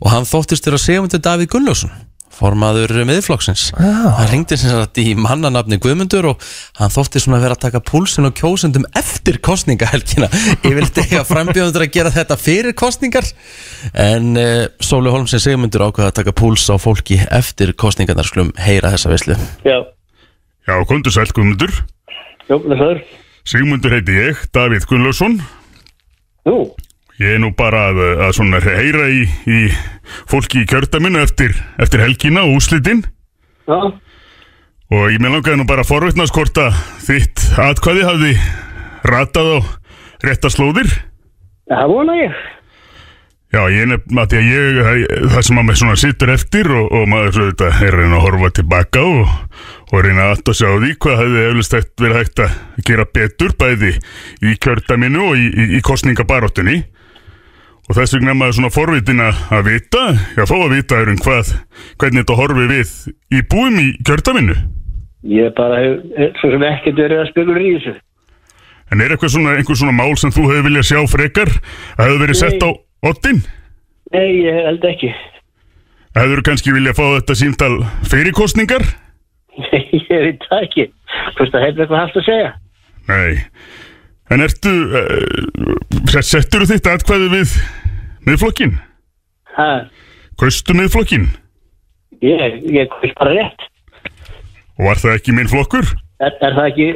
[0.00, 1.92] og hann þóttist þér að segja Davíð Gunnljósson
[2.32, 3.68] formaður miðflokksins.
[3.78, 6.44] Hann ringdi sem sagt í mannanafni Guðmundur og
[6.80, 10.30] hann þótti svona að vera að taka púlsin og kjósendum eftir kostningahelgina
[10.64, 13.28] ég vildi ekki að frambjóðundur að gera þetta fyrir kostningar
[13.92, 18.94] en uh, Sóli Holmsins Sigmundur ákveða að taka púls á fólki eftir kostningarnar skulum heyra
[18.94, 19.38] þessa veislu.
[19.66, 19.80] Já,
[20.62, 21.72] Já, komdu sæl Guðmundur.
[22.46, 23.00] Jó, blessaður.
[23.48, 25.40] Sigmundur heiti ég, Davíð Gunnlaugsson.
[26.46, 26.58] Nú,
[27.20, 29.58] Ég er nú bara að, að svona heyra í, í
[30.30, 31.52] fólki í kjördaminu eftir,
[31.82, 33.02] eftir helgina og úslitinn
[33.68, 33.78] já,
[34.92, 38.32] og ég með langaði nú bara að forvitnast hvort að þitt atkvæði hafði
[39.12, 39.58] ratað á
[40.22, 40.90] rétta slóðir.
[41.70, 42.34] Það vona ég.
[43.52, 46.86] Já, ég nefn að því að ég, það sem að maður svona sittur eftir og,
[46.88, 49.34] og maður þetta er reyna að horfa tilbaka og,
[49.92, 52.54] og reyna að átta sig á því hvað hefði eflust verið hægt að
[52.88, 53.92] gera betur bæði
[54.48, 56.78] í kjördaminu og í, í, í kostningabaróttunni
[57.92, 61.18] og þess vegna er maður svona forvitin að að vita, já, fá að vita um
[61.20, 61.48] hvað,
[62.00, 62.92] hvernig þetta horfi við
[63.36, 64.54] í búum í kjördaminu.
[65.28, 67.92] Ég bara hef, svo sem ekkert verið að spilur í þessu.
[68.92, 72.24] En er eitthvað svona, einhver svona mál sem þú hefur viljað sjá frekar að hefur
[72.24, 72.68] verið sett á
[73.10, 73.44] oddin?
[74.16, 75.12] Nei, ég held ekki.
[76.16, 77.72] Hefur kannski viljað fá þetta síntal
[78.08, 78.88] fyrir kostningar?
[79.76, 80.88] ég veit það ekki.
[81.36, 82.50] Hvort það hefur eitthvað haft að segja.
[83.12, 83.44] Nei.
[84.32, 87.56] En ertu, uh, settur þitt atkvæði við
[88.28, 88.76] miðflokkin?
[89.56, 89.68] Ha,
[90.40, 91.28] Kaustu miðflokkin?
[92.22, 93.68] ég, ég kvist bara rétt.
[94.78, 95.88] Og var það ekki minn flokkur?
[96.22, 96.86] Er, er það ekki,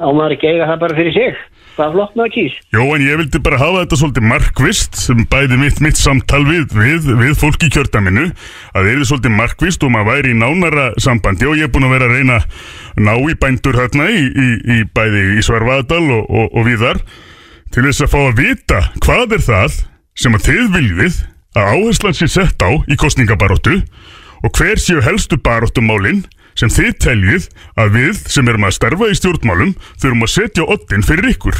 [0.00, 1.42] á maður ekki eiga það bara fyrir sig?
[1.74, 2.56] Hvað flott maður kýs?
[2.70, 6.68] Jó, en ég vildi bara hafa þetta svolítið markvist sem bæði mitt, mitt samtal við,
[6.70, 10.84] við, við fólk í kjördaminu að það er svolítið markvist og maður væri í nánara
[11.02, 14.22] sambandi og ég er búin að vera að reyna að ná í bændur hérna í,
[14.22, 17.02] í, í bæði í Svarvaðadal og, og, og viðar
[17.74, 19.80] til þess að fá að vita hvað er það
[20.18, 21.20] sem að þið viljið
[21.58, 23.80] að áherslan sé sett á í kostningabaróttu
[24.44, 26.24] og hver séu helstu baróttumálin
[26.58, 27.48] sem þið teljið
[27.80, 31.56] að við sem erum að starfa í stjórnmálum þurfum að setja oddin fyrir ykkur.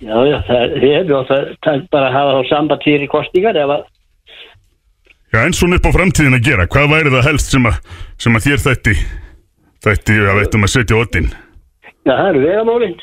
[0.00, 3.74] Já, já, það er og það, er bara að hafa þá samband fyrir kostningar ef
[3.76, 3.88] að,
[5.30, 7.76] Já, en svona upp á framtíðin að gera, hvað væri það helst sem að,
[8.18, 8.94] sem að þér þætti,
[9.86, 11.28] þætti að veitum að setja oddin?
[12.02, 12.96] já, það eru vegamálinn.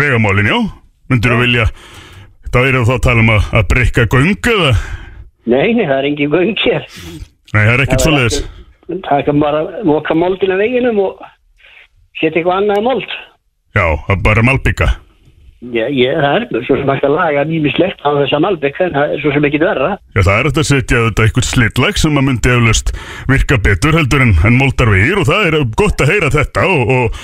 [0.00, 0.58] Vegamálin, já?
[1.08, 1.66] Myndur þú vilja,
[2.54, 4.70] það er þá að tala um að, að breyka göng eða?
[5.48, 6.86] Nei, það er engin göng hér.
[7.54, 8.46] Nei, það er ekkert er ekki-
[8.88, 11.18] Það kan bara moka moldin af veginum og
[12.16, 13.10] setja eitthvað annað mold.
[13.76, 14.88] Já, það er bara malbygga.
[15.58, 18.92] Já, ég, það er svo sem hægt að laga nýmislegt á þess að Malbek en
[18.94, 19.88] það er svo sem ekki verra.
[20.14, 22.92] Já, það er hægt að setja þetta eitthvað slitlag sem að myndi eflaust
[23.26, 27.18] virka betur heldur en, en moldarvegir og það er gott að heyra þetta og, og,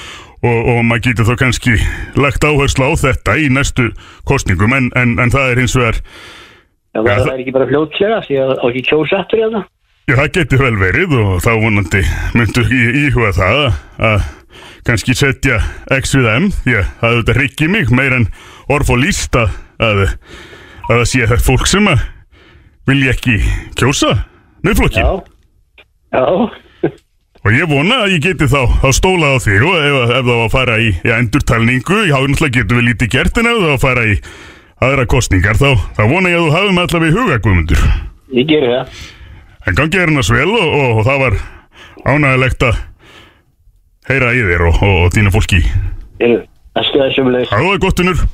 [0.45, 1.75] og, og maður getur þá kannski
[2.21, 3.89] lagt áherslu á þetta í næstu
[4.29, 6.01] kostningum en, en, en það er hins vegar
[6.95, 9.65] Já, það er ekki bara fljótlega því að á ekki kjósattur í það.
[10.05, 12.03] Já, það getur vel verið og þá vonandi
[12.39, 13.79] myndu í, íhuga það að-
[14.11, 14.27] að
[14.87, 15.57] kannski setja
[15.97, 18.27] X við M, því að það auðvitað hryggi mig meir en
[18.71, 19.47] orf og lísta
[19.83, 20.05] að,
[20.87, 22.05] að það sé það fólk sem að
[22.87, 23.39] vilja ekki
[23.81, 24.13] kjósa
[24.63, 25.03] miðflokkin.
[25.03, 25.13] Já.
[26.15, 26.25] Já.
[27.45, 30.29] Og ég vona að ég geti þá, þá stólað á þig og ef, ef það
[30.31, 33.67] var að fara í ja, endurtalningu, já, náttúrulega getum við lítið gert en ef það
[33.67, 34.15] var að fara í
[34.85, 35.69] aðra kostningar þá,
[35.99, 37.83] þá vona ég að þú hafum allavega í huga, Guðmundur.
[38.39, 39.03] Ég gerir það.
[39.69, 41.37] En gangi er hennar vel og, og, og það var
[42.05, 42.81] ánægilegt að
[44.09, 45.61] heyra í þér og, og, þínu fólki.
[46.25, 46.41] Eru,
[46.73, 47.53] það skiljaði sömulegis.
[47.53, 48.25] Það var gottunur.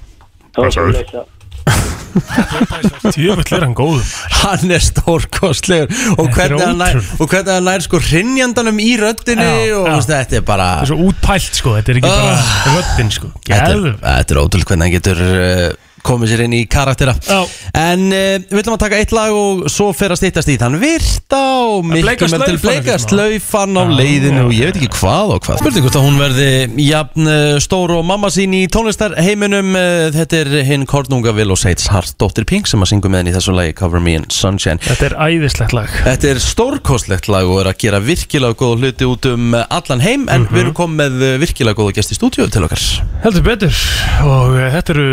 [0.55, 1.99] Það var Passaðu.
[3.15, 4.07] Tjöfull er hann góður.
[4.41, 5.93] Hann er stórkostlegur.
[6.16, 7.20] Og Þetta er hvernig hann nær, ótrúlegt.
[7.20, 10.91] og hvernig hann nær sko rinjandanum í röddinni og veist, þetta er bara Það er
[10.93, 13.32] svo útpælt sko, þetta er ekki bara röddin sko.
[13.47, 15.69] Þetta er, þetta er ótrúlega hvernig hann getur uh,
[16.07, 17.15] komið sér inn í karaktera.
[17.27, 17.41] Já.
[17.81, 20.79] En uh, við ætlum að taka eitt lag og svo fer að stýttast í þann
[20.81, 21.41] virta
[21.71, 25.61] og miklu með til bleika slaufan á leiðinu og ég veit ekki hvað og hvað.
[25.63, 26.51] Spurning hvort að hún verði
[26.87, 29.73] jafn uh, stór og mamma sín í tónlistar heiminum
[30.15, 33.37] Þetta er hinn Kornunga Will og Seits Hartdóttir Pink sem að syngu með henni í
[33.37, 34.81] þessu lagi Cover Me in Sunshine.
[34.85, 35.93] Þetta er æðislegt lag.
[36.07, 40.27] Þetta er stórkostlegt lag og er að gera virkilega góða hluti út um allan heim
[40.33, 42.85] en við erum komið með virkilega góða gest í stúdíu til okkar.
[43.25, 43.83] Heldur betur.
[44.27, 45.09] Og þetta eru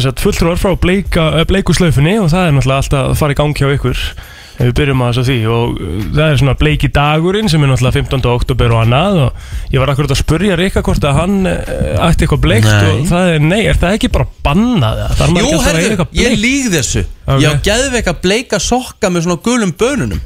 [0.00, 3.68] fulltrúar frá bleika, uh, bleikuslaufinni og það er náttúrulega alltaf að fara í gangi á
[3.74, 4.04] ykkur.
[4.52, 7.70] Ef við byrjum að þessu því og uh, það er svona bleiki dagurinn sem er
[7.72, 8.26] náttúrulega 15.
[8.32, 12.26] oktober og annað og ég var akkurat að spurja Rikka hvort að hann uh, ætti
[12.26, 12.90] eitthvað bleikt Nei.
[12.92, 15.02] og það er nei, er það ekki bara bannað?
[15.40, 17.06] Jú, að eitthvað ég líð þessu.
[17.26, 17.42] Ok.
[17.42, 20.22] Ég á geðveik að bleika sokka með svona gulum bönunum.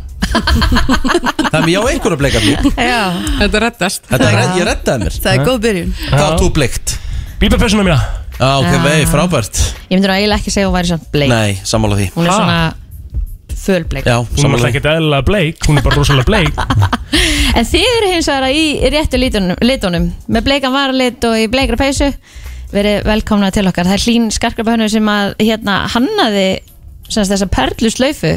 [1.53, 4.07] Þannig ég á einhverja bleika blík þetta reddast.
[4.11, 5.19] Þetta er, ég reddaði mér.
[5.23, 5.93] Það er góð byrjun.
[6.11, 6.97] Hvað þú bleikt?
[7.41, 9.61] Bíbapessuna mína Já, ok, vei, frábært.
[9.89, 11.31] Ég myndi nú eiginlega ekki segja að hún væri svona bleik.
[11.33, 12.07] Nei, sammála því.
[12.17, 12.37] Hún er Ha?
[12.37, 12.59] svona
[13.57, 14.77] fölbleik Já, Hún er sammála alltaf því.
[14.77, 16.55] ekki eðlilega bleik, hún er bara rosalega bleik.
[17.57, 20.11] En þið eru hins vegar í réttu litunum, litunum.
[20.29, 22.11] Með bleikan varalit og í bleikra peysu.
[22.75, 23.87] Verið velkomna til okkar.
[23.89, 26.45] Það er hlín skarkrabahönnu sem að hérna hannaði
[27.09, 28.35] semst þessa perlu slaufu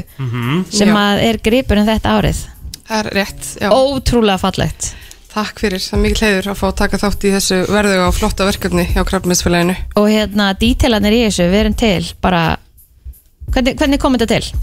[0.72, 0.96] sem Já.
[0.96, 2.40] að er gripur en þetta árið.
[2.88, 3.70] Það er rétt, já.
[3.76, 4.94] Ótrúlega fallegt
[5.30, 8.16] Takk fyrir, það er mikil heiður að fá að taka þátt í þessu verðuga og
[8.18, 9.76] flotta verkefni hjá Krabbminsfélaginu.
[10.02, 12.44] og hérna dítelanir í þessu, við erum til bara,
[13.54, 14.62] hvernig, hvernig kom þetta til?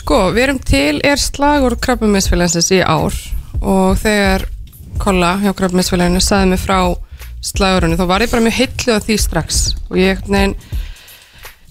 [0.00, 3.14] Sko, við erum til er slagur Krabbminsfélagsins í ár
[3.62, 4.48] og þegar
[4.98, 6.80] Kolla hjá Krabbminsfélaginu saði mig frá
[7.46, 10.56] slagurinu, þá var ég bara mjög heillu af því strax og ég neginn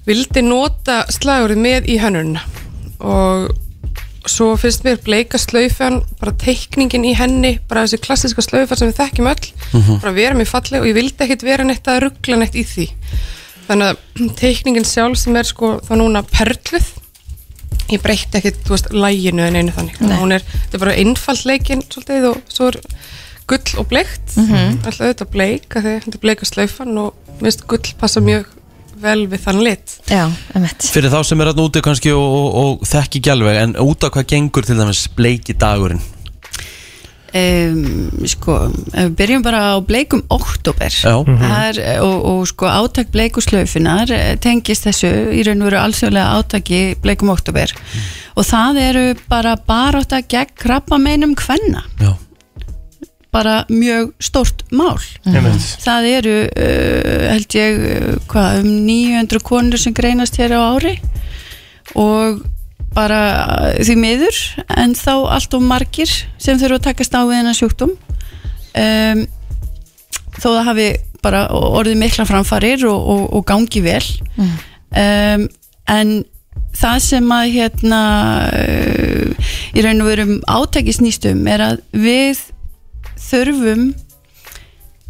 [0.08, 2.46] vildi nota slagurinn með í hönnunina
[3.04, 3.52] og
[4.32, 9.00] svo finnst mér bleika slaufan bara teikningin í henni bara þessi klassiska slaufa sem við
[9.02, 10.00] þekkjum öll Mhm.
[10.02, 12.88] bara vera mér falleg og ég vildi ekkit vera neitt að ruggla neitt í því
[13.68, 16.88] þannig að teikningin sjálf sem er sko þá núna perluð
[17.92, 20.18] ég breytti ekkit, þú veist, læginu en einu þannig Nei.
[20.20, 22.80] hún er, þetta er bara einfalt leikin svolítið og svo er
[23.48, 24.84] gull og bleikt Mhm.
[24.86, 28.46] alltaf auðvitað bleik af því þetta er bleika slaufan og minnst gull passa mjög
[29.02, 29.98] vel við þann lit.
[30.10, 30.26] Já,
[30.58, 33.76] emitt Fyrir þá sem er að úti kannski og, og, og þekki ekki alveg En
[33.84, 36.04] út á hvað gengur til dæmis bleiki dagurinn?
[37.38, 38.54] Um, sko,
[38.96, 41.12] ef við byrjum bara á bleikum oktober Já.
[41.28, 46.38] Það er, og, og sko átak bleikuslaufinar eh, tengist þessu í raun og veru alþjóðlega
[46.40, 47.74] átaki bleikum oktober
[48.32, 52.14] og það eru bara barátta gegn krabba meinum hvenna Já.
[53.32, 55.00] Bara mjög stórt mál.
[55.26, 55.64] Einmitt.
[55.84, 60.98] það eru uh, held ég uh, hvað, um 900 konur sem greinast hér á ári
[61.96, 62.44] og
[62.96, 63.22] bara
[63.74, 64.40] uh, því miður
[64.78, 67.94] en þá allt of margir sem þurfa að takast á við hennar sjúkdóm.
[68.78, 69.28] Um,
[70.38, 70.90] þó það hafi
[71.26, 74.04] bara orðið mikla framfarir og, og, og gangi vel.
[74.38, 75.48] Um,
[75.90, 76.12] en
[76.78, 78.02] það sem að hérna
[78.54, 82.46] uh, í raun og verum átæki snýstum er að við
[83.22, 83.88] þurfum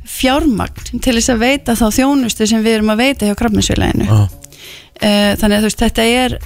[0.08, 4.22] fjármagn til þess að veita þá þjónustu sem við erum að veita hjá krafninsfélaginu Já.
[4.24, 6.38] uh, þannig að veist þetta er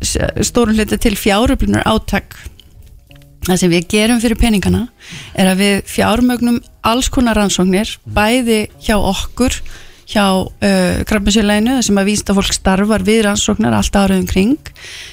[0.00, 2.38] stórum hluti til fjáröflunar átak
[3.44, 4.86] það sem við gerum fyrir peningana
[5.36, 9.60] er að við fjármögnum alls konar rannsóknir bæði hjá okkur
[10.10, 14.70] hjá uh, krafninsfélaginu þar sem að vísta fólk starfar við rannsóknar allt áraðum kring.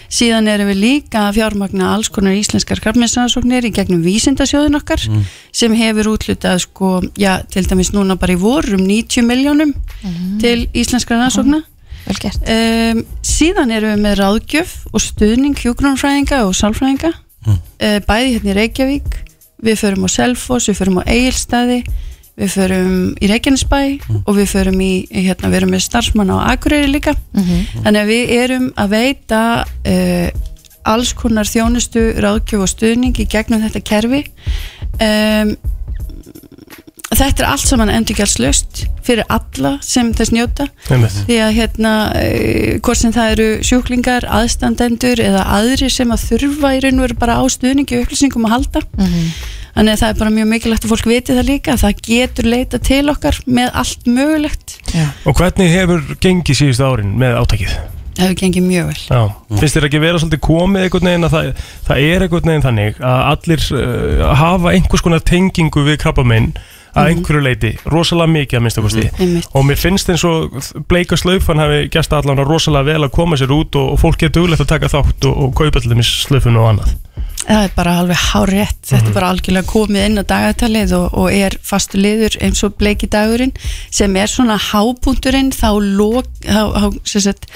[0.10, 5.04] Síðan erum við líka að fjármagna alls konar íslenskar krafninsrannsóknir í gegnum vísindasjóðin okkar
[5.52, 9.76] sem hefur útlutað sko, já, til dæmis núna bara í vorum 90 miljónum
[10.42, 11.62] til íslenskra rannsókna.
[12.08, 12.42] Vel gert.
[12.48, 17.12] Um, síðan erum við með ráðgjöf og stuðning hjúgrunfræðinga og sálfræðinga
[17.46, 17.58] mm.
[18.08, 19.24] bæði hérna í Reykjavík.
[19.68, 21.82] Við förum á Selfoss, við förum á Egilstaði
[22.38, 23.80] við förum í Reykjanesbæ
[24.24, 27.16] og við förum í, hérna, við erum með starfsmann á Akureyri líka.
[27.84, 30.28] Þannig að við erum að veita uh,
[30.88, 34.22] alls konar þjónustu, ráðgjöf og stuðning í gegnum þetta kerfi.
[35.02, 35.58] Um,
[37.08, 40.68] þetta er allt saman endurgjaldslaust fyrir alla sem þess njóta.
[40.92, 41.22] Einmitt.
[41.26, 46.76] því að hérna uh, hvort sem það eru sjúklingar, aðstandendur eða aðrir sem að þurfa
[46.78, 48.90] í raun og veru bara á stuðningi og upplýsingum að halda
[49.78, 52.82] þannig að það er bara mjög mikilvægt að fólk viti það líka það getur leita
[52.82, 54.80] til okkar með allt mögulegt.
[55.28, 57.78] Og hvernig hefur gengið síðustu árin með átakið?
[58.18, 59.02] það hefur gengið mjög vel.
[59.06, 59.20] Já,
[59.60, 61.52] finnst þér ekki vera svolítið komið einhvern veginn að það,
[61.90, 66.50] það er einhvern veginn þannig að allir uh, hafa einhvers konar tengingu við krabbaminn
[66.98, 69.06] að einhverju leiti, rosalega mikið að minnsta kosti.
[69.22, 69.50] Einmitt.
[69.54, 70.56] og mér finnst eins og
[70.90, 74.34] bleika slaufan hafi gæst allan rosalega vel að koma sér út og, og fólk er
[74.34, 76.96] duglegt að taka þátt og, og kaupa til þeim slaufun og annað
[77.44, 81.28] Það er bara alveg hárétt, þetta er bara algjörlega komið inn á dagatalið og, og
[81.32, 83.54] er fastu liður eins og bleiki dagurinn
[83.94, 87.48] sem er svona hápunkturinn þá, lok, þá, þá sagt,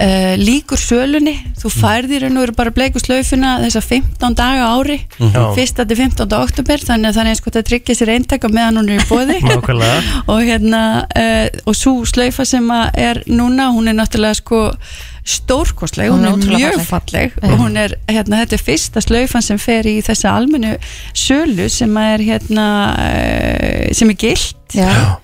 [0.00, 4.70] uh, líkur sölunni, þú færðir en þú eru bara bleiku slaufuna þessa 15 daga á
[4.80, 5.54] ári, Mhm.
[5.60, 5.84] 1.
[5.86, 6.32] til 15.
[6.40, 9.08] oktober þannig að það er eins og þetta tryggja sér eintaka meðan hún er í
[9.10, 10.02] bóði Nákvæmlega.
[10.28, 10.82] Og hérna
[11.16, 14.64] uh, og svo slaufa sem að er núna, hún er náttúrulega sko
[15.30, 17.32] stórkostleg, Hún hún er ótrúlega mjög falleg.
[17.42, 20.72] og hún er, hérna, þetta er fyrsta slaufan sem fer í þessa almennu
[21.14, 22.66] sölu sem að er hérna
[22.96, 24.56] uh, sem er gilt.
[24.74, 25.18] Já.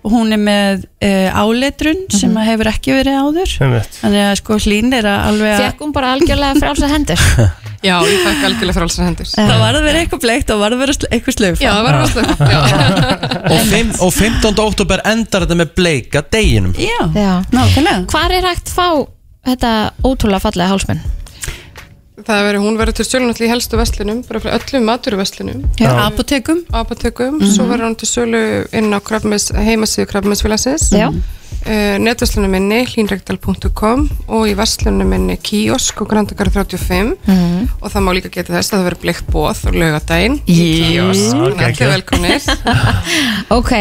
[0.00, 3.98] Og hún er með uh, áletrun sem að hefur ekki verið áður Einmitt.
[4.00, 7.26] þannig að sko hlín er að alveg að Fekk hún bara algjörlega frálsa hendur
[7.80, 10.82] Já, ég fekk algjörlega frálsar hendur það var að vera eitthvað bleikt og var að
[10.82, 12.58] vera eitthvað slaufa Já, það var að vera já.
[13.54, 14.60] og, fimm, og 15.
[14.66, 17.32] oktober endar þetta með bleika deginum Já, Já.
[17.54, 18.86] nákvæmlega Hvar er hægt fá
[19.48, 19.72] þetta
[20.04, 21.00] ótrúlega fallega hálsmenn?
[22.26, 25.90] Það veri, hún verður til sölu náttúrulega í helstu veslinum bara fyrir öllum maturverslunum Já.
[26.06, 27.52] Apotekum Apotekum, Mhm.
[27.54, 28.42] svo verður hún til sölu
[28.72, 31.08] inn á krabmis, heimasíðu krabbamisfélagsins Já.
[31.66, 37.68] Uh, netverslunum minni hlínregdal.com og í verslunum minni kiosk og grandakar 35 Mhm.
[37.80, 40.58] og það má líka geta þess að það verður bleikt bóð og laugadaginn í
[40.94, 41.62] kiosk, þannig að ok.
[41.68, 42.40] allir velkomnir.
[43.60, 43.72] Ok,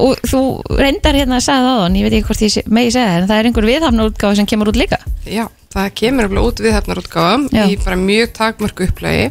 [0.00, 0.40] og þú
[0.78, 3.18] reyndar hérna að sagði það áðan, ég veit ekki hvort ég sé- megi segja það
[3.22, 4.98] en það er einhver viðhafna útgáfa sem kemur út líka?
[5.28, 5.44] Já,
[5.74, 7.66] það kemur út við hefnar útgáfa Já.
[7.68, 9.30] í bara mjög takmörku upplagi.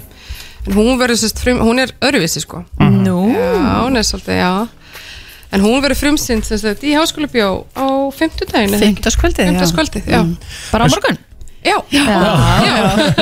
[0.68, 2.64] En hún verður sérst frum, hún er öðruvísi sko.
[2.80, 3.32] Nú.
[3.34, 4.68] Já, hún er svolítið, já
[5.52, 9.52] En hún sem sagt í háskóla bjó á fimmtudaginn Fimmtudagskvöldið, já.
[9.52, 10.20] Fimmtudagskvöldið, já.
[10.24, 10.36] Mm.
[10.74, 11.18] Bara á morgun?
[11.64, 12.74] Já, já, já.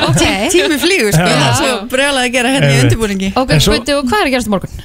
[0.10, 0.22] Ok.
[0.22, 3.32] Tí- tími flýgur sko, er svo brjálega að gera hérna í undirbúningi.
[3.38, 3.78] Ok, svo...
[3.78, 4.84] og hvað er að gerast á morgun?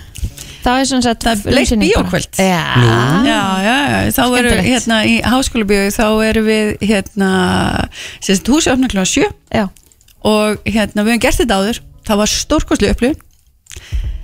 [0.61, 2.31] Það er svona sett Það er bleikt bíókvöld.
[2.37, 2.65] Já,
[3.25, 4.69] já, já, já, þá eru Skemmtilegt.
[4.69, 7.31] hérna í háskóla þá eru við hérna
[8.21, 9.25] sérst húsi opna klá 7
[9.57, 9.65] já.
[10.21, 11.81] og hérna við höfum gert þetta áður.
[12.05, 13.19] Það var stórkostlu upplifun.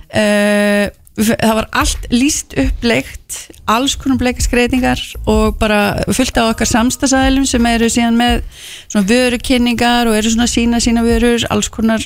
[0.07, 0.85] Uh,
[1.17, 3.37] það var allt líst uppleikt
[3.67, 5.79] alls konar bleikaskreitingar og bara
[6.13, 8.43] fullt á okkar samstagsæðilum sem eru síðan með
[8.85, 12.05] svona vörukynningar og eru svona sína sína vörur, alls konar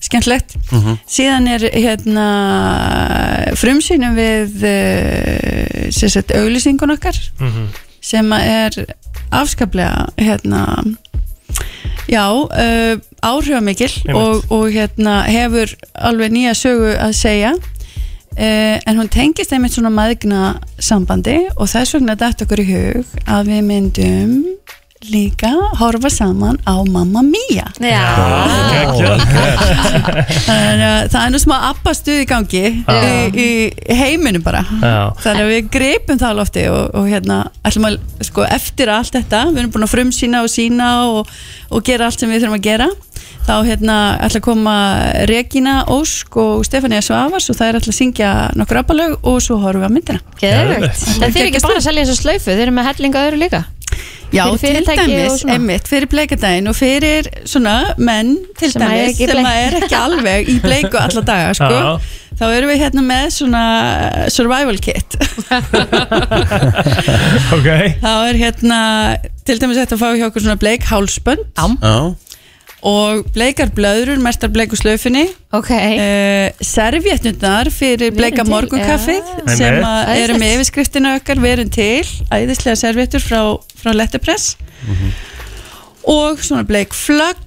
[0.00, 0.98] skemmtlegt Mhm.
[1.10, 2.28] síðan er hérna
[3.58, 7.18] frumsýnum við uh, sem sagt auglýsingun okkar
[8.02, 8.94] sem að er
[9.32, 10.62] afskaplega hérna
[12.08, 17.52] já, uh, áhrifamikil og, og hérna hefur alveg nýja sögu að segja
[18.36, 23.18] uh, en hún tengist einmitt svona maðgna sambandi og þess vegna þetta okkur í hug
[23.26, 24.38] að við myndum
[25.10, 25.50] líka
[25.80, 27.66] horfa saman á Mamma Mia
[30.52, 34.62] að það er nú smá appa stuð í gangi í, í heiminum bara.
[34.62, 35.10] Já.
[35.24, 37.98] þannig að við greipum það lofti og, og hérna ætlum að
[38.28, 41.32] sko eftir allt þetta við erum búin að frumsýna og sína og,
[41.72, 42.88] og gera allt sem við þurfum að gera
[43.46, 44.76] þá hérna ætla að koma
[45.30, 49.58] Regína Ósk og Stefania Svavars og það er ætla að syngja nokkur appalög og svo
[49.62, 50.24] horfum við að myndina.
[50.40, 51.06] Geðvegt.
[51.18, 53.64] En þið er ekki bara að selja þessa slaufu, þið eru með hellinga öðru líka.
[54.32, 59.18] Já, Fyrir til og dæmis, einmitt, fyrir bleikadaginn og fyrir svona menn til Sem dæmis
[59.18, 59.44] sem bleik.
[59.44, 61.68] að er ekki alveg í bleiku alla daga, sko.
[61.68, 62.16] Já.
[62.40, 63.64] þá erum við hérna með svona
[64.32, 65.18] survival kit.
[67.52, 67.68] Ok.
[68.00, 68.80] Þá er hérna
[69.44, 71.44] til dæmis hægt að fá hjá okkur svona bleik hálsbönd.
[71.52, 71.98] Já
[72.82, 75.98] og bleikar blöðrur, mestar bleiku slöfinni okay.
[75.98, 79.54] uh, servietnurnar fyrir bleika morgunkaffið já.
[79.54, 79.78] sem
[80.16, 82.02] eru með yfirskriftina okkar verum til,
[82.34, 83.40] æðislega servietur frá,
[83.78, 84.56] frá Letterpress
[86.10, 87.38] og svona bleik flögg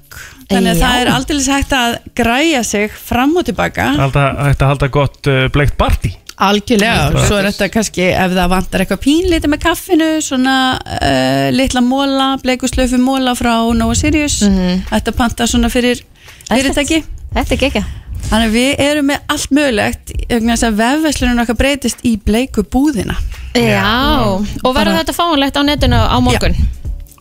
[0.48, 0.84] þannig að Já.
[0.84, 5.32] það er aldrei hægt að græja sig fram og tilbaka Alltaf hægt að halda gott
[5.32, 10.10] uh, bleikt party algjörlega, svo er þetta kannski ef það vantar eitthvað pínlítið með kaffinu
[10.24, 14.42] svona uh, litla móla bleikuslöfu móla frá Nova Sirius.
[14.90, 16.04] Þetta panta svona fyrir
[16.50, 17.04] fyrirtæki.
[17.36, 17.86] Þetta er gekja
[18.26, 23.18] Þannig við erum með allt mögulegt vegna þess að vefveslunum okkar breytist í bleiku búðina.
[23.54, 23.86] Já,
[24.34, 26.58] og verður þetta fáanlegt á netinu á morgun?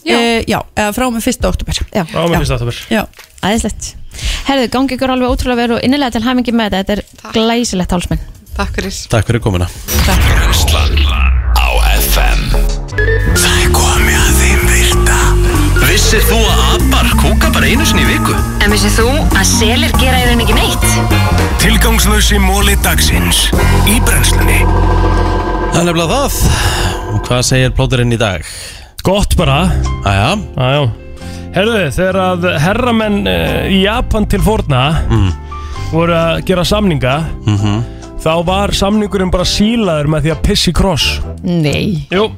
[0.04, 1.46] Já, uh, já eða frá með 1.
[1.48, 3.02] oktober Já, Frá með fyrsta oktober Já.
[3.44, 3.90] Æðislegt.
[4.48, 6.96] Herðu, gangi ykkur alveg ótrúlega veru og innilega til hæmingi með þetta.
[7.00, 9.66] Þetta er glæsilegt hálsmenn Takk fyrir Takk fyrir komuna
[10.06, 10.94] Brennslan
[11.58, 11.66] á
[11.98, 12.42] FM
[13.34, 15.18] Það er komið að þeim virta
[15.84, 18.34] Vissir þú að abar kúka bara einu sinni í viku?
[18.64, 20.86] En vissið þú að selir gera í raun ekki neitt?
[21.62, 23.44] Tilgangslösi móli dagsins
[23.90, 28.46] Í brennslunni Það er nefnilega það Og Hvað segir plóturinn í dag?
[29.06, 29.64] Gott bara
[30.06, 30.84] Æja Æja
[31.54, 35.28] Herðu, þegar að herramenn uh, í Japan til forna Mm.
[35.92, 37.12] voru að gera samninga
[37.46, 37.76] Mhm.
[38.24, 41.08] Þá var samningurinn bara sílaður með því að pissi kross.
[41.44, 42.06] Nei.
[42.12, 42.30] Jú.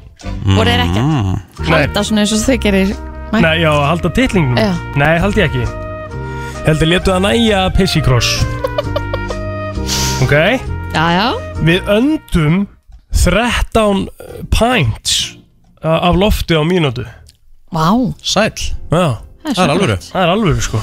[0.47, 2.93] Voru þeir ekki Nei, Halda svona eins og þau gerir
[3.37, 4.57] nei já, að halda titlingnum.
[4.59, 4.71] Já.
[4.99, 5.65] Nei, haldi ég ekki.
[6.67, 8.33] Heldur letu að næja pissi kross.
[10.17, 10.33] Ok.
[10.95, 11.27] Já, já.
[11.61, 12.55] Við öndum
[13.13, 14.07] 13
[14.49, 15.37] pints
[15.83, 17.05] a- af lofti á mínútu.
[17.71, 17.93] Vá.
[18.23, 18.49] Sæl
[18.89, 19.97] Já, Það er Það er alvöru.
[20.01, 20.81] Það er alvöru sko.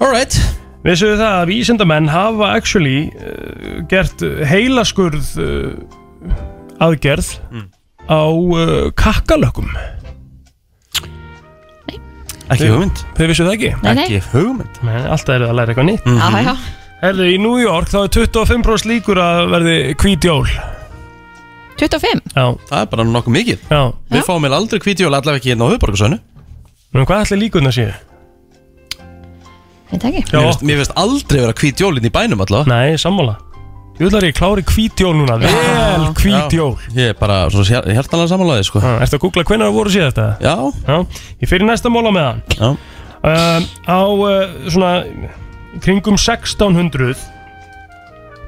[0.00, 0.40] Alright
[0.82, 5.74] Vissuðu það að vísindamenn hafa actually uh, gert heilaskurð uh,
[6.82, 7.28] aðgerð
[8.10, 9.70] á uh, kakkalökkum
[12.52, 12.98] Ekki hugmynd.
[13.16, 13.68] Þið vissu það ekki?
[13.80, 14.02] Nei, nei.
[14.04, 14.80] Ekki hugmynd.
[14.84, 16.08] Nei, alltaf eru það að læra eitthvað nýtt.
[16.10, 16.54] Já, já
[17.02, 20.44] Herðu, í New York þá er 25% líkur að verði hvít jól
[21.80, 22.44] 25 Já.
[22.68, 23.64] Það er bara nokkuð mikið.
[23.72, 23.80] Já.
[24.12, 26.18] Við fáum meil aldrei hvítjól allavega ekki hérna á höfuborgarsönu
[26.92, 27.90] Men hvað ætli líkurna séu?
[29.92, 30.22] Veit ekki.
[30.32, 33.36] Mér finnst- Mér finnst aldrei vera hvítjólinn í bænum allavega Nei, sammála.
[34.00, 35.36] Ég vil að ég klári hvít jól núna.
[35.38, 36.78] Vel hvít jól.
[36.96, 38.80] Ég er bara svo hér- hjartanlega samanlæði sko.
[38.80, 40.40] Ertu að googla hvenær það voru síðast þetta?
[40.40, 40.56] Já.
[40.88, 40.96] Já.
[41.44, 42.70] Ég fyrir næsta móla með hann Já.
[43.22, 45.04] Um, Á uh, svona
[45.84, 47.14] kringum 1600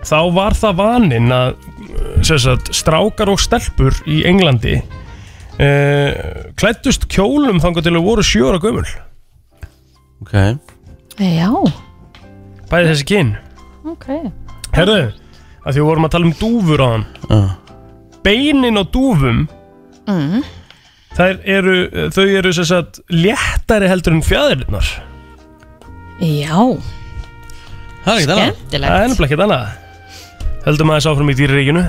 [0.05, 6.11] þá var það vaninn að uh, sem sagt, strákar og stelpur í Englandi uh,
[6.59, 8.89] klættust kjólum þangar til að voru sjóra gömul.
[10.25, 10.35] Ok
[11.21, 11.51] Já.
[12.71, 13.33] Bæði þessi kyn.
[13.87, 14.07] Ok.
[14.75, 14.99] Herðu,
[15.63, 17.51] að því við vorum að tala um dúfur á hann uh.
[18.25, 19.45] Beinin á dúfum
[20.09, 20.45] mm.
[21.15, 21.77] þær eru,
[22.15, 24.89] þau eru sem sagt léttari heldur en fjæðirinnar
[26.25, 26.59] Já.
[28.05, 28.51] Það er ekkert annað.
[28.55, 28.89] Skemmtilegt.
[28.89, 29.73] Það er nefnilega ekkert annað.
[30.65, 31.83] Höldum aðeins áfram í dýraríkinu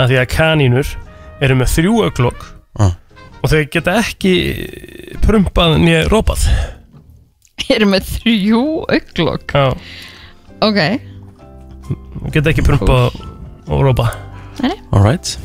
[0.00, 0.92] að því að kanínur
[1.44, 2.46] eru með þrjú auglokk
[2.80, 2.92] Ah.
[3.42, 4.32] og þau geta ekki
[5.24, 6.44] prumpað nýja rópað
[7.76, 8.64] Erum með þrjú
[8.96, 9.68] auglokk Já,
[10.60, 10.80] Ok.
[12.34, 13.16] Geta ekki prumpað
[13.70, 14.18] og rópað
[14.60, 15.38] Nei, Alright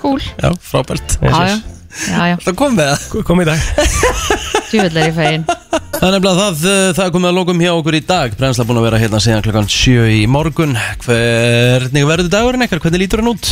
[0.00, 0.20] cool.
[0.40, 1.18] Já, frábært.
[1.20, 1.56] Já, já.
[2.08, 2.36] Já, já.
[2.44, 3.24] Það kom með það.
[3.26, 3.64] Kom í dag.
[4.70, 5.46] Djúvill er ég fegin.
[5.46, 8.36] Það er nefnilega það, uh, það er komið að lókum hjá okkur í dag.
[8.40, 10.76] Brensla búin að vera hérna síðan klokkan 7 í morgun.
[11.04, 12.86] Hvernig verður dagurinn ekkert?
[12.86, 13.50] Hvernig lítur hann út?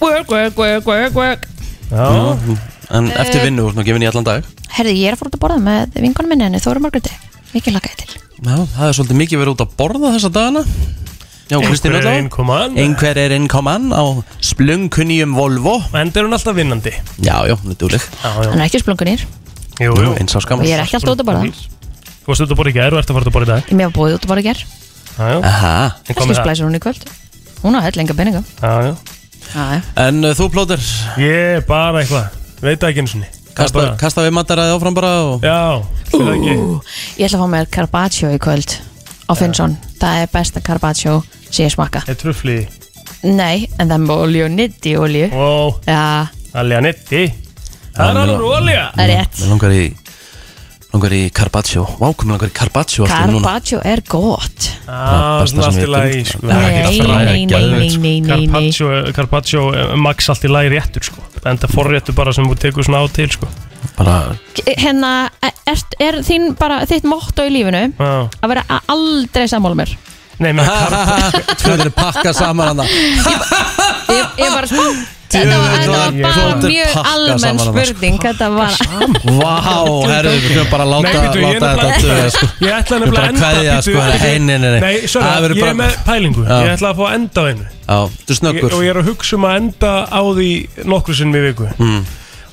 [0.00, 1.50] Work, work, work, work, work.
[1.90, 3.20] Já En Eh.
[3.20, 4.44] eftir vinnu, þú gefin í allan dag.
[4.76, 7.12] Herði, ég er að fór út að borða með vinkonum minni henni Þóru Margréti.
[7.54, 8.20] Mikið lakaði til.
[8.44, 10.64] Já, það er svolítið mikið verið út að borða þessa dagana.
[11.48, 12.12] Já, Kristín Öllá.
[12.80, 14.04] Einhver er innkoman á
[14.40, 15.76] splunkunýjum Volvo.
[15.92, 16.92] Enda er hún alltaf vinnandi.
[17.20, 19.26] Já, já, dúleg Hann er ekki splungunir
[19.80, 20.14] Jú, jú.
[20.16, 21.50] Eins á Og ég er ekki alltaf út að borða.
[22.24, 23.52] Þú varst út að borða í gær og ert að fara út að borða í
[23.52, 23.66] dag.
[23.68, 24.64] Ég mér var búið út að borða í ger
[25.14, 25.38] Já, já.
[25.44, 25.74] Aha.
[25.84, 26.44] En hvað Kannski með það?
[26.44, 27.04] splæsur hún í kvöld.
[27.62, 27.80] Hún á
[28.16, 28.42] peninga.
[28.62, 28.96] Já.
[29.54, 29.82] Já, já.
[29.96, 30.80] En uh, þú plóter?
[31.20, 35.10] Ég er bara eitthvað Veit ekki eins og ný Kasta, kasta við mataræði áfram bara
[35.28, 35.44] og...
[35.46, 36.54] Já, það ekki.
[37.20, 38.72] Ég ætla að fá mér carpaccio í kvöld
[39.24, 39.76] Á Finnsson.
[40.00, 42.02] Það er besta carpaccio sem ég smakka.
[42.10, 42.56] Er trufli?
[43.24, 45.28] Nei, en það er með olíu og nitti olíu.
[45.32, 47.22] Ó, Já, alveg að netti
[47.94, 49.38] Það er alveg olja það er rétt.
[49.38, 49.84] Mér langar í
[50.94, 53.06] langar í carpaccio Vá, hvað mér langar í carpaccio.
[53.10, 56.24] Carpaccio er gott Ah, besta svona allt í lagi finn.
[56.30, 56.46] sko.
[56.46, 56.72] Nei, Það er
[57.26, 58.00] nei, nei, sko.
[58.04, 58.46] nei, nei.
[58.46, 62.56] Carpaccio, Carpaccio eh, max allt í lagi réttur sko En það forréttur bara sem þú
[62.62, 63.48] tekur svona á til sko
[63.98, 64.34] Bara
[64.64, 65.10] Hérna,
[65.44, 68.12] er, er þín bara þitt motto í lífinu Já.
[68.40, 69.92] Að vera a- aldrei sammála mér
[70.42, 74.86] Nei, menn carpaccio Tvö eru pakka saman hann Ég, ég bara smá
[75.34, 77.72] Þetta var, þetta var bara þótti mjög pakka almenn saman sko.
[77.74, 78.74] spurning Þetta var
[79.40, 79.54] Vá,
[80.06, 82.46] herðu, við fyrir bara að láta, Nei, bíddu, ég láta nefnilega- þetta döða sko.
[82.64, 84.80] Ég ætla Við bara nefnilega að enda kveðja, bíddu, sko, nei, nei, nei.
[84.84, 86.54] Nei, sorry, Það verður ég er bara- með pælingu Já.
[86.54, 88.90] Ég ætla að fá að enda á einu Já, þú er ég, snöggur Og ég
[88.94, 90.50] er að hugsa um að enda á því
[90.94, 92.00] nokkru sinn í viku mm.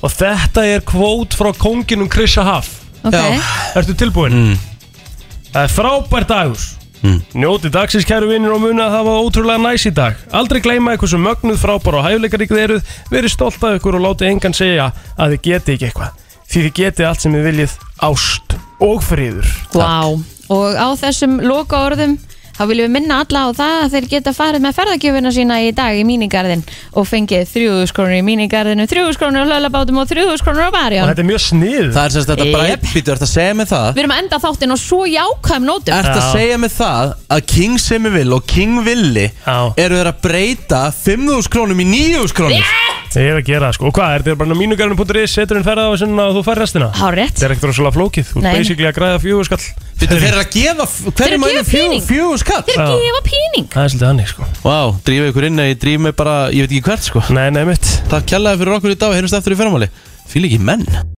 [0.02, 2.68] Og þetta er kvót frá konginum Krissa Haff
[3.04, 3.14] Ok.
[3.14, 3.22] Já.
[3.78, 4.34] Ertu tilbúin?
[4.34, 4.58] Mm.
[5.54, 6.66] Það er frábær dagur
[7.02, 7.18] Mm.
[7.34, 10.18] Njóti dagsins kæru vinnir og muna að það var ótrúlega næs í dag.
[10.30, 14.04] Aldrei gleyma eitthvað sem mögnuð frábær og hæfleikarík þið eruð Verið stolt af ykkur og
[14.06, 16.20] láti engan segja að þið geti ekki eitthvað.
[16.52, 17.74] Því þið geti allt sem þið viljið.
[18.06, 19.50] Ást og friður.
[19.74, 20.14] Vá,
[20.52, 22.18] og á þessum loka orðum
[22.62, 25.70] þá viljum við minna alla á það að þeir geta farið með ferðagjöfuna sína í
[25.74, 26.62] dag í mínigarðin
[26.94, 30.76] og fengið þrjúðu skrónur í mínigarðinu, þrjúðu skrónur á hlöðlabátum og þrjúðu skrónur á Og
[30.76, 31.08] barjón.
[31.10, 31.88] þetta er mjög snið.
[31.96, 32.54] Það er semst þetta Jep.
[32.56, 33.88] breytbítu, ert að segja mig það?
[33.96, 35.94] Við erum að enda þáttinn á svo jákvæm nótum.
[35.98, 39.26] Ert að segja mig það að King Semivill og King Willi
[39.82, 42.72] eru þeir að breyta 5.000 krónum í 9.000 krónur?
[43.12, 43.88] Ég er að gera það sko.
[43.90, 46.86] Og hvað, er þetta bara mínugarinn.is Setur inn ferða á þessu og þú fær restina?
[46.96, 47.36] Hárrétt.
[47.36, 48.30] Það er ekkert rosalega flókið.
[48.32, 49.66] Þú er basically að græða fjögur skall.
[50.00, 51.68] Bíddu, þeir eru að gefa hverju Þeir eru að mænu gefa
[52.52, 53.00] skall Þeir Já.
[53.08, 53.66] gefa píning.
[53.72, 54.48] Það er svolítið hannig sko.
[54.62, 54.76] Vá,
[55.06, 57.24] drífa ykkur inn eða ég dríf mig bara, ég veit ekki hvert sko.
[57.34, 57.88] Nei, nei mitt.
[58.12, 59.88] Takk kjallaði fyrir okkur í dag og heyrjumst eftir í fyrramáli
[60.32, 60.84] Fýl ekki menn